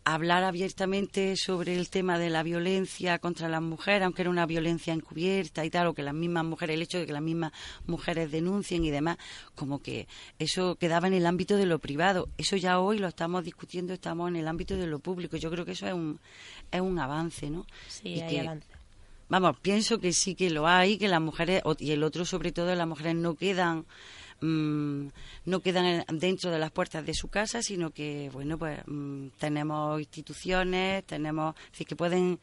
hablar 0.06 0.44
abiertamente 0.44 1.36
sobre 1.36 1.76
el 1.76 1.90
tema 1.90 2.20
de 2.20 2.30
la 2.30 2.44
violencia 2.44 3.18
contra 3.20 3.50
las 3.50 3.62
mujeres, 3.62 4.04
aunque 4.04 4.22
era 4.22 4.30
una 4.30 4.46
violencia 4.46 4.94
encubierta 4.94 5.66
y 5.66 5.70
tal, 5.72 5.88
o 5.88 5.94
que 5.96 6.04
las 6.04 6.14
mismas 6.14 6.46
mujeres, 6.46 6.76
el 6.76 6.84
hecho 6.84 7.00
de 7.00 7.08
que 7.08 7.12
las 7.14 7.24
mismas 7.24 7.52
mujeres 7.88 8.32
denuncien 8.32 8.86
y 8.86 8.92
demás, 8.92 9.18
como 9.56 9.82
que 9.82 10.08
eso 10.38 10.76
quedaba 10.76 11.08
en 11.08 11.14
el 11.16 11.26
ámbito 11.26 11.58
de 11.58 11.66
lo 11.66 11.80
privado. 11.80 12.30
Eso 12.38 12.56
ya 12.56 12.80
hoy 12.80 13.00
lo 13.00 13.08
estamos 13.08 13.44
discutiendo, 13.44 13.94
estamos 13.94 14.30
en 14.30 14.36
el 14.36 14.48
ámbito 14.48 14.78
de 14.78 14.86
lo 14.88 15.00
público. 15.00 15.38
Yo 15.38 15.50
creo 15.50 15.66
que 15.66 15.72
eso 15.72 15.88
es 15.88 15.94
un, 15.94 16.20
es 16.72 16.82
un 16.82 17.00
avance, 17.00 17.50
¿no? 17.50 17.66
Sí, 17.88 18.10
Y 18.10 18.22
hay 18.22 18.30
que- 18.36 18.40
avance. 18.42 18.68
Vamos, 19.28 19.58
pienso 19.60 19.98
que 19.98 20.14
sí 20.14 20.36
que 20.36 20.52
lo 20.52 20.68
hay, 20.68 21.00
que 21.00 21.08
las 21.08 21.20
mujeres, 21.20 21.64
y 21.80 21.92
el 21.92 22.04
otro 22.04 22.26
sobre 22.26 22.52
todo, 22.52 22.76
las 22.76 22.88
mujeres 22.88 23.16
no 23.16 23.34
quedan 23.34 23.86
mm, 24.42 25.08
no 25.46 25.60
quedan 25.62 25.86
en- 25.86 26.20
dentro 26.20 26.52
de 26.52 26.60
las 26.60 26.72
puertas 26.72 27.06
de 27.06 27.14
su 27.14 27.28
casa, 27.30 27.62
sino 27.62 27.92
que, 27.92 28.30
bueno, 28.34 28.58
pues 28.58 28.80
mm, 28.86 29.28
tenemos 29.40 30.00
instituciones, 30.00 31.06
tenemos, 31.06 31.56
es 31.66 31.72
decir, 31.72 31.88
que 31.88 31.96
pueden, 31.96 32.40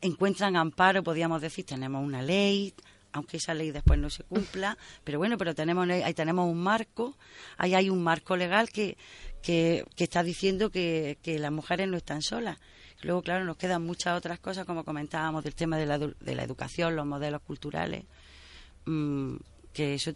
encuentran 0.00 0.56
amparo, 0.56 1.02
podríamos 1.02 1.40
decir, 1.42 1.64
tenemos 1.66 2.04
una 2.04 2.22
ley, 2.22 2.72
aunque 3.12 3.38
esa 3.38 3.54
ley 3.54 3.70
después 3.70 3.98
no 3.98 4.08
se 4.10 4.22
cumpla, 4.24 4.78
pero 5.04 5.18
bueno, 5.18 5.36
pero 5.36 5.54
tenemos 5.54 5.88
ahí 5.88 6.14
tenemos 6.14 6.48
un 6.48 6.62
marco, 6.62 7.16
ahí 7.58 7.74
hay 7.74 7.90
un 7.90 8.02
marco 8.02 8.36
legal 8.36 8.70
que, 8.70 8.96
que, 9.42 9.84
que 9.96 10.04
está 10.04 10.22
diciendo 10.22 10.70
que, 10.70 11.18
que 11.22 11.38
las 11.38 11.52
mujeres 11.52 11.88
no 11.88 11.96
están 11.96 12.22
solas. 12.22 12.58
Luego, 13.02 13.22
claro, 13.22 13.46
nos 13.46 13.56
quedan 13.56 13.82
muchas 13.82 14.16
otras 14.16 14.38
cosas, 14.40 14.66
como 14.66 14.84
comentábamos, 14.84 15.42
del 15.42 15.54
tema 15.54 15.78
de 15.78 15.86
la, 15.86 15.98
de 15.98 16.34
la 16.34 16.42
educación, 16.44 16.94
los 16.96 17.06
modelos 17.06 17.40
culturales, 17.40 18.04
mm, 18.84 19.36
que 19.72 19.94
eso 19.94 20.12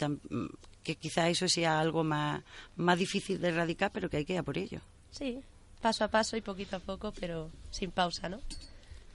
que 0.84 0.94
quizá 0.94 1.28
eso 1.28 1.48
sea 1.48 1.80
algo 1.80 2.04
más, 2.04 2.42
más 2.76 2.98
difícil 2.98 3.40
de 3.40 3.48
erradicar, 3.48 3.90
pero 3.90 4.08
que 4.08 4.18
hay 4.18 4.24
que 4.24 4.34
ir 4.34 4.38
a 4.38 4.42
por 4.44 4.58
ello. 4.58 4.80
Sí, 5.10 5.40
paso 5.80 6.04
a 6.04 6.08
paso 6.08 6.36
y 6.36 6.42
poquito 6.42 6.76
a 6.76 6.80
poco, 6.80 7.12
pero 7.18 7.50
sin 7.70 7.90
pausa, 7.90 8.28
¿no? 8.28 8.40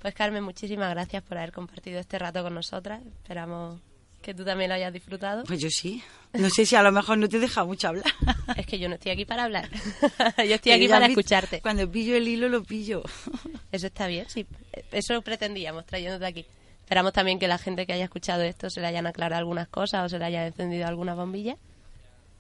Pues 0.02 0.14
Carmen, 0.14 0.44
muchísimas 0.44 0.90
gracias 0.90 1.22
por 1.24 1.38
haber 1.38 1.52
compartido 1.52 2.00
este 2.00 2.18
rato 2.18 2.42
con 2.42 2.54
nosotras. 2.54 3.02
Esperamos 3.22 3.80
Que 4.22 4.34
tú 4.34 4.44
también 4.46 4.70
lo 4.70 4.76
hayas 4.76 4.94
disfrutado. 4.94 5.44
Pues 5.44 5.60
yo 5.60 5.70
sí. 5.70 6.02
No 6.34 6.50
sé 6.50 6.66
si 6.66 6.76
a 6.76 6.84
lo 6.84 6.92
mejor 6.92 7.18
no 7.18 7.28
te 7.28 7.40
deja 7.40 7.64
mucho 7.64 7.88
hablar. 7.90 8.06
Es 8.58 8.66
que 8.66 8.80
yo 8.80 8.90
no 8.90 8.96
estoy 8.96 9.12
aquí 9.12 9.26
para 9.26 9.44
hablar. 9.44 9.70
yo 10.38 10.56
estoy 10.56 10.72
aquí 10.72 10.88
para 10.88 11.06
escucharte. 11.06 11.62
Cuando 11.62 11.90
pillo 11.90 12.16
el 12.16 12.28
hilo, 12.28 12.50
lo 12.50 12.64
pillo. 12.64 13.04
Eso 13.72 13.88
está 13.88 14.08
bien, 14.08 14.26
sí. 14.28 14.46
Eso 14.92 15.22
pretendíamos 15.22 15.86
trayéndote 15.86 16.26
aquí. 16.26 16.46
Esperamos 16.90 17.14
también 17.14 17.38
que 17.38 17.48
la 17.48 17.60
gente 17.60 17.86
que 17.86 17.94
haya 17.94 18.06
escuchado 18.06 18.42
esto 18.42 18.72
se 18.72 18.82
le 18.82 18.88
hayan 18.88 19.06
aclarado 19.06 19.38
algunas 19.38 19.68
cosas 19.68 20.04
o 20.04 20.10
se 20.10 20.18
le 20.18 20.26
hayan 20.26 20.48
encendido 20.48 20.88
algunas 20.88 21.16
bombillas. 21.16 21.56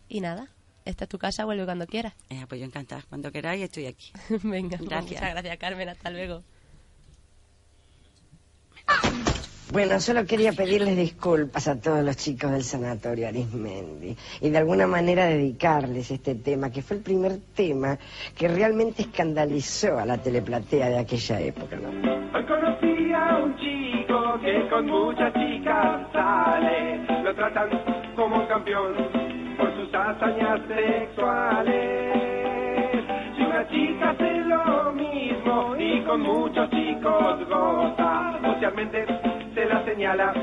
Y 0.08 0.22
nada, 0.22 0.47
esta 0.86 1.04
es 1.04 1.08
tu 1.08 1.20
casa, 1.20 1.45
vuelve 1.45 1.66
cuando 1.66 1.86
quieras. 1.86 2.16
Eh, 2.32 2.47
pues 2.50 2.60
yo 2.60 2.66
encantada. 2.66 3.04
Cuando 3.10 3.32
queráis 3.32 3.62
estoy 3.62 3.86
aquí. 3.86 4.12
Venga, 4.41 4.80
pues 4.80 4.89
Gracias. 4.89 5.22
muchas 5.22 5.34
gracias 5.34 5.58
Carmen, 5.58 5.89
hasta 5.89 6.10
luego. 6.10 6.41
Bueno, 9.72 10.00
solo 10.00 10.26
quería 10.26 10.52
pedirles 10.52 10.97
disculpas 10.97 11.68
a 11.68 11.80
todos 11.80 12.04
los 12.04 12.18
chicos 12.18 12.50
del 12.52 12.64
sanatorio 12.64 13.28
Arismendi 13.28 14.18
y 14.41 14.50
de 14.50 14.58
alguna 14.58 14.88
manera 14.88 15.26
dedicarles 15.26 16.10
este 16.10 16.34
tema, 16.34 16.72
que 16.72 16.82
fue 16.82 16.97
el 16.97 17.04
primer 17.04 17.38
tema 17.54 18.00
que 18.36 18.47
realmente 18.47 19.04
escandalizó 19.04 20.00
a 20.00 20.08
la 20.08 20.18
teleplatea 20.18 20.89
de 20.89 20.97
aquella 20.97 21.39
época. 21.39 21.76
¿no? 21.76 21.89
Hoy 21.89 22.45
conocí 22.47 23.14
a 23.14 23.43
un 23.43 23.56
chico 23.58 23.99
que 24.38 24.67
con 24.69 24.86
muchas 24.86 25.34
chicas 25.34 26.01
sale. 26.13 26.99
Lo 27.23 27.34
tratan 27.34 27.69
como 28.15 28.38
un 28.38 28.45
campeón 28.45 28.93
por 29.57 29.73
sus 29.75 29.93
hazañas 29.93 30.59
sexuales. 30.67 32.13
Si 33.36 33.43
una 33.43 33.67
chica 33.69 34.11
hace 34.11 34.41
lo 34.45 34.91
mismo 34.91 35.75
y 35.77 36.01
con 36.01 36.21
muchos 36.21 36.69
chicos 36.69 37.47
goza, 37.49 38.39
socialmente 38.43 39.05
se 39.55 39.65
la 39.65 39.84
señala 39.84 40.34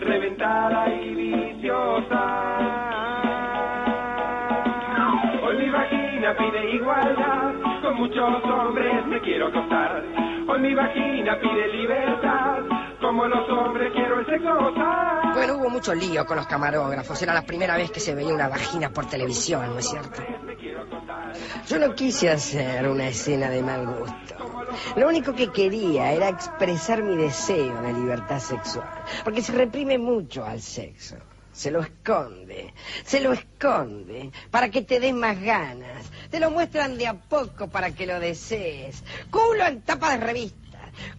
reventada 0.00 0.88
y 0.94 1.14
viciosa. 1.14 2.24
Hoy 5.42 5.56
mi 5.58 5.70
vagina 5.70 6.34
pide 6.36 6.70
igualdad, 6.74 7.52
con 7.82 7.96
muchos 7.96 8.44
hombres 8.44 9.06
me 9.06 9.20
quiero 9.20 9.46
acostar. 9.46 10.02
Hoy 10.48 10.60
mi 10.60 10.74
vagina 10.74 11.38
pide 11.40 11.68
libertad, 11.68 12.67
como 13.08 13.26
los 13.26 13.48
hombres 13.48 13.90
quiero 13.94 14.20
el 14.20 14.26
sexo. 14.26 15.32
Bueno, 15.32 15.56
hubo 15.56 15.70
mucho 15.70 15.94
lío 15.94 16.26
con 16.26 16.36
los 16.36 16.46
camarógrafos. 16.46 17.22
Era 17.22 17.32
la 17.32 17.40
primera 17.40 17.74
vez 17.74 17.90
que 17.90 18.00
se 18.00 18.14
veía 18.14 18.34
una 18.34 18.48
vagina 18.48 18.90
por 18.90 19.06
televisión, 19.06 19.72
¿no 19.72 19.78
es 19.78 19.88
cierto? 19.88 20.22
Yo 21.68 21.78
no 21.78 21.94
quise 21.94 22.28
hacer 22.28 22.86
una 22.86 23.08
escena 23.08 23.48
de 23.48 23.62
mal 23.62 23.86
gusto. 23.86 24.66
Lo 24.96 25.08
único 25.08 25.34
que 25.34 25.50
quería 25.50 26.12
era 26.12 26.28
expresar 26.28 27.02
mi 27.02 27.16
deseo 27.16 27.80
de 27.80 27.94
libertad 27.94 28.40
sexual. 28.40 29.02
Porque 29.24 29.40
se 29.40 29.52
reprime 29.52 29.96
mucho 29.96 30.44
al 30.44 30.60
sexo. 30.60 31.16
Se 31.50 31.70
lo 31.70 31.80
esconde, 31.80 32.74
se 33.04 33.20
lo 33.20 33.32
esconde 33.32 34.30
para 34.50 34.68
que 34.68 34.82
te 34.82 35.00
des 35.00 35.14
más 35.14 35.40
ganas. 35.40 36.10
Te 36.30 36.40
lo 36.40 36.50
muestran 36.50 36.98
de 36.98 37.06
a 37.06 37.14
poco 37.14 37.68
para 37.68 37.90
que 37.92 38.06
lo 38.06 38.20
desees. 38.20 39.02
Culo 39.30 39.64
en 39.64 39.80
tapa 39.80 40.10
de 40.10 40.26
revista. 40.26 40.67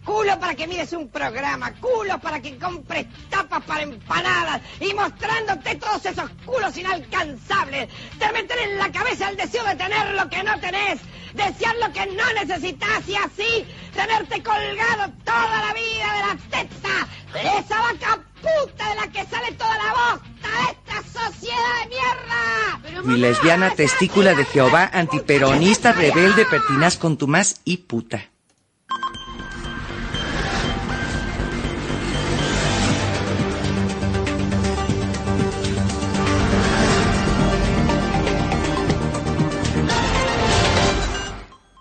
Culo 0.04 0.38
para 0.40 0.54
que 0.54 0.66
mires 0.66 0.92
un 0.92 1.08
programa, 1.08 1.72
culo 1.74 2.18
para 2.20 2.40
que 2.40 2.56
compres 2.58 3.06
tapas 3.28 3.62
para 3.64 3.82
empanadas 3.82 4.60
y 4.80 4.94
mostrándote 4.94 5.76
todos 5.76 6.04
esos 6.06 6.30
culos 6.44 6.76
inalcanzables. 6.76 7.88
Te 8.18 8.32
meten 8.32 8.58
en 8.58 8.78
la 8.78 8.90
cabeza 8.90 9.28
el 9.28 9.36
deseo 9.36 9.64
de 9.64 9.76
tener 9.76 10.14
lo 10.14 10.28
que 10.28 10.42
no 10.42 10.58
tenés, 10.60 11.00
desear 11.34 11.76
lo 11.76 11.92
que 11.92 12.06
no 12.06 12.32
necesitas 12.34 13.08
y 13.08 13.16
así 13.16 13.66
tenerte 13.94 14.42
colgado 14.42 15.12
toda 15.24 15.66
la 15.66 15.74
vida 15.74 16.12
de 16.14 16.20
la 16.20 16.36
teta 16.50 17.08
de 17.32 17.58
esa 17.58 17.80
vaca 17.80 18.20
puta 18.40 18.88
de 18.88 18.94
la 18.96 19.06
que 19.08 19.24
sale 19.26 19.52
toda 19.52 19.76
la 19.76 19.92
bosta 19.92 20.48
de 20.48 20.72
esta 20.72 21.20
sociedad 21.20 21.82
de 21.82 21.88
mierda. 21.88 22.80
Pero 22.82 23.02
Mi 23.04 23.18
lesbiana 23.18 23.70
testícula 23.70 24.34
de 24.34 24.44
Jehová, 24.44 24.90
antiperonista, 24.92 25.92
rebelde, 25.92 26.44
pertinaz, 26.46 26.96
contumaz 26.96 27.60
y 27.64 27.78
puta. 27.78 28.29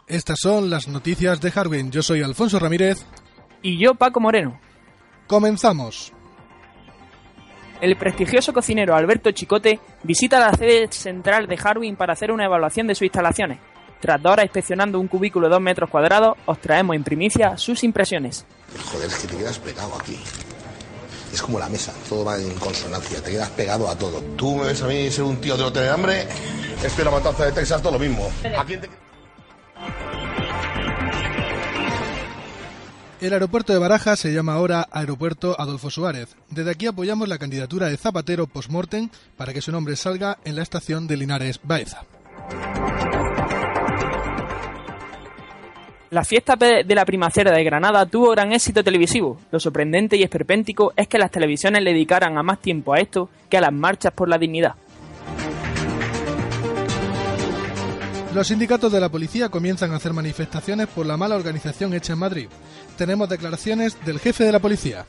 Estas 0.09 0.39
son 0.41 0.71
las 0.71 0.87
noticias 0.87 1.39
de 1.39 1.53
Harwin. 1.53 1.91
Yo 1.91 2.01
soy 2.01 2.23
Alfonso 2.23 2.57
Ramírez. 2.57 3.05
Y 3.61 3.77
yo, 3.77 3.93
Paco 3.93 4.19
Moreno. 4.19 4.59
Comenzamos. 5.27 6.11
El 7.79 7.95
prestigioso 7.95 8.51
cocinero 8.51 8.95
Alberto 8.95 9.31
Chicote 9.31 9.79
visita 10.01 10.39
la 10.39 10.51
sede 10.57 10.91
central 10.91 11.45
de 11.45 11.59
Harwin 11.63 11.95
para 11.95 12.13
hacer 12.13 12.31
una 12.31 12.45
evaluación 12.45 12.87
de 12.87 12.95
sus 12.95 13.03
instalaciones. 13.03 13.59
Tras 14.01 14.19
dos 14.19 14.31
horas 14.31 14.45
inspeccionando 14.45 14.99
un 14.99 15.07
cubículo 15.07 15.47
de 15.47 15.53
dos 15.53 15.61
metros 15.61 15.91
cuadrados, 15.91 16.35
os 16.47 16.59
traemos 16.59 16.95
en 16.95 17.03
primicia 17.03 17.55
sus 17.55 17.83
impresiones. 17.83 18.47
Joder, 18.91 19.09
es 19.09 19.15
que 19.19 19.27
te 19.27 19.37
quedas 19.37 19.59
pegado 19.59 19.93
aquí. 19.93 20.17
Es 21.31 21.39
como 21.39 21.59
la 21.59 21.69
mesa, 21.69 21.93
todo 22.09 22.25
va 22.25 22.35
en 22.39 22.49
consonancia, 22.55 23.21
te 23.21 23.29
quedas 23.29 23.49
pegado 23.49 23.87
a 23.87 23.95
todo. 23.95 24.21
Tú 24.35 24.55
me 24.55 24.63
ves 24.63 24.81
a 24.81 24.87
mí 24.87 25.11
ser 25.11 25.25
un 25.25 25.39
tío 25.39 25.55
de 25.55 25.61
no 25.61 25.71
tener 25.71 25.89
hambre, 25.89 26.27
estoy 26.83 27.03
en 27.03 27.05
la 27.05 27.11
matanza 27.11 27.45
de 27.45 27.51
Texas, 27.51 27.79
todo 27.79 27.91
lo 27.91 27.99
mismo. 27.99 28.27
¿A 28.57 28.65
quién 28.65 28.81
te... 28.81 28.89
El 33.21 33.33
aeropuerto 33.33 33.73
de 33.73 33.79
Barajas 33.79 34.17
se 34.17 34.31
llama 34.31 34.53
ahora 34.53 34.87
Aeropuerto 34.91 35.59
Adolfo 35.59 35.89
Suárez. 35.89 36.37
Desde 36.49 36.71
aquí 36.71 36.87
apoyamos 36.87 37.27
la 37.27 37.37
candidatura 37.37 37.87
de 37.87 37.97
Zapatero 37.97 38.47
postmortem 38.47 39.09
para 39.35 39.53
que 39.53 39.61
su 39.61 39.73
nombre 39.73 39.97
salga 39.97 40.37
en 40.45 40.55
la 40.55 40.61
estación 40.61 41.05
de 41.05 41.17
Linares 41.17 41.59
Baeza. 41.61 42.05
La 46.11 46.23
fiesta 46.23 46.55
de 46.55 46.95
la 46.95 47.05
primacera 47.05 47.51
de 47.51 47.63
Granada 47.63 48.05
tuvo 48.05 48.31
gran 48.31 48.53
éxito 48.53 48.85
televisivo. 48.85 49.37
Lo 49.51 49.59
sorprendente 49.59 50.15
y 50.15 50.23
esperpéntico 50.23 50.93
es 50.95 51.09
que 51.09 51.19
las 51.19 51.29
televisiones 51.29 51.83
le 51.83 51.91
dedicaran 51.91 52.37
a 52.37 52.43
más 52.43 52.61
tiempo 52.61 52.93
a 52.93 52.99
esto 52.99 53.29
que 53.49 53.57
a 53.57 53.61
las 53.61 53.73
marchas 53.73 54.13
por 54.13 54.29
la 54.29 54.37
dignidad. 54.37 54.75
Los 58.33 58.47
sindicatos 58.47 58.91
de 58.91 58.99
la 58.99 59.09
policía 59.09 59.49
comienzan 59.49 59.91
a 59.91 59.95
hacer 59.95 60.13
manifestaciones 60.13 60.87
por 60.87 61.05
la 61.05 61.17
mala 61.17 61.35
organización 61.35 61.95
hecha 61.95 62.13
en 62.13 62.19
Madrid. 62.19 62.47
Tenemos 62.95 63.27
declaraciones 63.27 63.97
del 64.05 64.19
jefe 64.19 64.43
de 64.43 64.51
la 64.51 64.59
policía. 64.59 65.05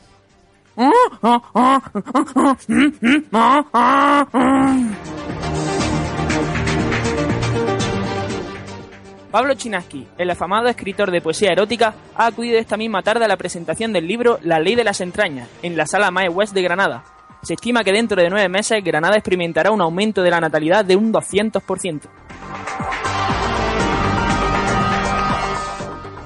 Pablo 9.30 9.54
Chinaski, 9.54 10.08
el 10.16 10.30
afamado 10.30 10.68
escritor 10.68 11.10
de 11.10 11.20
poesía 11.20 11.52
erótica, 11.52 11.94
ha 12.16 12.26
acudido 12.26 12.58
esta 12.58 12.78
misma 12.78 13.02
tarde 13.02 13.26
a 13.26 13.28
la 13.28 13.36
presentación 13.36 13.92
del 13.92 14.08
libro 14.08 14.38
La 14.42 14.58
ley 14.58 14.74
de 14.74 14.84
las 14.84 15.02
entrañas, 15.02 15.48
en 15.62 15.76
la 15.76 15.86
sala 15.86 16.10
Mae 16.10 16.30
West 16.30 16.54
de 16.54 16.62
Granada. 16.62 17.04
Se 17.42 17.54
estima 17.54 17.84
que 17.84 17.92
dentro 17.92 18.20
de 18.20 18.30
nueve 18.30 18.48
meses 18.48 18.82
Granada 18.82 19.16
experimentará 19.16 19.70
un 19.70 19.82
aumento 19.82 20.22
de 20.22 20.30
la 20.30 20.40
natalidad 20.40 20.84
de 20.84 20.96
un 20.96 21.12
200%. 21.12 22.08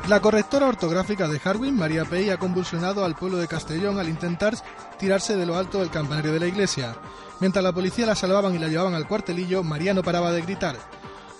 La 0.08 0.20
correctora 0.20 0.66
ortográfica 0.66 1.26
de 1.28 1.40
Harwin, 1.42 1.74
María 1.76 2.04
Pei, 2.04 2.28
ha 2.28 2.36
convulsionado 2.36 3.06
al 3.06 3.14
pueblo 3.14 3.38
de 3.38 3.48
Castellón 3.48 3.98
al 3.98 4.10
intentar 4.10 4.52
tirarse 4.98 5.34
de 5.34 5.46
lo 5.46 5.56
alto 5.56 5.80
del 5.80 5.88
campanario 5.88 6.30
de 6.30 6.40
la 6.40 6.46
iglesia. 6.46 6.94
Mientras 7.40 7.64
la 7.64 7.72
policía 7.72 8.04
la 8.04 8.14
salvaban 8.14 8.54
y 8.54 8.58
la 8.58 8.68
llevaban 8.68 8.92
al 8.92 9.08
cuartelillo, 9.08 9.62
María 9.62 9.94
no 9.94 10.02
paraba 10.02 10.30
de 10.30 10.42
gritar. 10.42 10.76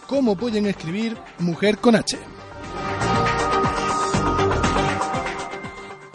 ¿Cómo 0.06 0.34
pueden 0.34 0.64
escribir 0.64 1.18
mujer 1.40 1.76
con 1.76 1.94
H? 1.94 2.18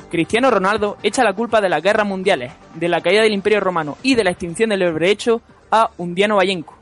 Cristiano 0.10 0.50
Ronaldo 0.50 0.98
echa 1.04 1.24
la 1.24 1.34
culpa 1.34 1.62
de 1.62 1.70
las 1.70 1.84
guerras 1.84 2.08
mundiales, 2.08 2.52
de 2.74 2.90
la 2.90 3.02
caída 3.02 3.22
del 3.22 3.34
Imperio 3.34 3.60
Romano 3.60 4.00
y 4.02 4.16
de 4.16 4.24
la 4.24 4.32
extinción 4.32 4.72
del 4.72 5.04
Hecho 5.04 5.44
a 5.70 5.92
Undiano 5.98 6.38
Vallenco. 6.38 6.79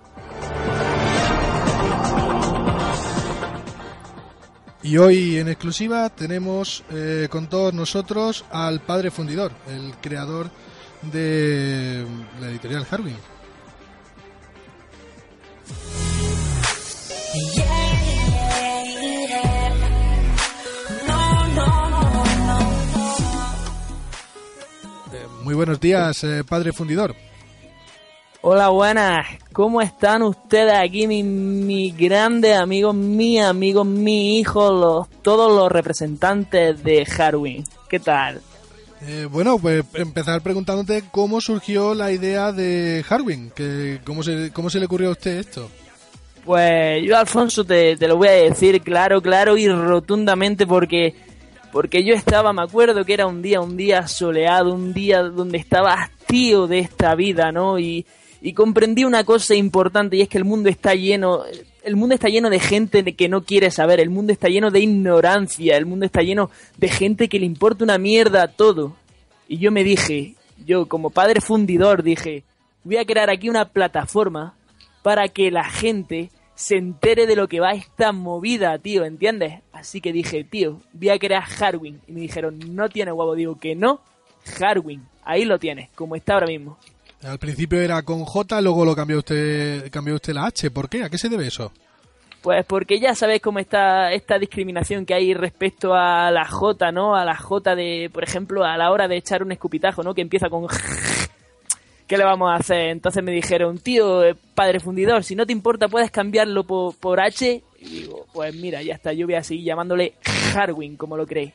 Y 4.88 4.98
hoy 4.98 5.36
en 5.36 5.50
exclusiva 5.50 6.10
tenemos 6.10 6.82
eh, 6.92 7.28
con 7.30 7.48
todos 7.48 7.74
nosotros 7.74 8.46
al 8.50 8.80
padre 8.80 9.12
fundidor, 9.12 9.52
el 9.68 9.94
creador 10.02 10.50
de 11.02 12.06
la 12.40 12.48
editorial 12.48 12.88
Harwin. 12.90 13.18
Eh, 25.12 25.28
muy 25.44 25.54
buenos 25.54 25.82
días, 25.82 26.24
eh, 26.24 26.46
padre 26.48 26.72
fundidor. 26.72 27.14
Hola, 28.42 28.70
buenas. 28.70 29.26
¿Cómo 29.52 29.82
están 29.82 30.22
ustedes 30.22 30.74
aquí, 30.74 31.08
mis 31.08 31.26
mi 31.26 31.92
grandes 31.92 32.56
amigos, 32.56 32.94
mis 32.94 33.42
amigos, 33.42 33.86
mi 33.86 34.40
hijo, 34.40 34.72
los, 34.72 35.10
todos 35.24 35.52
los 35.52 35.72
representantes 35.72 36.84
de 36.84 37.06
Harwin? 37.18 37.64
¿Qué 37.90 38.00
tal? 38.00 38.42
Eh, 39.02 39.28
bueno, 39.30 39.58
pues 39.58 39.84
empezar 39.96 40.42
preguntándote 40.42 41.04
cómo 41.12 41.42
surgió 41.42 41.96
la 41.96 42.12
idea 42.12 42.52
de 42.52 43.04
Harwin, 43.10 43.52
que 43.56 44.00
cómo 44.04 44.22
se, 44.22 44.52
cómo 44.54 44.70
se 44.70 44.80
le 44.80 44.86
ocurrió 44.86 45.10
a 45.10 45.14
usted 45.14 45.40
esto. 45.40 45.70
Pues 46.46 47.04
yo, 47.04 47.18
Alfonso, 47.18 47.66
te, 47.66 47.98
te 47.98 48.08
lo 48.08 48.18
voy 48.18 48.28
a 48.28 48.32
decir 48.32 48.82
claro, 48.82 49.22
claro 49.22 49.58
y 49.58 49.68
rotundamente 49.68 50.68
porque 50.68 51.16
porque 51.72 52.04
yo 52.04 52.14
estaba, 52.14 52.54
me 52.54 52.62
acuerdo 52.62 53.04
que 53.04 53.14
era 53.14 53.28
un 53.28 53.42
día, 53.42 53.62
un 53.62 53.76
día 53.76 54.08
soleado, 54.08 54.74
un 54.74 54.94
día 54.94 55.22
donde 55.24 55.58
estaba 55.58 55.94
hastío 55.94 56.66
de 56.66 56.80
esta 56.80 57.14
vida, 57.16 57.52
¿no? 57.52 57.78
Y, 57.78 58.06
y 58.42 58.54
comprendí 58.54 59.04
una 59.04 59.24
cosa 59.24 59.56
importante 59.56 60.18
y 60.18 60.22
es 60.22 60.30
que 60.30 60.38
el 60.38 60.46
mundo 60.46 60.70
está 60.70 60.94
lleno, 60.94 61.44
el 61.84 61.96
mundo 61.96 62.16
está 62.16 62.28
lleno 62.28 62.50
de 62.50 62.60
gente 62.60 63.04
que 63.16 63.30
no 63.30 63.44
quiere 63.44 63.72
saber, 63.72 64.00
el 64.00 64.10
mundo 64.10 64.34
está 64.34 64.48
lleno 64.48 64.72
de 64.72 64.82
ignorancia, 64.82 65.78
el 65.78 65.86
mundo 65.86 66.06
está 66.06 66.22
lleno 66.22 66.50
de 66.78 66.90
gente 66.90 67.30
que 67.30 67.40
le 67.40 67.46
importa 67.46 67.84
una 67.84 67.98
mierda 67.98 68.48
todo. 68.48 68.96
Y 69.48 69.58
yo 69.58 69.72
me 69.72 69.84
dije, 69.84 70.36
yo 70.66 70.88
como 70.88 71.10
padre 71.10 71.42
fundidor 71.42 72.04
dije, 72.04 72.44
voy 72.84 72.98
a 72.98 73.06
crear 73.06 73.30
aquí 73.30 73.50
una 73.50 73.70
plataforma 73.70 74.56
para 75.02 75.30
que 75.30 75.52
la 75.52 75.64
gente 75.64 76.30
se 76.56 76.76
entere 76.76 77.28
de 77.28 77.36
lo 77.36 77.48
que 77.48 77.60
va 77.60 77.72
esta 77.72 78.12
movida, 78.12 78.78
tío, 78.80 79.06
¿entiendes? 79.06 79.62
Así 79.72 80.02
que 80.02 80.12
dije, 80.12 80.44
tío, 80.44 80.82
voy 80.92 81.10
a 81.10 81.20
crear 81.20 81.44
Harwin. 81.60 82.02
Y 82.08 82.12
me 82.12 82.22
dijeron, 82.22 82.60
no 82.70 82.90
tiene 82.90 83.12
huevo. 83.12 83.36
Digo 83.36 83.60
que 83.60 83.76
no, 83.76 84.02
Harwin. 84.60 85.06
Ahí 85.24 85.46
lo 85.46 85.60
tienes, 85.60 85.90
como 85.92 86.16
está 86.16 86.34
ahora 86.34 86.48
mismo. 86.48 86.80
Al 87.24 87.40
principio 87.40 87.82
era 87.82 88.02
con 88.04 88.24
J, 88.24 88.62
luego 88.62 88.86
lo 88.86 88.96
cambió 88.96 89.18
usted, 89.18 89.90
cambió 89.92 90.16
usted 90.16 90.34
la 90.34 90.46
H. 90.46 90.70
¿Por 90.72 90.88
qué? 90.88 91.04
¿A 91.04 91.10
qué 91.10 91.18
se 91.18 91.30
debe 91.30 91.48
eso? 91.48 91.72
Pues 92.42 92.66
porque 92.66 93.00
ya 93.00 93.16
sabes 93.16 93.42
cómo 93.42 93.60
está 93.60 94.12
esta 94.14 94.38
discriminación 94.38 95.06
que 95.06 95.14
hay 95.14 95.34
respecto 95.34 95.94
a 95.96 96.30
la 96.32 96.46
J, 96.46 96.92
¿no? 96.92 97.16
A 97.16 97.26
la 97.26 97.36
J 97.36 97.76
de, 97.76 98.10
por 98.14 98.24
ejemplo, 98.24 98.64
a 98.64 98.78
la 98.78 98.92
hora 98.92 99.08
de 99.08 99.18
echar 99.18 99.42
un 99.42 99.52
escupitajo, 99.52 100.04
¿no? 100.04 100.14
Que 100.14 100.22
empieza 100.22 100.50
con 100.50 100.68
¿qué 102.08 102.18
le 102.18 102.24
vamos 102.24 102.52
a 102.52 102.56
hacer? 102.56 102.90
Entonces 102.90 103.24
me 103.24 103.32
dijeron, 103.32 103.80
tío, 103.80 104.24
eh, 104.24 104.36
padre 104.56 104.80
fundidor, 104.80 105.24
si 105.24 105.36
no 105.36 105.46
te 105.46 105.52
importa 105.52 105.88
puedes 105.88 106.12
cambiarlo 106.12 106.64
por, 106.64 107.20
H. 107.20 107.64
Y 107.80 107.86
digo, 107.86 108.26
pues 108.32 108.56
mira, 108.56 108.82
ya 108.82 108.94
está, 108.94 109.12
yo 109.14 109.26
voy 109.26 109.36
a 109.36 109.44
seguir 109.44 109.66
llamándole 109.66 110.14
Harwin, 110.56 110.96
como 110.96 111.18
lo 111.18 111.26
creéis. 111.26 111.54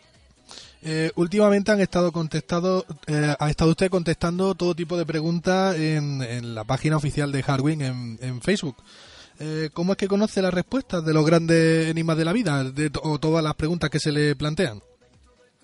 Eh, 0.85 1.13
últimamente 1.15 1.71
han 1.71 1.81
estado 1.81 2.11
contestado, 2.11 2.85
eh, 3.07 3.35
ha 3.39 3.51
estado 3.51 3.71
usted 3.71 3.89
contestando 3.89 4.55
todo 4.57 4.75
tipo 4.75 4.97
de 4.97 5.07
preguntas 5.07 5.77
en, 5.77 6.55
la 6.55 6.65
página 6.65 6.97
oficial 6.97 7.31
de 7.31 7.45
Harwin 7.47 7.83
en, 7.83 8.19
en 8.21 8.43
Facebook. 8.43 8.77
Eh, 9.39 9.71
¿Cómo 9.73 9.93
es 9.93 9.99
que 9.99 10.09
conoce 10.09 10.43
las 10.43 10.53
respuestas 10.53 11.05
de 11.05 11.15
los 11.15 11.25
grandes 11.25 11.89
enigmas 11.89 12.17
de 12.17 12.25
la 12.25 12.33
vida 12.33 12.65
de, 12.65 12.91
o 13.03 13.19
todas 13.19 13.45
las 13.45 13.55
preguntas 13.55 13.91
que 13.91 14.01
se 14.01 14.13
le 14.13 14.35
plantean? 14.35 14.83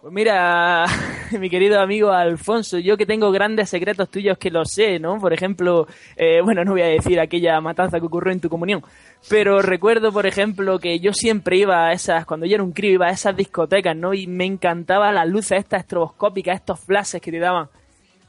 Pues 0.01 0.13
mira, 0.13 0.87
mi 1.41 1.51
querido 1.51 1.81
amigo 1.81 2.13
Alfonso, 2.13 2.79
yo 2.79 2.97
que 2.97 3.05
tengo 3.05 3.33
grandes 3.33 3.69
secretos 3.69 4.09
tuyos 4.09 4.39
que 4.39 4.49
lo 4.49 4.65
sé, 4.65 5.01
¿no? 5.01 5.19
Por 5.19 5.33
ejemplo, 5.33 5.89
eh, 6.17 6.41
bueno, 6.41 6.65
no 6.65 6.73
voy 6.73 6.83
a 6.83 6.87
decir 6.87 7.19
aquella 7.19 7.61
matanza 7.61 7.99
que 7.99 8.07
ocurrió 8.07 8.33
en 8.33 8.41
tu 8.41 8.49
comunión, 8.49 8.85
pero 9.29 9.61
recuerdo, 9.61 10.13
por 10.13 10.25
ejemplo, 10.27 10.79
que 10.79 11.01
yo 11.01 11.13
siempre 11.13 11.57
iba 11.57 11.89
a 11.89 11.93
esas, 11.93 12.27
cuando 12.27 12.47
yo 12.47 12.55
era 12.55 12.63
un 12.63 12.71
crío, 12.71 12.93
iba 12.93 13.09
a 13.09 13.11
esas 13.11 13.37
discotecas, 13.37 13.97
¿no? 13.97 14.15
Y 14.15 14.29
me 14.29 14.45
encantaban 14.45 15.17
las 15.17 15.27
luces 15.27 15.59
estas 15.59 15.81
estroboscópicas, 15.81 16.55
estos 16.55 16.79
flashes 16.79 17.21
que 17.21 17.33
te 17.33 17.41
daban. 17.41 17.69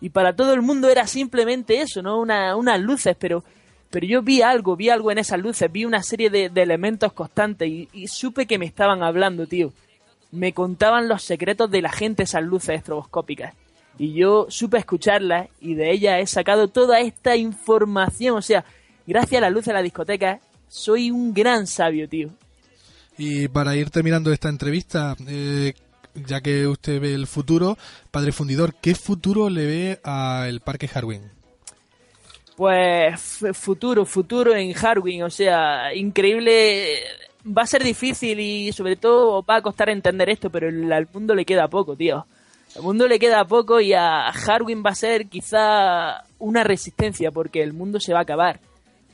Y 0.02 0.10
para 0.10 0.36
todo 0.36 0.56
el 0.56 0.64
mundo 0.64 0.90
era 0.90 1.06
simplemente 1.06 1.82
eso, 1.82 2.02
¿no? 2.02 2.20
Una, 2.20 2.56
unas 2.56 2.80
luces, 2.80 3.16
pero 3.20 3.44
pero 3.92 4.06
yo 4.08 4.22
vi 4.22 4.42
algo, 4.42 4.76
vi 4.76 4.90
algo 4.90 5.12
en 5.12 5.18
esas 5.20 5.40
luces, 5.40 5.72
vi 5.72 5.86
una 5.86 6.02
serie 6.04 6.30
de, 6.30 6.46
elementos 6.56 7.14
constantes 7.14 7.70
y, 7.70 8.08
supe 8.08 8.46
que 8.46 8.60
me 8.60 8.66
estaban 8.66 9.04
hablando, 9.04 9.46
tío 9.48 9.72
me 10.32 10.54
contaban 10.54 11.08
los 11.08 11.24
secretos 11.24 11.70
de 11.72 11.82
la 11.82 11.92
gente 11.92 12.24
esas 12.24 12.44
luces 12.44 12.78
estroboscópicas. 12.78 13.56
Y 13.98 14.14
yo 14.14 14.48
supe 14.50 14.78
escucharlas 14.78 15.50
y 15.60 15.74
de 15.74 15.92
ellas 15.92 16.22
he 16.22 16.28
sacado 16.28 16.68
toda 16.68 17.00
esta 17.00 17.36
información. 17.36 18.38
O 18.38 18.42
sea, 18.42 18.64
gracias 19.06 19.40
a 19.40 19.42
la 19.42 19.50
luz 19.50 19.66
de 19.66 19.74
la 19.74 19.82
discoteca, 19.82 20.40
soy 20.68 21.12
un 21.12 21.34
gran 21.34 21.68
sabio, 21.68 22.08
tío. 22.08 22.30
Y 23.18 23.50
para 23.50 23.76
ir 23.76 23.90
terminando 23.90 24.32
esta 24.32 24.48
entrevista, 24.48 25.18
eh, 25.28 25.74
ya 26.16 26.40
que 26.40 26.66
usted 26.68 27.02
ve 27.02 27.14
el 27.14 27.28
futuro, 27.28 27.78
padre 28.12 28.32
fundidor, 28.32 28.76
¿qué 28.76 28.96
futuro 28.96 29.50
le 29.50 29.66
ve 29.66 30.00
al 30.04 30.62
Parque 30.62 30.90
Harwin? 30.94 31.24
Pues 32.56 33.42
futuro, 33.54 34.06
futuro 34.06 34.56
en 34.56 34.74
Harwin, 34.78 35.24
o 35.24 35.30
sea, 35.30 35.94
increíble 35.94 37.00
va 37.46 37.64
a 37.64 37.68
ser 37.68 37.84
difícil 37.84 38.40
y 38.40 38.72
sobre 38.72 38.96
todo 38.96 39.44
va 39.44 39.58
a 39.58 39.62
costar 39.62 39.90
entender 39.90 40.30
esto, 40.30 40.50
pero 40.50 40.68
al 40.68 41.08
mundo 41.14 41.36
le 41.36 41.46
queda 41.46 41.68
poco, 41.68 41.96
tío. 41.96 42.26
Al 42.76 42.84
mundo 42.84 43.08
le 43.08 43.18
queda 43.18 43.46
poco 43.46 43.80
y 43.80 43.94
a 43.94 44.28
Harwin 44.28 44.84
va 44.86 44.92
a 44.92 44.96
ser 44.96 45.28
quizá 45.28 46.24
una 46.38 46.64
resistencia 46.64 47.32
porque 47.32 47.64
el 47.64 47.74
mundo 47.74 48.00
se 48.00 48.14
va 48.14 48.20
a 48.20 48.24
acabar. 48.24 48.60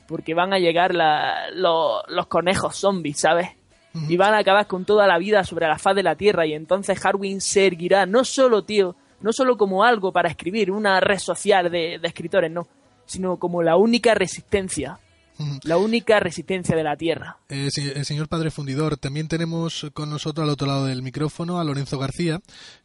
Porque 0.08 0.34
van 0.34 0.52
a 0.52 0.58
llegar 0.58 0.94
la, 0.94 1.50
lo, 1.52 2.02
los 2.08 2.26
conejos 2.26 2.76
zombies, 2.76 3.20
¿sabes? 3.20 3.48
Uh 3.94 3.98
-huh. 3.98 4.10
Y 4.10 4.16
van 4.16 4.34
a 4.34 4.38
acabar 4.38 4.66
con 4.66 4.84
toda 4.84 5.06
la 5.06 5.18
vida 5.18 5.42
sobre 5.42 5.66
la 5.66 5.78
faz 5.78 5.96
de 5.96 6.02
la 6.02 6.16
Tierra 6.16 6.46
y 6.46 6.52
entonces 6.52 7.04
Harwin 7.04 7.40
se 7.40 7.66
erguirá 7.66 8.06
no 8.06 8.24
solo, 8.24 8.62
tío, 8.62 8.94
no 9.20 9.32
solo 9.32 9.56
como 9.56 9.82
algo 9.82 10.12
para 10.12 10.28
escribir, 10.28 10.70
una 10.70 11.00
red 11.00 11.18
social 11.18 11.70
de, 11.70 11.98
de 11.98 12.08
escritores, 12.08 12.50
no, 12.50 12.68
sino 13.06 13.38
como 13.38 13.62
la 13.62 13.76
única 13.76 14.14
resistencia 14.14 14.98
la 15.62 15.76
única 15.76 16.20
resistencia 16.20 16.76
de 16.76 16.82
la 16.82 16.96
Tierra. 16.96 17.38
Eh, 17.48 17.68
sí, 17.70 17.90
el 17.94 18.04
señor 18.04 18.28
Padre 18.28 18.50
Fundidor, 18.50 18.96
también 18.96 19.28
tenemos 19.28 19.86
con 19.92 20.10
nosotros 20.10 20.44
al 20.44 20.50
otro 20.50 20.66
lado 20.66 20.86
del 20.86 21.02
micrófono 21.02 21.58
a 21.58 21.64
Lorenzo 21.64 21.98
García. 21.98 22.40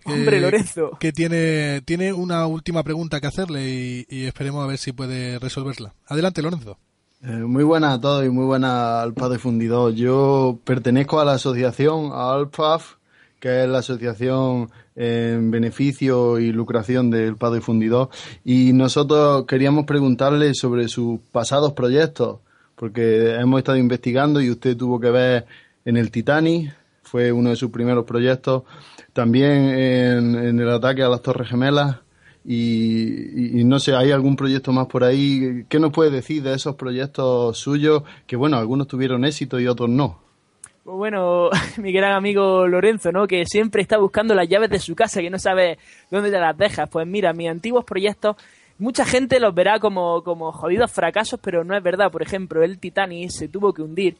Que, 0.06 0.14
Hombre, 0.14 0.41
Lorenzo. 0.41 0.97
Que 0.99 1.12
tiene, 1.12 1.82
tiene 1.82 2.14
una 2.14 2.45
última 2.47 2.84
pregunta 2.84 3.20
que 3.20 3.28
hacerle 3.28 3.70
y, 3.70 4.06
y 4.10 4.26
esperemos 4.26 4.64
a 4.64 4.68
ver 4.68 4.78
si 4.78 4.91
puede 4.91 5.39
resolverla. 5.39 5.93
Adelante, 6.08 6.41
Lorenzo. 6.41 6.78
Eh, 7.24 7.28
muy 7.28 7.64
buenas 7.64 7.93
a 7.93 8.02
todos 8.02 8.26
y 8.26 8.30
muy 8.30 8.45
buenas 8.45 9.04
al 9.04 9.14
Padre 9.14 9.38
Fundidor. 9.38 9.93
Yo 9.93 10.60
pertenezco 10.64 11.20
a 11.20 11.26
la 11.26 11.34
asociación 11.34 12.10
ALPAF, 12.12 12.95
que 13.39 13.64
es 13.64 13.70
la 13.70 13.80
asociación 13.80 14.72
en 14.96 15.52
beneficio 15.52 16.39
y 16.39 16.52
lucración 16.52 17.10
del 17.10 17.38
Padre 17.38 17.62
Fundidor. 17.62 18.10
Y 18.44 18.74
nosotros 18.74 19.46
queríamos 19.46 19.86
preguntarle 19.86 20.54
sobre 20.54 20.88
sus 20.88 21.20
pasados 21.32 21.74
proyectos, 21.74 22.39
porque 22.76 23.36
hemos 23.36 23.60
estado 23.60 23.78
investigando 23.78 24.42
y 24.42 24.50
usted 24.50 24.76
tuvo 24.76 25.00
que 25.00 25.12
ver 25.12 25.46
en 25.86 25.98
el 25.98 26.12
Titanic, 26.12 26.74
fue 27.04 27.32
uno 27.32 27.50
de 27.50 27.56
sus 27.56 27.72
primeros 27.72 28.06
proyectos, 28.06 28.64
también 29.14 29.52
en, 29.52 30.36
en 30.36 30.60
el 30.60 30.70
ataque 30.70 31.04
a 31.04 31.10
las 31.10 31.22
Torres 31.22 31.50
Gemelas. 31.50 31.98
Y, 32.44 33.64
no 33.66 33.80
sé, 33.80 33.96
¿hay 33.96 34.12
algún 34.12 34.36
proyecto 34.36 34.72
más 34.72 34.88
por 34.88 35.04
ahí? 35.04 35.66
¿Qué 35.70 35.80
nos 35.80 35.92
puede 35.92 36.10
decir 36.10 36.42
de 36.42 36.56
esos 36.56 36.76
proyectos 36.76 37.58
suyos? 37.58 38.04
Que 38.26 38.36
bueno, 38.36 38.58
algunos 38.58 38.88
tuvieron 38.88 39.26
éxito 39.26 39.60
y 39.60 39.68
otros 39.68 39.89
no. 39.89 40.20
Bueno, 40.84 41.49
mi 41.77 41.91
gran 41.91 42.13
amigo 42.13 42.67
Lorenzo, 42.67 43.11
¿no? 43.11 43.27
Que 43.27 43.45
siempre 43.45 43.82
está 43.82 43.97
buscando 43.97 44.34
las 44.34 44.47
llaves 44.47 44.69
de 44.69 44.79
su 44.79 44.95
casa, 44.95 45.21
que 45.21 45.29
no 45.29 45.38
sabe 45.39 45.77
dónde 46.09 46.32
te 46.32 46.39
las 46.39 46.57
dejas. 46.57 46.89
Pues 46.89 47.05
mira, 47.07 47.34
mis 47.34 47.49
antiguos 47.49 47.86
proyectos, 47.86 48.36
mucha 48.79 49.05
gente 49.05 49.39
los 49.39 49.53
verá 49.53 49.79
como, 49.79 50.23
como 50.23 50.51
jodidos 50.51 50.91
fracasos, 50.91 51.39
pero 51.41 51.63
no 51.63 51.75
es 51.75 51.84
verdad. 51.84 52.11
Por 52.11 52.23
ejemplo, 52.23 52.63
el 52.63 52.79
Titanic 52.79 53.29
se 53.29 53.47
tuvo 53.47 53.73
que 53.73 53.82
hundir 53.82 54.17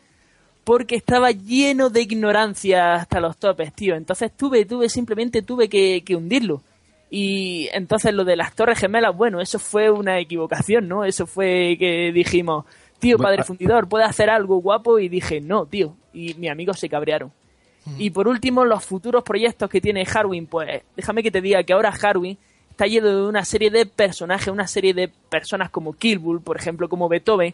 porque 0.64 0.96
estaba 0.96 1.32
lleno 1.32 1.90
de 1.90 2.02
ignorancia 2.02 2.94
hasta 2.94 3.20
los 3.20 3.38
topes, 3.38 3.74
tío. 3.74 3.96
Entonces 3.96 4.32
tuve, 4.36 4.66
tuve, 4.66 4.90
simplemente 4.90 5.42
tuve 5.42 5.68
que, 5.68 6.04
que 6.06 6.16
hundirlo. 6.16 6.62
Y 7.10 7.68
entonces 7.74 8.14
lo 8.14 8.24
de 8.24 8.38
las 8.38 8.56
Torres 8.56 8.80
Gemelas, 8.80 9.16
bueno, 9.16 9.42
eso 9.42 9.60
fue 9.60 9.90
una 9.90 10.20
equivocación, 10.20 10.88
¿no? 10.88 11.04
Eso 11.04 11.26
fue 11.26 11.76
que 11.78 12.12
dijimos, 12.14 12.66
tío, 13.02 13.18
padre 13.18 13.44
fundidor, 13.44 13.90
¿puede 13.90 14.06
hacer 14.06 14.30
algo 14.30 14.62
guapo? 14.62 15.00
Y 15.00 15.10
dije, 15.10 15.42
no, 15.42 15.66
tío. 15.66 15.96
Y 16.14 16.36
mis 16.36 16.52
amigos 16.52 16.80
se 16.80 16.88
cabrearon. 16.88 17.32
Mm. 17.86 17.96
Y 17.98 18.12
por 18.12 18.28
último, 18.28 18.64
los 18.64 18.86
futuros 18.86 19.24
proyectos 19.24 19.70
que 19.70 19.82
tiene 19.82 20.06
Harwin, 20.06 20.46
pues 20.46 20.84
déjame 20.96 21.24
que 21.24 21.32
te 21.32 21.42
diga 21.42 21.64
que 21.64 21.74
ahora 21.74 21.92
Harwin 21.92 22.38
está 22.70 22.86
lleno 22.86 23.08
de 23.08 23.28
una 23.28 23.44
serie 23.44 23.72
de 23.72 23.86
personajes, 23.86 24.48
una 24.48 24.68
serie 24.68 24.94
de 24.94 25.10
personas 25.30 25.72
como 25.72 25.94
Kilbull, 25.94 26.42
por 26.42 26.58
ejemplo, 26.58 26.88
como 26.88 27.10
Beethoven, 27.10 27.54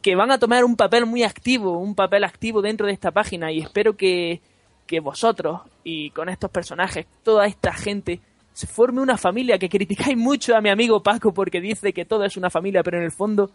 que 0.00 0.16
van 0.16 0.30
a 0.30 0.38
tomar 0.38 0.64
un 0.64 0.76
papel 0.76 1.04
muy 1.04 1.22
activo, 1.22 1.78
un 1.78 1.94
papel 1.94 2.24
activo 2.24 2.62
dentro 2.62 2.86
de 2.86 2.94
esta 2.94 3.10
página. 3.10 3.52
Y 3.52 3.60
espero 3.60 3.96
que, 3.96 4.40
que 4.86 5.00
vosotros 5.00 5.60
y 5.84 6.10
con 6.10 6.30
estos 6.30 6.50
personajes, 6.50 7.06
toda 7.22 7.46
esta 7.46 7.74
gente, 7.74 8.20
se 8.54 8.66
forme 8.66 9.02
una 9.02 9.18
familia 9.18 9.58
que 9.58 9.68
criticáis 9.68 10.16
mucho 10.16 10.56
a 10.56 10.60
mi 10.62 10.70
amigo 10.70 11.02
Paco 11.02 11.32
porque 11.32 11.60
dice 11.60 11.92
que 11.92 12.06
todo 12.06 12.24
es 12.24 12.36
una 12.38 12.48
familia, 12.48 12.82
pero 12.82 12.96
en 12.96 13.04
el 13.04 13.12
fondo 13.12 13.50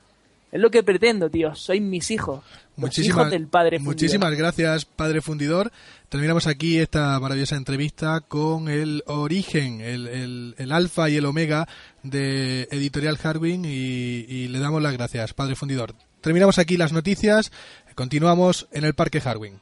es 0.51 0.61
lo 0.61 0.71
que 0.71 0.83
pretendo, 0.83 1.29
tío. 1.29 1.53
Sois 1.55 1.81
mis 1.81 2.11
hijos. 2.11 2.43
Muchísimas, 2.77 3.17
hijos 3.17 3.31
del 3.31 3.47
Padre 3.47 3.77
Fundidor. 3.77 3.93
Muchísimas 3.93 4.35
gracias, 4.35 4.85
Padre 4.85 5.21
Fundidor. 5.21 5.71
Terminamos 6.09 6.47
aquí 6.47 6.79
esta 6.79 7.19
maravillosa 7.19 7.55
entrevista 7.55 8.21
con 8.21 8.67
el 8.67 9.03
origen, 9.07 9.81
el, 9.81 10.07
el, 10.07 10.55
el 10.57 10.71
alfa 10.71 11.09
y 11.09 11.15
el 11.15 11.25
omega 11.25 11.67
de 12.03 12.67
Editorial 12.71 13.17
Harwin 13.21 13.65
y, 13.65 13.69
y, 13.69 14.47
le 14.49 14.59
damos 14.59 14.81
las 14.81 14.93
gracias, 14.93 15.33
Padre 15.33 15.55
Fundidor. 15.55 15.95
Terminamos 16.21 16.59
aquí 16.59 16.77
las 16.77 16.91
noticias. 16.91 17.51
Continuamos 17.95 18.67
en 18.71 18.83
el 18.83 18.93
Parque 18.93 19.21
Harwin. 19.23 19.61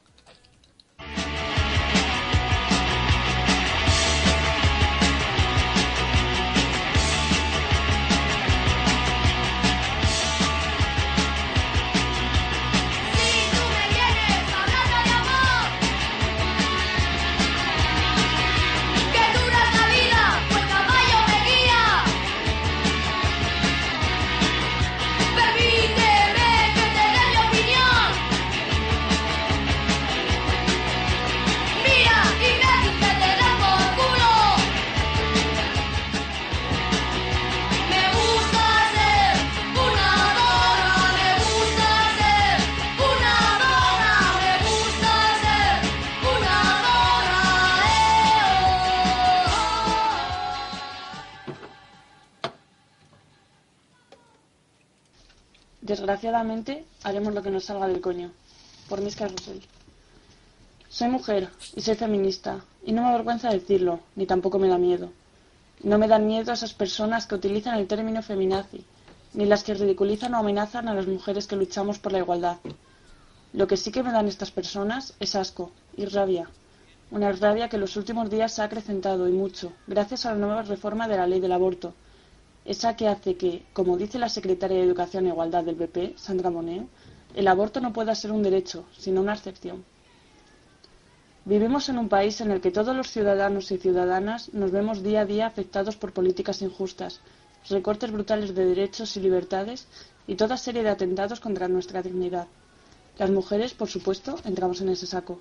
Desgraciadamente, 56.14 56.84
haremos 57.02 57.34
lo 57.34 57.42
que 57.42 57.50
nos 57.50 57.64
salga 57.64 57.88
del 57.88 58.00
coño. 58.00 58.30
Por 58.88 59.00
mis 59.00 59.18
Russell. 59.18 59.58
Soy 60.88 61.08
mujer 61.08 61.50
y 61.74 61.80
soy 61.80 61.96
feminista, 61.96 62.64
y 62.84 62.92
no 62.92 63.02
me 63.02 63.08
avergüenza 63.08 63.50
decirlo, 63.50 63.98
ni 64.14 64.24
tampoco 64.24 64.60
me 64.60 64.68
da 64.68 64.78
miedo. 64.78 65.10
No 65.82 65.98
me 65.98 66.06
dan 66.06 66.28
miedo 66.28 66.52
esas 66.52 66.72
personas 66.72 67.26
que 67.26 67.34
utilizan 67.34 67.76
el 67.80 67.88
término 67.88 68.22
feminazi, 68.22 68.84
ni 69.32 69.44
las 69.44 69.64
que 69.64 69.74
ridiculizan 69.74 70.34
o 70.34 70.38
amenazan 70.38 70.86
a 70.86 70.94
las 70.94 71.08
mujeres 71.08 71.48
que 71.48 71.56
luchamos 71.56 71.98
por 71.98 72.12
la 72.12 72.18
igualdad. 72.18 72.58
Lo 73.52 73.66
que 73.66 73.76
sí 73.76 73.90
que 73.90 74.04
me 74.04 74.12
dan 74.12 74.28
estas 74.28 74.52
personas 74.52 75.14
es 75.18 75.34
asco 75.34 75.72
y 75.96 76.04
rabia. 76.04 76.48
Una 77.10 77.32
rabia 77.32 77.68
que 77.68 77.74
en 77.76 77.82
los 77.82 77.96
últimos 77.96 78.30
días 78.30 78.52
se 78.54 78.62
ha 78.62 78.66
acrecentado 78.66 79.28
y 79.28 79.32
mucho, 79.32 79.72
gracias 79.88 80.26
a 80.26 80.30
la 80.30 80.38
nueva 80.38 80.62
reforma 80.62 81.08
de 81.08 81.16
la 81.16 81.26
ley 81.26 81.40
del 81.40 81.52
aborto. 81.52 81.92
Esa 82.64 82.96
que 82.96 83.08
hace 83.08 83.36
que, 83.36 83.62
como 83.72 83.98
dice 83.98 84.18
la 84.18 84.28
secretaria 84.28 84.78
de 84.78 84.84
Educación 84.84 85.26
e 85.26 85.30
Igualdad 85.30 85.64
del 85.64 85.76
PP, 85.76 86.14
Sandra 86.16 86.50
Moneo, 86.50 86.88
el 87.34 87.48
aborto 87.48 87.80
no 87.80 87.92
pueda 87.92 88.14
ser 88.14 88.32
un 88.32 88.42
derecho, 88.42 88.84
sino 88.96 89.20
una 89.20 89.34
excepción. 89.34 89.84
Vivimos 91.44 91.90
en 91.90 91.98
un 91.98 92.08
país 92.08 92.40
en 92.40 92.50
el 92.50 92.62
que 92.62 92.70
todos 92.70 92.96
los 92.96 93.10
ciudadanos 93.10 93.70
y 93.70 93.76
ciudadanas 93.76 94.54
nos 94.54 94.70
vemos 94.70 95.02
día 95.02 95.20
a 95.20 95.26
día 95.26 95.46
afectados 95.46 95.96
por 95.96 96.12
políticas 96.12 96.62
injustas, 96.62 97.20
recortes 97.68 98.10
brutales 98.10 98.54
de 98.54 98.64
derechos 98.64 99.14
y 99.16 99.20
libertades 99.20 99.86
y 100.26 100.36
toda 100.36 100.56
serie 100.56 100.82
de 100.82 100.88
atentados 100.88 101.40
contra 101.40 101.68
nuestra 101.68 102.00
dignidad. 102.00 102.46
Las 103.18 103.30
mujeres, 103.30 103.74
por 103.74 103.88
supuesto, 103.88 104.36
entramos 104.44 104.80
en 104.80 104.88
ese 104.88 105.06
saco. 105.06 105.38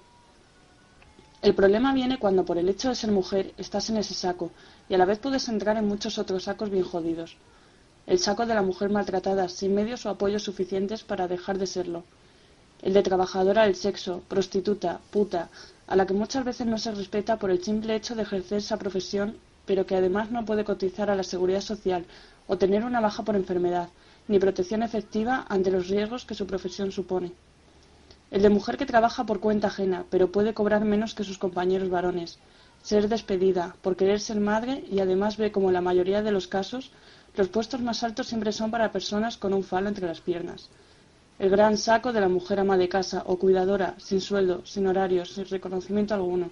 El 1.44 1.56
problema 1.56 1.94
viene 1.94 2.20
cuando 2.20 2.46
por 2.46 2.58
el 2.58 2.70
hecho 2.70 2.88
de 2.88 2.96
ser 2.96 3.12
mujer 3.12 3.54
estás 3.58 3.90
en 3.90 3.98
ese 3.98 4.14
saco 4.14 4.52
y 4.88 4.94
a 4.94 4.98
la 4.98 5.04
vez 5.04 5.20
puedes 5.20 5.50
entrar 5.50 5.76
en 5.76 5.86
muchos 5.86 6.18
otros 6.18 6.46
sacos 6.46 6.70
bien 6.70 6.86
jodidos. 6.86 7.36
El 8.08 8.20
saco 8.20 8.46
de 8.46 8.54
la 8.56 8.62
mujer 8.62 8.90
maltratada 8.90 9.50
sin 9.50 9.76
medios 9.76 10.06
o 10.06 10.10
apoyos 10.10 10.44
suficientes 10.44 11.04
para 11.04 11.28
dejar 11.28 11.58
de 11.58 11.68
serlo. 11.68 12.06
El 12.82 12.94
de 12.94 13.04
trabajadora 13.04 13.64
del 13.64 13.76
sexo, 13.76 14.24
prostituta, 14.30 15.02
puta, 15.12 15.50
a 15.86 15.98
la 15.98 16.06
que 16.06 16.14
muchas 16.14 16.46
veces 16.46 16.66
no 16.66 16.78
se 16.78 16.92
respeta 16.92 17.38
por 17.38 17.52
el 17.52 17.62
simple 17.62 17.94
hecho 17.94 18.16
de 18.16 18.22
ejercer 18.22 18.60
esa 18.60 18.78
profesión, 18.78 19.36
pero 19.66 19.86
que 19.86 19.98
además 19.98 20.32
no 20.32 20.46
puede 20.46 20.64
cotizar 20.64 21.10
a 21.10 21.16
la 21.16 21.24
seguridad 21.24 21.60
social 21.60 22.06
o 22.48 22.58
tener 22.58 22.86
una 22.86 23.02
baja 23.02 23.24
por 23.24 23.36
enfermedad, 23.36 23.90
ni 24.30 24.40
protección 24.40 24.82
efectiva 24.82 25.46
ante 25.50 25.72
los 25.72 25.90
riesgos 25.90 26.24
que 26.24 26.36
su 26.36 26.48
profesión 26.48 26.94
supone. 26.94 27.34
El 28.34 28.42
de 28.42 28.50
mujer 28.50 28.76
que 28.78 28.86
trabaja 28.86 29.26
por 29.26 29.40
cuenta 29.40 29.68
ajena, 29.68 30.06
pero 30.10 30.32
puede 30.34 30.54
cobrar 30.54 30.84
menos 30.84 31.14
que 31.16 31.24
sus 31.24 31.38
compañeros 31.38 31.90
varones, 31.90 32.40
ser 32.82 33.08
despedida, 33.08 33.76
por 33.82 33.96
querer 33.96 34.20
ser 34.20 34.40
madre 34.42 34.84
y 34.92 35.00
además 35.00 35.38
ve 35.38 35.54
como 35.54 35.70
en 35.70 35.76
la 35.76 35.88
mayoría 35.88 36.22
de 36.22 36.34
los 36.34 36.48
casos 36.48 36.92
los 37.38 37.48
puestos 37.48 37.80
más 37.82 38.04
altos 38.04 38.28
siempre 38.28 38.52
son 38.52 38.72
para 38.72 38.92
personas 38.92 39.38
con 39.38 39.54
un 39.54 39.64
falo 39.64 39.88
entre 39.88 40.08
las 40.08 40.20
piernas 40.20 40.70
el 41.40 41.50
gran 41.50 41.78
saco 41.78 42.14
de 42.14 42.22
la 42.22 42.30
mujer 42.30 42.60
ama 42.60 42.78
de 42.78 42.88
casa 42.88 43.24
o 43.26 43.38
cuidadora, 43.38 43.96
sin 43.98 44.22
sueldo, 44.22 44.66
sin 44.66 44.88
horarios, 44.88 45.34
sin 45.34 45.46
reconocimiento 45.46 46.14
alguno, 46.14 46.52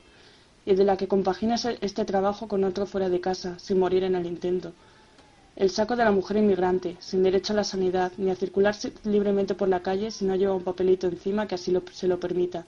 y 0.65 0.75
de 0.75 0.83
la 0.83 0.97
que 0.97 1.07
compagina 1.07 1.55
este 1.81 2.05
trabajo 2.05 2.47
con 2.47 2.63
otro 2.63 2.85
fuera 2.85 3.07
de 3.09 3.21
casa, 3.21 3.57
sin 3.59 3.79
morir 3.79 4.03
en 4.03 4.15
el 4.15 4.25
intento. 4.25 4.73
El 5.55 5.69
saco 5.69 5.95
de 5.95 6.05
la 6.05 6.11
mujer 6.11 6.37
inmigrante, 6.37 6.97
sin 6.99 7.23
derecho 7.23 7.53
a 7.53 7.57
la 7.57 7.63
sanidad, 7.63 8.11
ni 8.17 8.31
a 8.31 8.35
circular 8.35 8.75
libremente 9.03 9.55
por 9.55 9.67
la 9.69 9.81
calle 9.81 10.11
si 10.11 10.25
no 10.25 10.35
lleva 10.35 10.55
un 10.55 10.63
papelito 10.63 11.07
encima 11.07 11.47
que 11.47 11.55
así 11.55 11.75
se 11.91 12.07
lo 12.07 12.19
permita. 12.19 12.65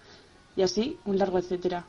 Y 0.56 0.62
así, 0.62 0.98
un 1.06 1.18
largo 1.18 1.40
etcétera. 1.40 1.86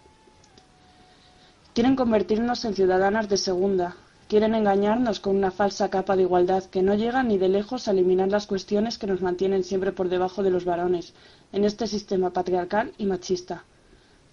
Quieren 1.74 1.96
convertirnos 1.96 2.64
en 2.64 2.74
ciudadanas 2.74 3.28
de 3.28 3.36
segunda, 3.36 3.96
Quieren 4.28 4.54
engañarnos 4.54 5.20
con 5.20 5.36
una 5.36 5.50
falsa 5.50 5.90
capa 5.90 6.16
de 6.16 6.22
igualdad 6.22 6.64
que 6.64 6.82
no 6.82 6.94
llega 6.94 7.22
ni 7.22 7.36
de 7.36 7.50
lejos 7.50 7.86
a 7.86 7.90
eliminar 7.90 8.28
las 8.28 8.46
cuestiones 8.46 8.96
que 8.96 9.06
nos 9.06 9.20
mantienen 9.20 9.64
siempre 9.64 9.92
por 9.92 10.08
debajo 10.08 10.42
de 10.42 10.50
los 10.50 10.64
varones 10.64 11.12
en 11.52 11.64
este 11.64 11.86
sistema 11.86 12.32
patriarcal 12.32 12.94
y 12.96 13.04
machista. 13.04 13.64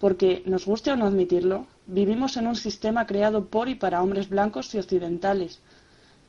Porque, 0.00 0.42
nos 0.46 0.64
guste 0.64 0.90
o 0.92 0.96
no 0.96 1.06
admitirlo, 1.06 1.66
vivimos 1.86 2.38
en 2.38 2.46
un 2.46 2.56
sistema 2.56 3.06
creado 3.06 3.46
por 3.46 3.68
y 3.68 3.74
para 3.74 4.02
hombres 4.02 4.30
blancos 4.30 4.74
y 4.74 4.78
occidentales. 4.78 5.60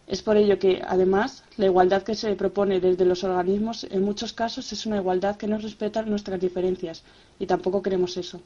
Es 0.05 0.21
por 0.21 0.35
ello 0.35 0.59
que, 0.59 0.81
además, 0.85 1.43
la 1.55 1.65
igualdad 1.65 2.03
que 2.03 2.15
se 2.15 2.35
propone 2.35 2.79
desde 2.79 3.05
los 3.05 3.23
organismos 3.23 3.85
en 3.85 4.03
muchos 4.03 4.33
casos 4.33 4.71
es 4.73 4.85
una 4.85 4.97
igualdad 4.97 5.37
que 5.37 5.47
no 5.47 5.57
respeta 5.57 6.01
nuestras 6.01 6.41
diferencias, 6.41 7.03
y 7.39 7.45
tampoco 7.45 7.81
queremos 7.81 8.17
eso. 8.17 8.41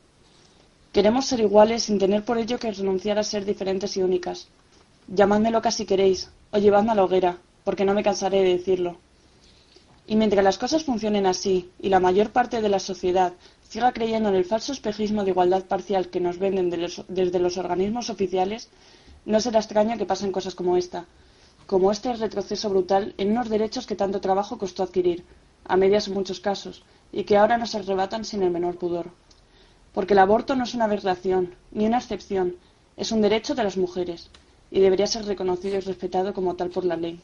Queremos 0.93 1.26
ser 1.26 1.39
iguales 1.39 1.84
sin 1.84 1.97
tener 1.97 2.24
por 2.24 2.38
ello 2.38 2.60
que 2.60 2.72
renunciar 2.72 3.18
a 3.18 3.24
ser 3.24 3.43
diferentes 3.43 3.97
y 3.97 4.03
únicas. 4.03 4.47
Llamadme 5.08 5.51
loca 5.51 5.72
si 5.72 5.86
queréis, 5.86 6.30
o 6.51 6.60
llevadme 6.60 6.91
a 6.91 6.95
la 6.95 7.03
hoguera, 7.03 7.38
porque 7.64 7.86
no 7.86 7.93
me 7.93 8.03
cansaré 8.03 8.43
de 8.43 8.58
decirlo. 8.58 8.97
Y 10.05 10.16
mientras 10.16 10.43
las 10.43 10.58
cosas 10.58 10.84
funcionen 10.84 11.26
así, 11.26 11.72
y 11.80 11.89
la 11.89 11.99
mayor 11.99 12.30
parte 12.30 12.62
de 12.62 12.70
la 12.70 12.80
sociedad 12.80 13.34
siga 13.68 13.91
creyendo 13.91 14.30
en 14.30 14.36
el 14.36 14.45
falso 14.45 14.72
espejismo 14.72 15.24
de 15.24 15.32
igualdad 15.32 15.66
parcial 15.66 16.10
que 16.10 16.22
nos 16.22 16.38
venden 16.38 16.70
desde 16.70 17.39
los 17.39 17.58
organismos 17.58 18.10
oficiales, 18.10 18.70
no 19.26 19.41
será 19.41 19.60
extraño 19.60 19.97
que 19.97 20.05
pasen 20.05 20.32
cosas 20.32 20.55
como 20.55 20.78
esta, 20.78 21.05
como 21.68 21.91
este 21.91 22.13
retroceso 22.13 22.70
brutal 22.70 23.13
en 23.18 23.32
unos 23.32 23.49
derechos 23.49 23.86
que 23.86 23.95
tanto 23.95 24.22
trabajo 24.22 24.57
costó 24.57 24.84
adquirir, 24.84 25.26
a 25.65 25.76
medias 25.76 26.07
en 26.07 26.13
muchos 26.13 26.39
casos, 26.39 26.84
y 27.11 27.26
que 27.26 27.36
ahora 27.36 27.57
nos 27.57 27.76
arrebatan 27.76 28.24
sin 28.24 28.41
el 28.41 28.51
menor 28.51 28.78
pudor. 28.78 29.11
Porque 29.93 30.13
el 30.13 30.20
aborto 30.20 30.55
no 30.55 30.63
es 30.63 30.74
una 30.74 30.86
aberración, 30.86 31.55
ni 31.72 31.86
una 31.86 31.97
excepción, 31.97 32.55
es 32.95 33.11
un 33.11 33.22
derecho 33.22 33.53
de 33.53 33.65
las 33.65 33.76
mujeres, 33.76 34.30
y 34.72 34.80
debería 34.80 35.07
ser 35.07 35.26
reconocido 35.26 35.76
y 35.76 35.82
respetado 35.82 36.34
como 36.34 36.55
tal 36.55 36.70
por 36.70 36.86
la 36.86 36.95
ley. 36.95 37.22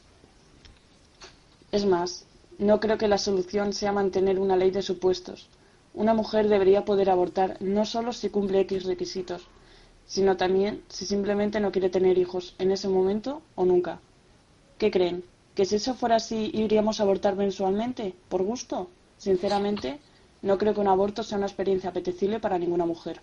Es 1.72 1.86
más, 1.86 2.26
no 2.58 2.80
creo 2.80 2.98
que 2.98 3.08
la 3.08 3.18
solución 3.18 3.72
sea 3.72 3.92
mantener 3.92 4.38
una 4.38 4.56
ley 4.56 4.70
de 4.70 4.82
supuestos. 4.82 5.48
Una 5.94 6.12
mujer 6.12 6.48
debería 6.48 6.84
poder 6.84 7.08
abortar 7.08 7.56
no 7.60 7.86
solo 7.86 8.12
si 8.12 8.28
cumple 8.28 8.60
X 8.60 8.84
requisitos, 8.84 9.46
sino 10.06 10.36
también 10.36 10.82
si 10.88 11.06
simplemente 11.06 11.60
no 11.60 11.72
quiere 11.72 11.88
tener 11.88 12.18
hijos 12.18 12.54
en 12.58 12.72
ese 12.72 12.88
momento 12.88 13.40
o 13.54 13.64
nunca. 13.64 14.00
¿Qué 14.78 14.90
creen? 14.90 15.24
¿Que 15.54 15.64
si 15.64 15.76
eso 15.76 15.94
fuera 15.94 16.16
así 16.16 16.50
iríamos 16.52 16.98
a 16.98 17.04
abortar 17.04 17.36
mensualmente? 17.36 18.14
¿Por 18.28 18.42
gusto? 18.42 18.88
Sinceramente, 19.18 20.00
no 20.42 20.58
creo 20.58 20.74
que 20.74 20.80
un 20.80 20.88
aborto 20.88 21.22
sea 21.22 21.38
una 21.38 21.46
experiencia 21.46 21.90
apetecible 21.90 22.40
para 22.40 22.58
ninguna 22.58 22.84
mujer. 22.84 23.20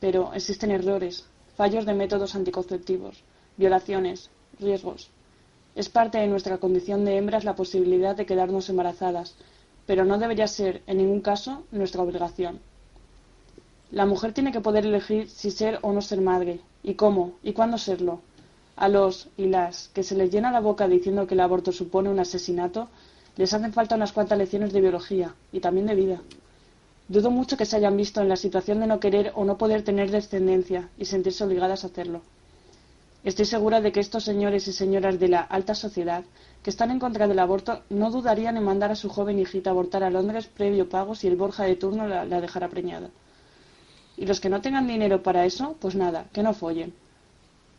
Pero 0.00 0.32
existen 0.32 0.70
errores, 0.70 1.26
fallos 1.56 1.84
de 1.84 1.94
métodos 1.94 2.34
anticonceptivos, 2.34 3.22
violaciones, 3.56 4.30
riesgos. 4.58 5.10
Es 5.74 5.90
parte 5.90 6.18
de 6.18 6.26
nuestra 6.26 6.56
condición 6.56 7.04
de 7.04 7.18
hembras 7.18 7.44
la 7.44 7.54
posibilidad 7.54 8.16
de 8.16 8.24
quedarnos 8.24 8.68
embarazadas, 8.70 9.36
pero 9.86 10.04
no 10.04 10.18
debería 10.18 10.48
ser, 10.48 10.82
en 10.86 10.96
ningún 10.98 11.20
caso, 11.20 11.64
nuestra 11.70 12.02
obligación. 12.02 12.60
La 13.90 14.06
mujer 14.06 14.32
tiene 14.32 14.52
que 14.52 14.60
poder 14.60 14.86
elegir 14.86 15.28
si 15.28 15.50
ser 15.50 15.78
o 15.82 15.92
no 15.92 16.00
ser 16.00 16.20
madre, 16.20 16.60
y 16.82 16.94
cómo, 16.94 17.34
y 17.42 17.52
cuándo 17.52 17.78
serlo. 17.78 18.20
A 18.76 18.88
los 18.88 19.28
y 19.36 19.46
las 19.46 19.88
que 19.88 20.02
se 20.02 20.14
les 20.14 20.30
llena 20.30 20.52
la 20.52 20.60
boca 20.60 20.86
diciendo 20.86 21.26
que 21.26 21.34
el 21.34 21.40
aborto 21.40 21.72
supone 21.72 22.10
un 22.10 22.20
asesinato, 22.20 22.88
les 23.36 23.52
hacen 23.52 23.72
falta 23.72 23.96
unas 23.96 24.12
cuantas 24.12 24.38
lecciones 24.38 24.72
de 24.72 24.80
biología 24.80 25.34
y 25.50 25.60
también 25.60 25.86
de 25.86 25.94
vida. 25.94 26.20
Dudo 27.08 27.30
mucho 27.30 27.56
que 27.56 27.66
se 27.66 27.76
hayan 27.76 27.96
visto 27.96 28.20
en 28.20 28.28
la 28.28 28.36
situación 28.36 28.80
de 28.80 28.86
no 28.86 29.00
querer 29.00 29.32
o 29.34 29.44
no 29.44 29.56
poder 29.56 29.82
tener 29.82 30.10
descendencia 30.10 30.90
y 30.98 31.04
sentirse 31.04 31.44
obligadas 31.44 31.84
a 31.84 31.86
hacerlo. 31.86 32.20
Estoy 33.24 33.44
segura 33.44 33.80
de 33.80 33.92
que 33.92 34.00
estos 34.00 34.24
señores 34.24 34.68
y 34.68 34.72
señoras 34.72 35.18
de 35.18 35.28
la 35.28 35.40
alta 35.40 35.74
sociedad 35.74 36.24
que 36.62 36.70
están 36.70 36.90
en 36.90 36.98
contra 36.98 37.28
del 37.28 37.38
aborto 37.38 37.82
no 37.90 38.10
dudarían 38.10 38.56
en 38.56 38.64
mandar 38.64 38.90
a 38.90 38.96
su 38.96 39.08
joven 39.08 39.38
hijita 39.38 39.70
a 39.70 39.72
abortar 39.72 40.04
a 40.04 40.10
Londres 40.10 40.46
previo 40.46 40.88
pago 40.88 41.14
si 41.14 41.26
el 41.28 41.36
Borja 41.36 41.64
de 41.64 41.76
turno 41.76 42.06
la, 42.06 42.24
la 42.24 42.40
dejara 42.40 42.68
preñada. 42.68 43.10
Y 44.16 44.26
los 44.26 44.40
que 44.40 44.48
no 44.48 44.60
tengan 44.60 44.86
dinero 44.86 45.22
para 45.22 45.44
eso, 45.44 45.76
pues 45.80 45.94
nada, 45.94 46.26
que 46.32 46.42
no 46.42 46.54
follen. 46.54 46.92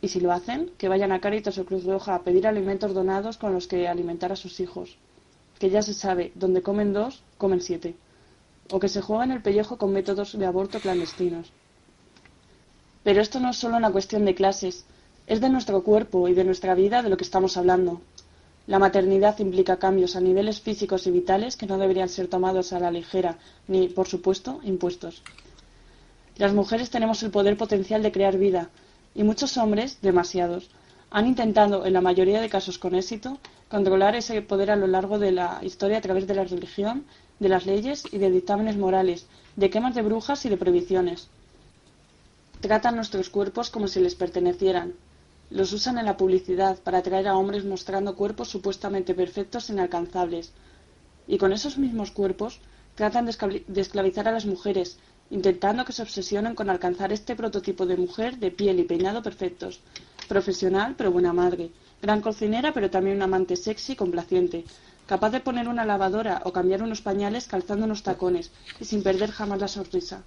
Y 0.01 0.09
si 0.09 0.19
lo 0.19 0.31
hacen, 0.31 0.71
que 0.77 0.89
vayan 0.89 1.11
a 1.11 1.19
Caritas 1.19 1.57
o 1.57 1.65
Cruz 1.65 1.85
Roja 1.85 2.15
a 2.15 2.23
pedir 2.23 2.47
alimentos 2.47 2.93
donados 2.93 3.37
con 3.37 3.53
los 3.53 3.67
que 3.67 3.87
alimentar 3.87 4.31
a 4.31 4.35
sus 4.35 4.59
hijos. 4.59 4.97
Que 5.59 5.69
ya 5.69 5.81
se 5.81 5.93
sabe, 5.93 6.31
donde 6.35 6.61
comen 6.61 6.93
dos, 6.93 7.23
comen 7.37 7.61
siete 7.61 7.95
o 8.71 8.79
que 8.79 8.89
se 8.89 9.01
juegan 9.01 9.31
el 9.31 9.41
pellejo 9.41 9.77
con 9.77 9.93
métodos 9.93 10.37
de 10.37 10.45
aborto 10.45 10.79
clandestinos. 10.79 11.51
Pero 13.03 13.21
esto 13.21 13.39
no 13.39 13.51
es 13.51 13.57
solo 13.57 13.77
una 13.77 13.91
cuestión 13.91 14.25
de 14.25 14.35
clases, 14.35 14.85
es 15.27 15.39
de 15.41 15.49
nuestro 15.49 15.83
cuerpo 15.83 16.27
y 16.27 16.33
de 16.33 16.43
nuestra 16.43 16.75
vida 16.75 17.01
de 17.01 17.09
lo 17.09 17.17
que 17.17 17.23
estamos 17.23 17.57
hablando. 17.57 18.01
La 18.65 18.79
maternidad 18.79 19.39
implica 19.39 19.77
cambios 19.77 20.17
a 20.17 20.21
niveles 20.21 20.59
físicos 20.59 21.07
y 21.07 21.11
vitales 21.11 21.55
que 21.55 21.67
no 21.67 21.77
deberían 21.77 22.09
ser 22.09 22.27
tomados 22.27 22.73
a 22.73 22.79
la 22.79 22.91
ligera, 22.91 23.37
ni, 23.67 23.87
por 23.87 24.07
supuesto, 24.07 24.59
impuestos. 24.63 25.23
Las 26.35 26.53
mujeres 26.53 26.89
tenemos 26.89 27.23
el 27.23 27.31
poder 27.31 27.55
potencial 27.55 28.03
de 28.03 28.11
crear 28.11 28.37
vida, 28.37 28.69
y 29.17 29.23
muchos 29.23 29.57
hombres, 29.57 29.97
demasiados, 30.01 30.69
han 31.09 31.25
intentado, 31.27 31.85
en 31.85 31.93
la 31.93 32.01
mayoría 32.01 32.39
de 32.39 32.49
casos 32.55 32.77
con 32.77 32.93
éxito, 32.95 33.39
controlar 33.69 34.15
ese 34.15 34.41
poder 34.41 34.69
a 34.71 34.75
lo 34.75 34.87
largo 34.87 35.19
de 35.19 35.31
la 35.31 35.59
historia 35.63 35.97
a 35.97 36.01
través 36.01 36.25
de 36.27 36.35
la 36.35 36.45
religión 36.45 37.03
de 37.39 37.49
las 37.49 37.65
leyes 37.65 38.03
y 38.11 38.17
de 38.17 38.29
dictámenes 38.31 38.77
morales, 38.77 39.25
de 39.55 39.69
quemas 39.69 39.95
de 39.95 40.03
brujas 40.03 40.45
y 40.45 40.49
de 40.49 40.57
prohibiciones. 40.57 41.27
Tratan 42.61 42.95
nuestros 42.95 43.29
cuerpos 43.29 43.69
como 43.69 43.87
si 43.87 43.99
les 43.99 44.15
pertenecieran. 44.15 44.93
Los 45.49 45.71
usan 45.73 45.97
en 45.97 46.05
la 46.05 46.17
publicidad 46.17 46.77
para 46.85 46.99
atraer 46.99 47.27
a 47.27 47.37
hombres 47.37 47.63
mostrando 47.65 48.15
cuerpos 48.15 48.49
supuestamente 48.49 49.13
perfectos 49.13 49.69
e 49.69 49.73
inalcanzables. 49.73 50.51
y 51.27 51.37
con 51.37 51.51
esos 51.51 51.77
mismos 51.77 52.11
cuerpos 52.11 52.59
tratan 52.95 53.25
de, 53.25 53.31
esclavi- 53.33 53.65
de 53.67 53.81
esclavizar 53.81 54.27
a 54.27 54.31
las 54.31 54.45
mujeres, 54.45 54.97
intentando 55.29 55.85
que 55.85 55.93
se 55.93 56.01
obsesionen 56.01 56.55
con 56.55 56.69
alcanzar 56.69 57.11
este 57.11 57.35
prototipo 57.35 57.85
de 57.85 57.97
mujer 57.97 58.37
de 58.37 58.51
piel 58.51 58.79
y 58.79 58.83
peinado 58.83 59.21
perfectos, 59.21 59.79
profesional 60.27 60.95
pero 60.97 61.11
buena 61.11 61.33
madre, 61.33 61.71
gran 62.01 62.21
cocinera 62.21 62.73
pero 62.73 62.89
también 62.89 63.17
un 63.17 63.23
amante 63.23 63.55
sexy 63.55 63.93
y 63.93 63.95
complaciente, 63.95 64.63
capaz 65.05 65.31
de 65.31 65.39
poner 65.39 65.67
una 65.67 65.85
lavadora 65.85 66.41
o 66.45 66.51
cambiar 66.51 66.83
unos 66.83 67.01
pañales 67.01 67.47
calzando 67.47 67.85
unos 67.85 68.03
tacones 68.03 68.51
y 68.79 68.85
sin 68.85 69.03
perder 69.03 69.31
jamás 69.31 69.59
la 69.59 69.67
sonrisa. 69.67 70.23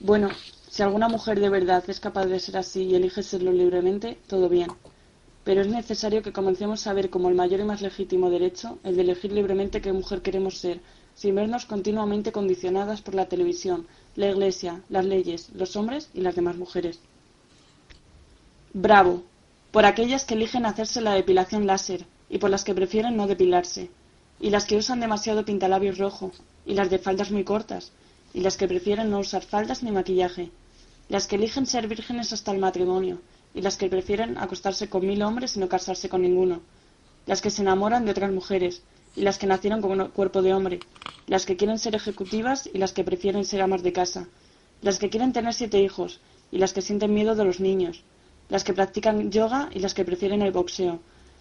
Bueno, 0.00 0.28
si 0.68 0.82
alguna 0.82 1.08
mujer 1.08 1.40
de 1.40 1.48
verdad 1.48 1.84
es 1.88 2.00
capaz 2.00 2.26
de 2.26 2.40
ser 2.40 2.56
así 2.56 2.82
y 2.82 2.94
elige 2.94 3.22
serlo 3.22 3.52
libremente, 3.52 4.18
todo 4.26 4.48
bien. 4.48 4.70
Pero 5.44 5.60
es 5.60 5.68
necesario 5.68 6.22
que 6.22 6.32
comencemos 6.32 6.86
a 6.86 6.92
ver 6.92 7.10
como 7.10 7.28
el 7.28 7.34
mayor 7.34 7.60
y 7.60 7.64
más 7.64 7.80
legítimo 7.80 8.28
derecho 8.30 8.78
el 8.82 8.96
de 8.96 9.02
elegir 9.02 9.32
libremente 9.32 9.80
qué 9.80 9.92
mujer 9.92 10.20
queremos 10.20 10.58
ser, 10.58 10.80
sin 11.14 11.34
vernos 11.34 11.66
continuamente 11.66 12.32
condicionadas 12.32 13.00
por 13.00 13.14
la 13.14 13.26
televisión, 13.26 13.86
la 14.16 14.28
iglesia, 14.28 14.82
las 14.88 15.04
leyes, 15.04 15.50
los 15.54 15.76
hombres 15.76 16.10
y 16.14 16.20
las 16.20 16.34
demás 16.34 16.56
mujeres. 16.56 17.00
Bravo, 18.72 19.22
por 19.70 19.86
aquellas 19.86 20.24
que 20.24 20.34
eligen 20.34 20.66
hacerse 20.66 21.00
la 21.00 21.14
depilación 21.14 21.66
láser 21.66 22.06
y 22.28 22.38
por 22.38 22.50
las 22.50 22.64
que 22.64 22.74
prefieren 22.74 23.16
no 23.16 23.26
depilarse, 23.26 23.90
y 24.40 24.50
las 24.50 24.66
que 24.66 24.76
usan 24.76 25.00
demasiado 25.00 25.44
pintalabios 25.44 25.98
rojo, 25.98 26.32
y 26.66 26.74
las 26.74 26.90
de 26.90 26.98
faldas 26.98 27.30
muy 27.30 27.44
cortas, 27.44 27.92
y 28.32 28.40
las 28.40 28.56
que 28.56 28.68
prefieren 28.68 29.10
no 29.10 29.20
usar 29.20 29.42
faldas 29.42 29.82
ni 29.82 29.92
maquillaje, 29.92 30.50
las 31.08 31.26
que 31.26 31.36
eligen 31.36 31.66
ser 31.66 31.86
vírgenes 31.86 32.32
hasta 32.32 32.50
el 32.50 32.58
matrimonio, 32.58 33.20
y 33.54 33.62
las 33.62 33.76
que 33.76 33.88
prefieren 33.88 34.36
acostarse 34.38 34.88
con 34.88 35.06
mil 35.06 35.22
hombres 35.22 35.56
y 35.56 35.60
no 35.60 35.68
casarse 35.68 36.08
con 36.08 36.22
ninguno, 36.22 36.60
las 37.26 37.40
que 37.40 37.50
se 37.50 37.62
enamoran 37.62 38.04
de 38.04 38.10
otras 38.10 38.32
mujeres, 38.32 38.82
y 39.16 39.22
las 39.22 39.38
que 39.38 39.46
nacieron 39.46 39.80
con 39.80 40.00
un 40.00 40.08
cuerpo 40.08 40.42
de 40.42 40.54
hombre, 40.54 40.80
las 41.26 41.46
que 41.46 41.56
quieren 41.56 41.78
ser 41.78 41.94
ejecutivas 41.94 42.68
y 42.72 42.78
las 42.78 42.92
que 42.92 43.04
prefieren 43.04 43.44
ser 43.44 43.62
amas 43.62 43.82
de 43.82 43.92
casa, 43.92 44.28
las 44.82 44.98
que 44.98 45.10
quieren 45.10 45.32
tener 45.32 45.54
siete 45.54 45.80
hijos 45.80 46.20
y 46.50 46.58
las 46.58 46.72
que 46.72 46.82
sienten 46.82 47.14
miedo 47.14 47.34
de 47.34 47.44
los 47.44 47.60
niños, 47.60 48.02
las 48.48 48.64
que 48.64 48.74
practican 48.74 49.30
yoga 49.30 49.70
y 49.72 49.78
las 49.78 49.94
que 49.94 50.04
prefieren 50.04 50.42
el 50.42 50.52
boxeo, 50.52 51.00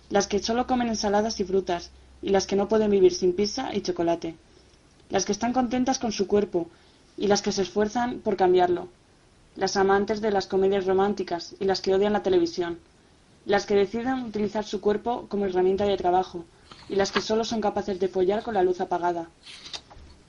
las 0.10 0.28
que 0.28 0.40
solo 0.40 0.68
comen 0.68 0.88
ensaladas 0.88 1.40
y 1.40 1.44
frutas 1.44 1.92
y 2.22 2.30
las 2.30 2.48
que 2.48 2.56
no 2.56 2.68
pueden 2.68 2.92
vivir 2.92 3.14
sin 3.14 3.34
pizza 3.34 3.74
y 3.76 3.82
chocolate, 3.82 4.36
las 5.10 5.26
que 5.26 5.32
están 5.32 5.54
contentas 5.54 6.00
con 6.00 6.12
su 6.12 6.28
cuerpo 6.28 6.70
y 7.18 7.28
las 7.28 7.42
que 7.42 7.52
se 7.52 7.64
esfuerzan 7.64 8.20
por 8.20 8.38
cambiarlo, 8.38 8.88
las 9.56 9.76
amantes 9.76 10.22
de 10.22 10.32
las 10.32 10.48
comedias 10.48 10.86
románticas 10.86 11.56
y 11.60 11.66
las 11.66 11.82
que 11.82 11.94
odian 11.94 12.14
la 12.14 12.24
televisión, 12.24 12.80
las 13.46 13.66
que 13.66 13.76
deciden 13.76 14.24
utilizar 14.24 14.64
su 14.64 14.80
cuerpo 14.80 15.26
como 15.28 15.46
herramienta 15.46 15.86
de 15.86 15.98
trabajo 15.98 16.46
y 16.90 16.96
las 16.96 17.12
que 17.12 17.22
solo 17.22 17.44
son 17.44 17.62
capaces 17.62 18.00
de 18.00 18.08
follar 18.08 18.44
con 18.44 18.54
la 18.54 18.64
luz 18.64 18.82
apagada. 18.82 19.30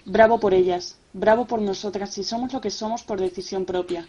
Bravo 0.06 0.38
por 0.38 0.52
ellas, 0.52 0.98
bravo 1.12 1.46
por 1.46 1.60
nosotras 1.60 2.12
si 2.12 2.24
somos 2.24 2.52
lo 2.52 2.60
que 2.60 2.70
somos 2.70 3.02
por 3.02 3.20
decisión 3.20 3.64
propia, 3.64 4.06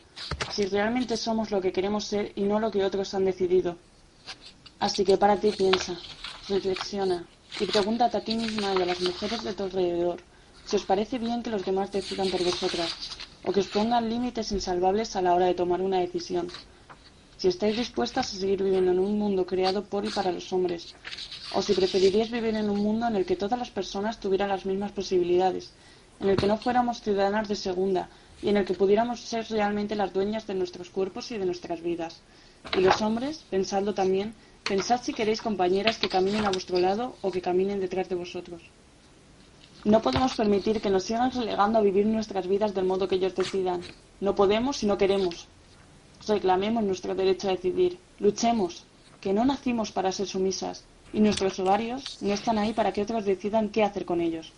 si 0.52 0.66
realmente 0.66 1.16
somos 1.16 1.52
lo 1.52 1.62
que 1.62 1.72
queremos 1.72 2.06
ser 2.06 2.34
y 2.36 2.44
no 2.44 2.60
lo 2.60 2.72
que 2.72 2.84
otros 2.84 3.14
han 3.14 3.26
decidido. 3.26 3.78
Así 4.80 5.06
que 5.06 5.18
para 5.18 5.38
ti 5.38 5.52
piensa, 5.52 5.96
reflexiona 6.50 7.26
y 7.60 7.66
pregúntate 7.66 8.18
a 8.18 8.24
ti 8.24 8.36
misma 8.36 8.74
y 8.74 8.82
a 8.82 8.86
las 8.86 9.02
mujeres 9.02 9.44
de 9.44 9.54
tu 9.54 9.64
alrededor 9.64 10.20
si 10.66 10.76
os 10.76 10.86
parece 10.86 11.20
bien 11.20 11.44
que 11.44 11.52
los 11.52 11.64
demás 11.64 11.92
decidan 11.92 12.30
por 12.30 12.44
vosotras 12.44 12.92
o 13.46 13.52
que 13.52 13.62
os 13.62 13.68
pongan 13.68 14.10
límites 14.10 14.52
insalvables 14.52 15.16
a 15.16 15.22
la 15.22 15.34
hora 15.36 15.46
de 15.46 15.54
tomar 15.54 15.80
una 15.82 16.00
decisión. 16.00 16.48
Si 17.38 17.48
estáis 17.48 17.78
dispuestas 17.78 18.34
a 18.34 18.38
seguir 18.38 18.64
viviendo 18.64 18.92
en 18.92 19.00
un 19.00 19.20
mundo 19.20 19.46
creado 19.46 19.84
por 19.84 20.04
y 20.06 20.10
para 20.10 20.32
los 20.32 20.52
hombres, 20.52 20.96
o 21.56 21.62
si 21.62 21.74
preferiríais 21.74 22.30
vivir 22.36 22.56
en 22.56 22.70
un 22.70 22.80
mundo 22.84 23.08
en 23.08 23.16
el 23.16 23.26
que 23.26 23.40
todas 23.40 23.58
las 23.58 23.72
personas 23.72 24.20
tuvieran 24.20 24.50
las 24.50 24.66
mismas 24.66 24.92
posibilidades, 24.92 25.72
en 26.20 26.28
el 26.30 26.36
que 26.36 26.48
no 26.48 26.58
fuéramos 26.58 27.02
ciudadanas 27.02 27.48
de 27.48 27.56
segunda 27.56 28.10
y 28.44 28.50
en 28.50 28.58
el 28.58 28.66
que 28.66 28.74
pudiéramos 28.74 29.22
ser 29.22 29.48
realmente 29.50 29.96
las 29.96 30.12
dueñas 30.12 30.46
de 30.48 30.54
nuestros 30.54 30.90
cuerpos 30.90 31.32
y 31.32 31.38
de 31.38 31.46
nuestras 31.46 31.82
vidas. 31.82 32.20
Y 32.78 32.82
los 32.82 33.02
hombres, 33.02 33.46
pensadlo 33.50 33.94
también, 33.94 34.34
pensad 34.68 35.02
si 35.02 35.14
queréis 35.14 35.42
compañeras 35.42 35.98
que 35.98 36.10
caminen 36.10 36.46
a 36.46 36.52
vuestro 36.52 36.78
lado 36.78 37.16
o 37.22 37.32
que 37.32 37.42
caminen 37.42 37.80
detrás 37.80 38.10
de 38.10 38.16
vosotros. 38.16 38.62
No 39.86 40.02
podemos 40.02 40.36
permitir 40.36 40.82
que 40.82 40.90
nos 40.90 41.04
sigan 41.04 41.32
relegando 41.32 41.80
a 41.80 41.84
vivir 41.84 42.06
nuestras 42.06 42.48
vidas 42.48 42.74
del 42.74 42.86
modo 42.86 43.08
que 43.08 43.16
ellos 43.16 43.36
decidan. 43.36 43.82
No 44.20 44.36
podemos 44.36 44.84
y 44.84 44.88
no 44.88 44.98
queremos. 44.98 45.48
Reclamemos 46.28 46.84
nuestro 46.84 47.16
derecho 47.16 47.48
a 47.48 47.52
decidir. 47.52 47.98
Luchemos, 48.20 48.84
que 49.22 49.32
no 49.32 49.46
nacimos 49.46 49.92
para 49.94 50.12
ser 50.12 50.28
sumisas 50.28 50.84
y 51.16 51.22
nuestros 51.22 51.58
ovarios 51.60 52.18
no 52.22 52.34
están 52.34 52.58
ahí 52.58 52.74
para 52.74 52.92
que 52.92 53.02
otros 53.02 53.24
decidan 53.24 53.70
qué 53.70 53.86
hacer 53.86 54.04
con 54.04 54.20
ellos. 54.20 54.52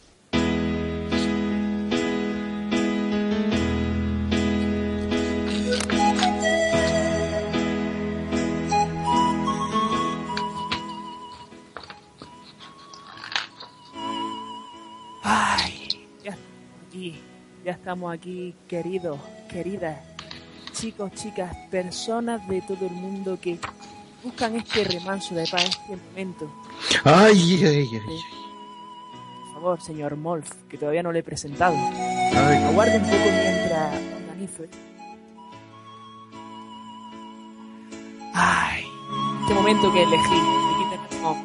Ay, 15.22 16.08
ya 16.24 16.32
estamos 16.32 16.88
aquí, 16.88 17.22
ya 17.64 17.72
estamos 17.72 18.14
aquí, 18.16 18.56
queridos, 18.68 19.20
queridas, 19.48 20.00
chicos, 20.72 21.12
chicas, 21.12 21.56
personas 21.70 22.48
de 22.48 22.64
todo 22.64 22.88
el 22.88 22.94
mundo 22.94 23.40
que 23.40 23.60
buscan 24.24 24.56
este 24.56 24.84
remanso 24.84 25.36
de 25.36 25.46
paz, 25.50 25.66
este 25.66 25.98
momento. 26.10 26.52
Ay, 27.04 27.64
ay, 27.64 27.88
ay. 27.92 28.20
Por 29.44 29.54
favor, 29.54 29.82
señor 29.82 30.16
Molf, 30.16 30.52
que 30.70 30.78
todavía 30.78 31.04
no 31.04 31.12
le 31.12 31.20
he 31.20 31.24
presentado. 31.24 31.76
Aguarde 31.76 32.98
un 32.98 33.04
poco 33.04 33.18
mientras 33.18 33.96
organizo. 34.22 34.64
Ay, 38.34 38.84
este 39.42 39.54
momento 39.54 39.92
que 39.94 40.04
elegí. 40.04 40.36
Aquí 40.36 41.08
tenemos 41.10 41.38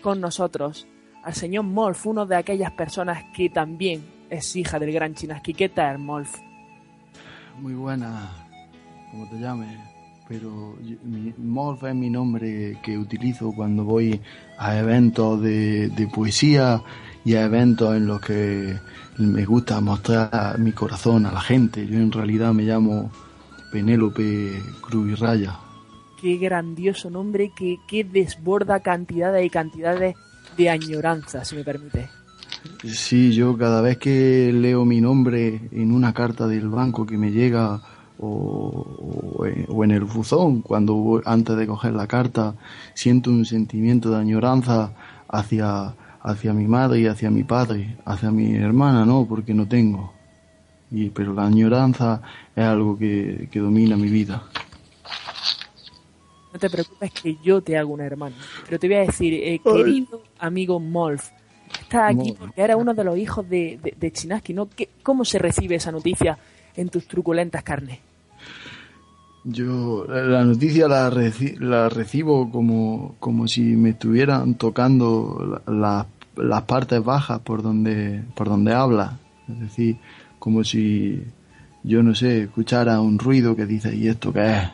con 0.00 0.20
nosotros 0.20 0.86
al 1.22 1.34
señor 1.34 1.64
Molf, 1.64 2.06
uno 2.06 2.24
de 2.24 2.36
aquellas 2.36 2.72
personas 2.72 3.24
que 3.34 3.50
también 3.50 4.02
es 4.30 4.56
hija 4.56 4.78
del 4.78 4.92
gran 4.92 5.14
Chinaski. 5.14 5.52
¿Qué 5.52 5.68
tal, 5.68 5.98
Molf? 5.98 6.38
Muy 7.58 7.74
buena, 7.74 8.30
como 9.10 9.28
te 9.28 9.36
llames. 9.36 9.89
Pero 10.30 10.76
mi, 11.02 11.30
es 11.30 11.94
mi 11.96 12.08
nombre 12.08 12.78
que 12.84 12.96
utilizo 12.96 13.52
cuando 13.52 13.82
voy 13.82 14.20
a 14.58 14.78
eventos 14.78 15.42
de, 15.42 15.88
de 15.88 16.06
poesía 16.06 16.80
y 17.24 17.34
a 17.34 17.46
eventos 17.46 17.96
en 17.96 18.06
los 18.06 18.20
que 18.20 18.78
me 19.18 19.44
gusta 19.44 19.80
mostrar 19.80 20.56
mi 20.60 20.70
corazón 20.70 21.26
a 21.26 21.32
la 21.32 21.40
gente. 21.40 21.84
Yo 21.84 21.98
en 21.98 22.12
realidad 22.12 22.54
me 22.54 22.62
llamo 22.62 23.10
Penélope 23.72 24.62
Cruz 24.80 25.18
Raya. 25.18 25.58
Qué 26.20 26.36
grandioso 26.36 27.10
nombre 27.10 27.50
que, 27.56 27.78
que 27.88 28.04
desborda 28.04 28.78
cantidades 28.78 29.44
y 29.44 29.50
cantidades 29.50 30.14
de 30.56 30.70
añoranza, 30.70 31.44
si 31.44 31.56
me 31.56 31.64
permite. 31.64 32.08
Sí, 32.84 33.32
yo 33.32 33.58
cada 33.58 33.80
vez 33.80 33.98
que 33.98 34.52
leo 34.52 34.84
mi 34.84 35.00
nombre 35.00 35.68
en 35.72 35.90
una 35.90 36.12
carta 36.12 36.46
del 36.46 36.68
banco 36.68 37.04
que 37.04 37.18
me 37.18 37.32
llega 37.32 37.80
o, 38.20 39.36
o 39.38 39.46
en- 39.46 39.66
o 39.68 39.82
en 39.84 39.90
el 39.92 40.04
buzón, 40.04 40.60
cuando 40.62 41.20
antes 41.24 41.56
de 41.56 41.66
coger 41.66 41.92
la 41.94 42.06
carta, 42.06 42.54
siento 42.94 43.30
un 43.30 43.44
sentimiento 43.46 44.10
de 44.10 44.18
añoranza 44.18 44.92
hacia, 45.28 45.94
hacia 46.22 46.52
mi 46.52 46.66
madre 46.68 47.00
y 47.00 47.06
hacia 47.06 47.30
mi 47.30 47.44
padre, 47.44 47.96
hacia 48.04 48.30
mi 48.30 48.54
hermana, 48.54 49.04
no, 49.06 49.26
porque 49.26 49.54
no 49.54 49.66
tengo. 49.66 50.12
Y, 50.90 51.10
pero 51.10 51.32
la 51.32 51.46
añoranza 51.46 52.20
es 52.54 52.64
algo 52.64 52.98
que, 52.98 53.48
que 53.50 53.60
domina 53.60 53.96
mi 53.96 54.08
vida. 54.08 54.42
No 56.52 56.58
te 56.58 56.68
preocupes 56.68 57.12
que 57.12 57.36
yo 57.42 57.62
te 57.62 57.78
hago 57.78 57.92
una 57.94 58.04
hermana. 58.04 58.34
Pero 58.66 58.78
te 58.78 58.88
voy 58.88 58.96
a 58.96 59.00
decir, 59.00 59.32
eh, 59.34 59.60
querido 59.64 60.22
amigo 60.40 60.80
Molf, 60.80 61.28
estás 61.80 62.10
aquí 62.10 62.16
Molf. 62.32 62.38
porque 62.40 62.60
era 62.60 62.76
uno 62.76 62.92
de 62.92 63.04
los 63.04 63.16
hijos 63.16 63.48
de, 63.48 63.78
de, 63.80 63.94
de 63.96 64.12
Chinaski, 64.12 64.52
¿no? 64.52 64.68
¿Qué- 64.68 64.88
¿Cómo 65.04 65.24
se 65.24 65.38
recibe 65.38 65.76
esa 65.76 65.92
noticia 65.92 66.36
en 66.74 66.88
tus 66.88 67.06
truculentas 67.06 67.62
carnes? 67.62 68.00
Yo 69.52 70.04
la 70.08 70.44
noticia 70.44 70.86
la, 70.86 71.10
reci- 71.10 71.58
la 71.58 71.88
recibo 71.88 72.50
como, 72.50 73.16
como 73.18 73.48
si 73.48 73.62
me 73.62 73.90
estuvieran 73.90 74.54
tocando 74.54 75.62
la- 75.66 75.72
la- 75.72 76.06
las 76.36 76.62
partes 76.62 77.02
bajas 77.02 77.40
por 77.40 77.62
donde, 77.62 78.22
por 78.34 78.48
donde 78.48 78.72
habla. 78.74 79.18
Es 79.48 79.60
decir, 79.60 79.96
como 80.38 80.62
si, 80.62 81.22
yo 81.82 82.02
no 82.02 82.14
sé, 82.14 82.42
escuchara 82.44 83.00
un 83.00 83.18
ruido 83.18 83.56
que 83.56 83.66
dice, 83.66 83.94
¿y 83.96 84.08
esto 84.08 84.32
qué 84.32 84.56
es? 84.58 84.68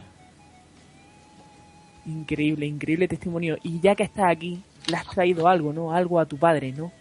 Increíble, 2.07 2.67
increíble 2.67 3.09
testimonio. 3.09 3.57
Y 3.63 3.81
ya 3.81 3.95
que 3.95 4.05
estás 4.05 4.27
aquí, 4.31 4.61
le 4.89 4.97
has 4.97 5.07
traído 5.09 5.49
algo, 5.49 5.73
¿no? 5.73 5.93
Algo 5.93 6.21
a 6.21 6.27
tu 6.27 6.37
padre, 6.37 6.73
¿no? 6.77 6.93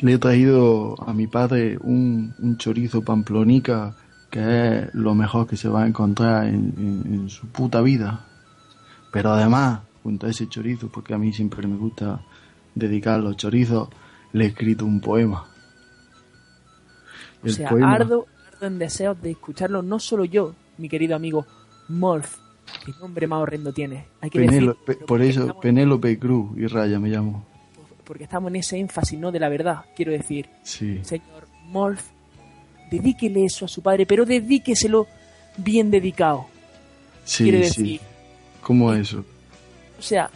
Le 0.00 0.12
he 0.12 0.18
traído 0.18 0.94
a 1.04 1.12
mi 1.12 1.26
padre 1.26 1.78
un, 1.80 2.34
un 2.38 2.56
chorizo 2.58 3.02
pamplonica 3.02 3.96
que 4.30 4.78
es 4.78 4.94
lo 4.94 5.14
mejor 5.14 5.46
que 5.46 5.56
se 5.56 5.68
va 5.68 5.84
a 5.84 5.86
encontrar 5.86 6.46
en, 6.46 6.74
en- 6.76 7.14
en 7.14 7.28
su 7.30 7.46
puta 7.48 7.80
vida. 7.80 8.24
Pero 9.12 9.30
además, 9.32 9.80
junto 10.02 10.26
a 10.26 10.30
ese 10.30 10.48
chorizo, 10.48 10.88
porque 10.88 11.14
a 11.14 11.18
mí 11.18 11.32
siempre 11.32 11.66
me 11.66 11.76
gusta 11.76 12.20
dedicar 12.74 13.20
los 13.20 13.36
chorizos, 13.36 13.88
le 14.32 14.44
he 14.44 14.48
escrito 14.48 14.84
un 14.84 15.00
poema. 15.00 15.46
O 17.44 17.48
sea, 17.48 17.68
ardo, 17.68 18.26
ardo 18.54 18.66
en 18.66 18.78
deseos 18.78 19.20
de 19.22 19.30
escucharlo 19.32 19.82
no 19.82 19.98
solo 19.98 20.24
yo, 20.24 20.54
mi 20.78 20.88
querido 20.88 21.14
amigo 21.16 21.46
Morph. 21.88 22.36
¿Qué 22.84 22.92
nombre 23.00 23.26
más 23.28 23.40
horrendo 23.40 23.72
tiene? 23.72 24.06
Hay 24.20 24.28
que 24.30 24.40
decir, 24.40 24.74
por 25.06 25.22
eso, 25.22 25.58
Penélope 25.60 26.18
Cruz 26.18 26.50
y 26.58 26.66
Raya 26.66 26.98
me 26.98 27.08
llamo. 27.08 27.46
porque 28.04 28.24
estamos 28.24 28.48
en 28.50 28.56
ese 28.56 28.78
énfasis, 28.78 29.18
¿no? 29.18 29.30
De 29.30 29.38
la 29.38 29.48
verdad, 29.48 29.84
quiero 29.94 30.10
decir. 30.12 30.48
Sí. 30.64 30.98
Señor 31.04 31.46
Morph, 31.66 32.02
dedíquele 32.90 33.44
eso 33.44 33.64
a 33.64 33.68
su 33.68 33.82
padre, 33.82 34.06
pero 34.06 34.24
dedíqueselo 34.24 35.06
bien 35.56 35.90
dedicado. 35.90 36.46
Sí, 37.24 37.44
Quiere 37.44 37.68
sí. 37.70 37.82
decir, 37.82 38.00
¿Cómo 38.60 38.92
eso? 38.92 39.24
o 39.98 40.02
sea, 40.02 40.28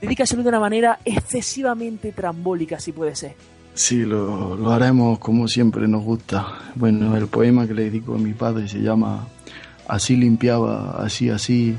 dedícaselo 0.00 0.42
de 0.42 0.48
una 0.48 0.60
manera 0.60 0.98
excesivamente 1.04 2.12
trambólica, 2.12 2.78
si 2.80 2.92
puede 2.92 3.14
ser. 3.16 3.34
Sí, 3.74 4.02
lo, 4.04 4.54
lo 4.56 4.70
haremos 4.70 5.18
como 5.18 5.48
siempre 5.48 5.88
nos 5.88 6.02
gusta. 6.04 6.46
Bueno, 6.74 7.16
el 7.16 7.26
poema 7.26 7.66
que 7.66 7.74
le 7.74 7.84
dedico 7.84 8.14
a 8.14 8.18
mi 8.18 8.32
padre 8.34 8.68
se 8.68 8.80
llama 8.80 9.26
Así 9.88 10.14
limpiaba, 10.16 11.02
así, 11.02 11.30
así, 11.30 11.74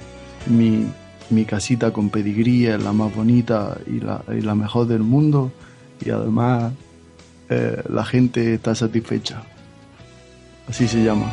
mi, 0.47 0.85
mi 1.29 1.45
casita 1.45 1.91
con 1.93 2.09
pedigrí 2.09 2.65
es 2.67 2.81
la 2.83 2.93
más 2.93 3.15
bonita 3.15 3.77
y 3.87 3.99
la, 3.99 4.23
y 4.35 4.41
la 4.41 4.55
mejor 4.55 4.87
del 4.87 5.01
mundo. 5.03 5.51
Y 6.03 6.09
además 6.09 6.73
eh, 7.49 7.81
la 7.89 8.03
gente 8.03 8.55
está 8.55 8.75
satisfecha. 8.75 9.43
Así 10.67 10.87
se 10.87 11.03
llama. 11.03 11.31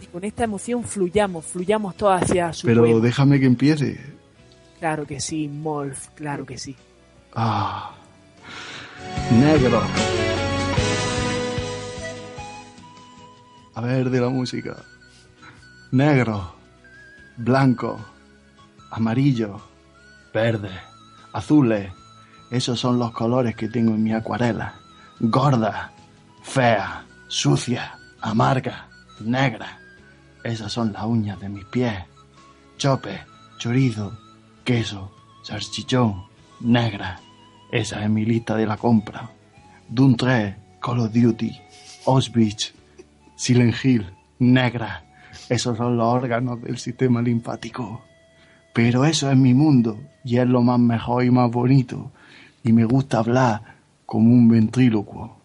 Y 0.00 0.06
con 0.06 0.24
esta 0.24 0.44
emoción 0.44 0.84
fluyamos, 0.84 1.44
fluyamos 1.44 1.96
todos 1.96 2.22
hacia 2.22 2.52
su 2.52 2.66
Pero 2.66 3.00
déjame 3.00 3.40
que 3.40 3.46
empiece. 3.46 4.00
Claro 4.78 5.06
que 5.06 5.20
sí, 5.20 5.48
Morph, 5.48 6.08
claro 6.14 6.44
que 6.44 6.58
sí. 6.58 6.76
Ah, 7.34 7.92
negro. 9.30 9.82
A 13.74 13.80
ver 13.80 14.10
de 14.10 14.20
la 14.20 14.28
música. 14.28 14.76
Negro, 15.92 16.54
blanco, 17.36 17.98
amarillo, 18.90 19.60
verde, 20.32 20.70
azules. 21.32 21.90
Esos 22.52 22.78
son 22.78 22.98
los 22.98 23.12
colores 23.12 23.56
que 23.56 23.70
tengo 23.70 23.94
en 23.94 24.02
mi 24.02 24.12
acuarela. 24.12 24.74
Gorda, 25.20 25.90
fea, 26.42 27.06
sucia, 27.26 27.94
amarga, 28.20 28.88
negra. 29.20 29.78
Esas 30.44 30.70
son 30.70 30.92
las 30.92 31.04
uñas 31.04 31.40
de 31.40 31.48
mis 31.48 31.64
pies. 31.64 31.94
Chope, 32.76 33.20
chorizo, 33.56 34.18
queso, 34.64 35.12
salchichón, 35.42 36.24
negra. 36.60 37.18
Esa 37.70 38.04
es 38.04 38.10
mi 38.10 38.26
lista 38.26 38.54
de 38.54 38.66
la 38.66 38.76
compra. 38.76 39.30
Doom 39.88 40.14
3, 40.14 40.54
Call 40.78 41.00
of 41.00 41.10
Duty, 41.10 41.58
Auschwitz, 42.06 42.74
Silent 43.34 43.82
Hill, 43.82 44.12
negra. 44.40 45.06
Esos 45.48 45.78
son 45.78 45.96
los 45.96 46.06
órganos 46.06 46.60
del 46.60 46.76
sistema 46.76 47.22
linfático. 47.22 48.02
Pero 48.74 49.06
eso 49.06 49.30
es 49.30 49.38
mi 49.38 49.54
mundo 49.54 49.98
y 50.22 50.36
es 50.36 50.46
lo 50.46 50.60
más 50.60 50.78
mejor 50.78 51.24
y 51.24 51.30
más 51.30 51.50
bonito. 51.50 52.12
Y 52.64 52.72
me 52.72 52.84
gusta 52.84 53.18
hablar 53.18 53.76
como 54.06 54.30
un 54.32 54.48
ventrílocuo. 54.48 55.36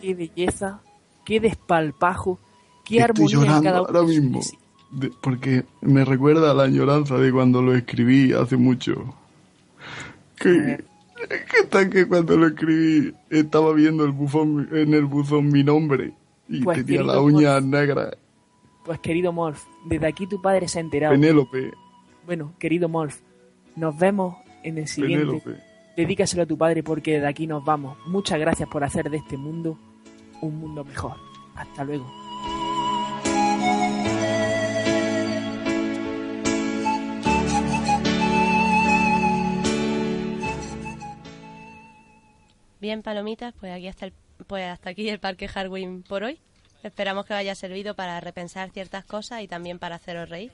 Qué 0.00 0.14
belleza, 0.14 0.80
qué 1.24 1.40
despalpajo, 1.40 2.38
qué 2.84 2.98
Estoy 2.98 3.02
armonía 3.10 3.34
en 3.36 3.40
llorando 3.42 3.62
cada 3.64 3.80
uno 3.82 3.88
ahora 3.98 4.02
mismo. 4.08 4.40
de- 4.92 5.12
porque 5.20 5.64
me 5.82 6.04
recuerda 6.04 6.50
a 6.50 6.54
la 6.54 6.64
añoranza 6.64 7.16
de 7.18 7.30
cuando 7.30 7.60
lo 7.62 7.74
escribí 7.74 8.32
hace 8.32 8.56
mucho. 8.56 9.14
Que, 10.36 10.82
que 11.70 11.90
que 11.90 12.08
cuando 12.08 12.36
lo 12.38 12.46
escribí 12.46 13.14
estaba 13.28 13.74
viendo 13.74 14.04
el 14.04 14.12
buzón, 14.12 14.68
en 14.72 14.94
el 14.94 15.04
buzón 15.04 15.48
mi 15.48 15.62
nombre 15.62 16.14
y 16.50 16.62
Pues, 16.62 16.78
tenía 16.84 16.98
querido 16.98 17.14
las 17.14 17.22
uñas 17.22 17.64
negras. 17.64 18.16
Pues 18.84 18.98
querido 19.00 19.32
Morph, 19.32 19.62
desde 19.86 20.06
aquí 20.06 20.26
tu 20.26 20.40
padre 20.42 20.66
se 20.68 20.78
ha 20.78 20.82
enterado. 20.82 21.14
Penélope, 21.14 21.70
Bueno, 22.26 22.54
querido 22.58 22.88
Morph, 22.88 23.16
nos 23.76 23.96
vemos 23.98 24.36
en 24.62 24.78
el 24.78 24.88
siguiente. 24.88 25.26
Penélope. 25.26 25.62
Dedícaselo 25.96 26.42
a 26.42 26.46
tu 26.46 26.56
padre 26.56 26.82
porque 26.82 27.20
de 27.20 27.26
aquí 27.26 27.46
nos 27.46 27.64
vamos. 27.64 27.96
Muchas 28.06 28.38
gracias 28.38 28.68
por 28.68 28.82
hacer 28.84 29.10
de 29.10 29.18
este 29.18 29.36
mundo 29.36 29.78
un 30.40 30.56
mundo 30.58 30.84
mejor. 30.84 31.16
Hasta 31.54 31.84
luego. 31.84 32.06
Bien, 42.80 43.02
palomitas, 43.02 43.54
pues 43.60 43.72
aquí 43.72 43.88
hasta 43.88 44.06
el, 44.06 44.12
pues 44.46 44.66
hasta 44.66 44.90
aquí 44.90 45.08
el 45.08 45.20
Parque 45.20 45.48
Harwin 45.52 46.02
por 46.02 46.22
hoy. 46.22 46.40
Esperamos 46.82 47.26
que 47.26 47.34
os 47.34 47.38
haya 47.38 47.54
servido 47.54 47.94
para 47.94 48.20
repensar 48.20 48.70
ciertas 48.70 49.04
cosas 49.04 49.42
y 49.42 49.48
también 49.48 49.78
para 49.78 49.96
haceros 49.96 50.28
reír. 50.28 50.52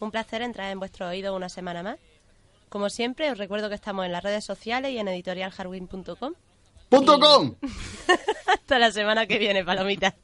Un 0.00 0.10
placer 0.10 0.42
entrar 0.42 0.70
en 0.70 0.78
vuestro 0.78 1.08
oído 1.08 1.34
una 1.34 1.48
semana 1.48 1.82
más. 1.82 1.98
Como 2.68 2.90
siempre, 2.90 3.30
os 3.30 3.38
recuerdo 3.38 3.68
que 3.68 3.74
estamos 3.74 4.04
en 4.04 4.12
las 4.12 4.22
redes 4.22 4.44
sociales 4.44 4.92
y 4.92 4.98
en 4.98 5.08
editorialharwin.com. 5.08 6.34
¡Punto 6.88 7.18
com! 7.18 7.54
Hasta 8.46 8.78
la 8.78 8.92
semana 8.92 9.26
que 9.26 9.38
viene, 9.38 9.64
palomitas. 9.64 10.14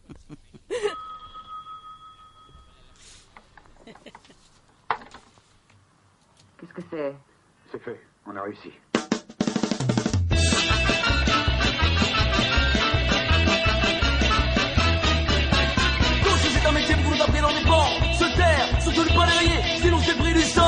Qu'est-ce 6.59 6.75
que 6.75 6.83
c'est 6.91 7.15
C'est 7.73 7.83
fait, 7.83 7.99
on 8.27 8.37
a 8.37 8.43
réussi. 8.43 8.71
Surtout 18.95 19.11
ne 19.11 19.17
pas 19.17 19.27
les 19.27 19.39
rayer, 19.39 19.61
sinon 19.83 19.99
c'est 20.05 20.17
pris 20.17 20.33
du 20.33 20.43
sang. 20.43 20.63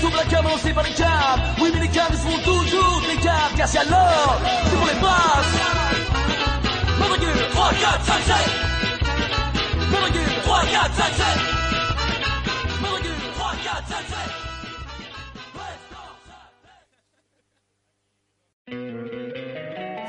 Sous 0.00 0.10
la 0.16 0.24
cam, 0.24 0.44
lancé 0.44 0.72
par 0.72 0.82
les 0.82 0.90
câbles. 0.94 1.42
Oui, 1.60 1.70
mais 1.72 1.80
les 1.80 1.88
câbles 1.88 2.16
seront 2.16 2.38
toujours 2.38 3.02
des 3.02 3.20
câbles 3.22 3.56
cassés 3.56 3.78
à 3.78 3.84
l'or. 3.84 4.40
C'est 4.64 4.76
pour 4.76 4.86
les 4.86 4.94
passes. 4.94 5.54
Motherfucker, 6.98 7.50
3, 7.52 7.70
4, 7.70 8.04
5, 8.04 8.14
7. 8.26 8.36
Motherfucker, 9.92 10.42
3, 10.42 10.60
4, 10.64 10.94
5, 10.94 11.04
7. 11.14 11.51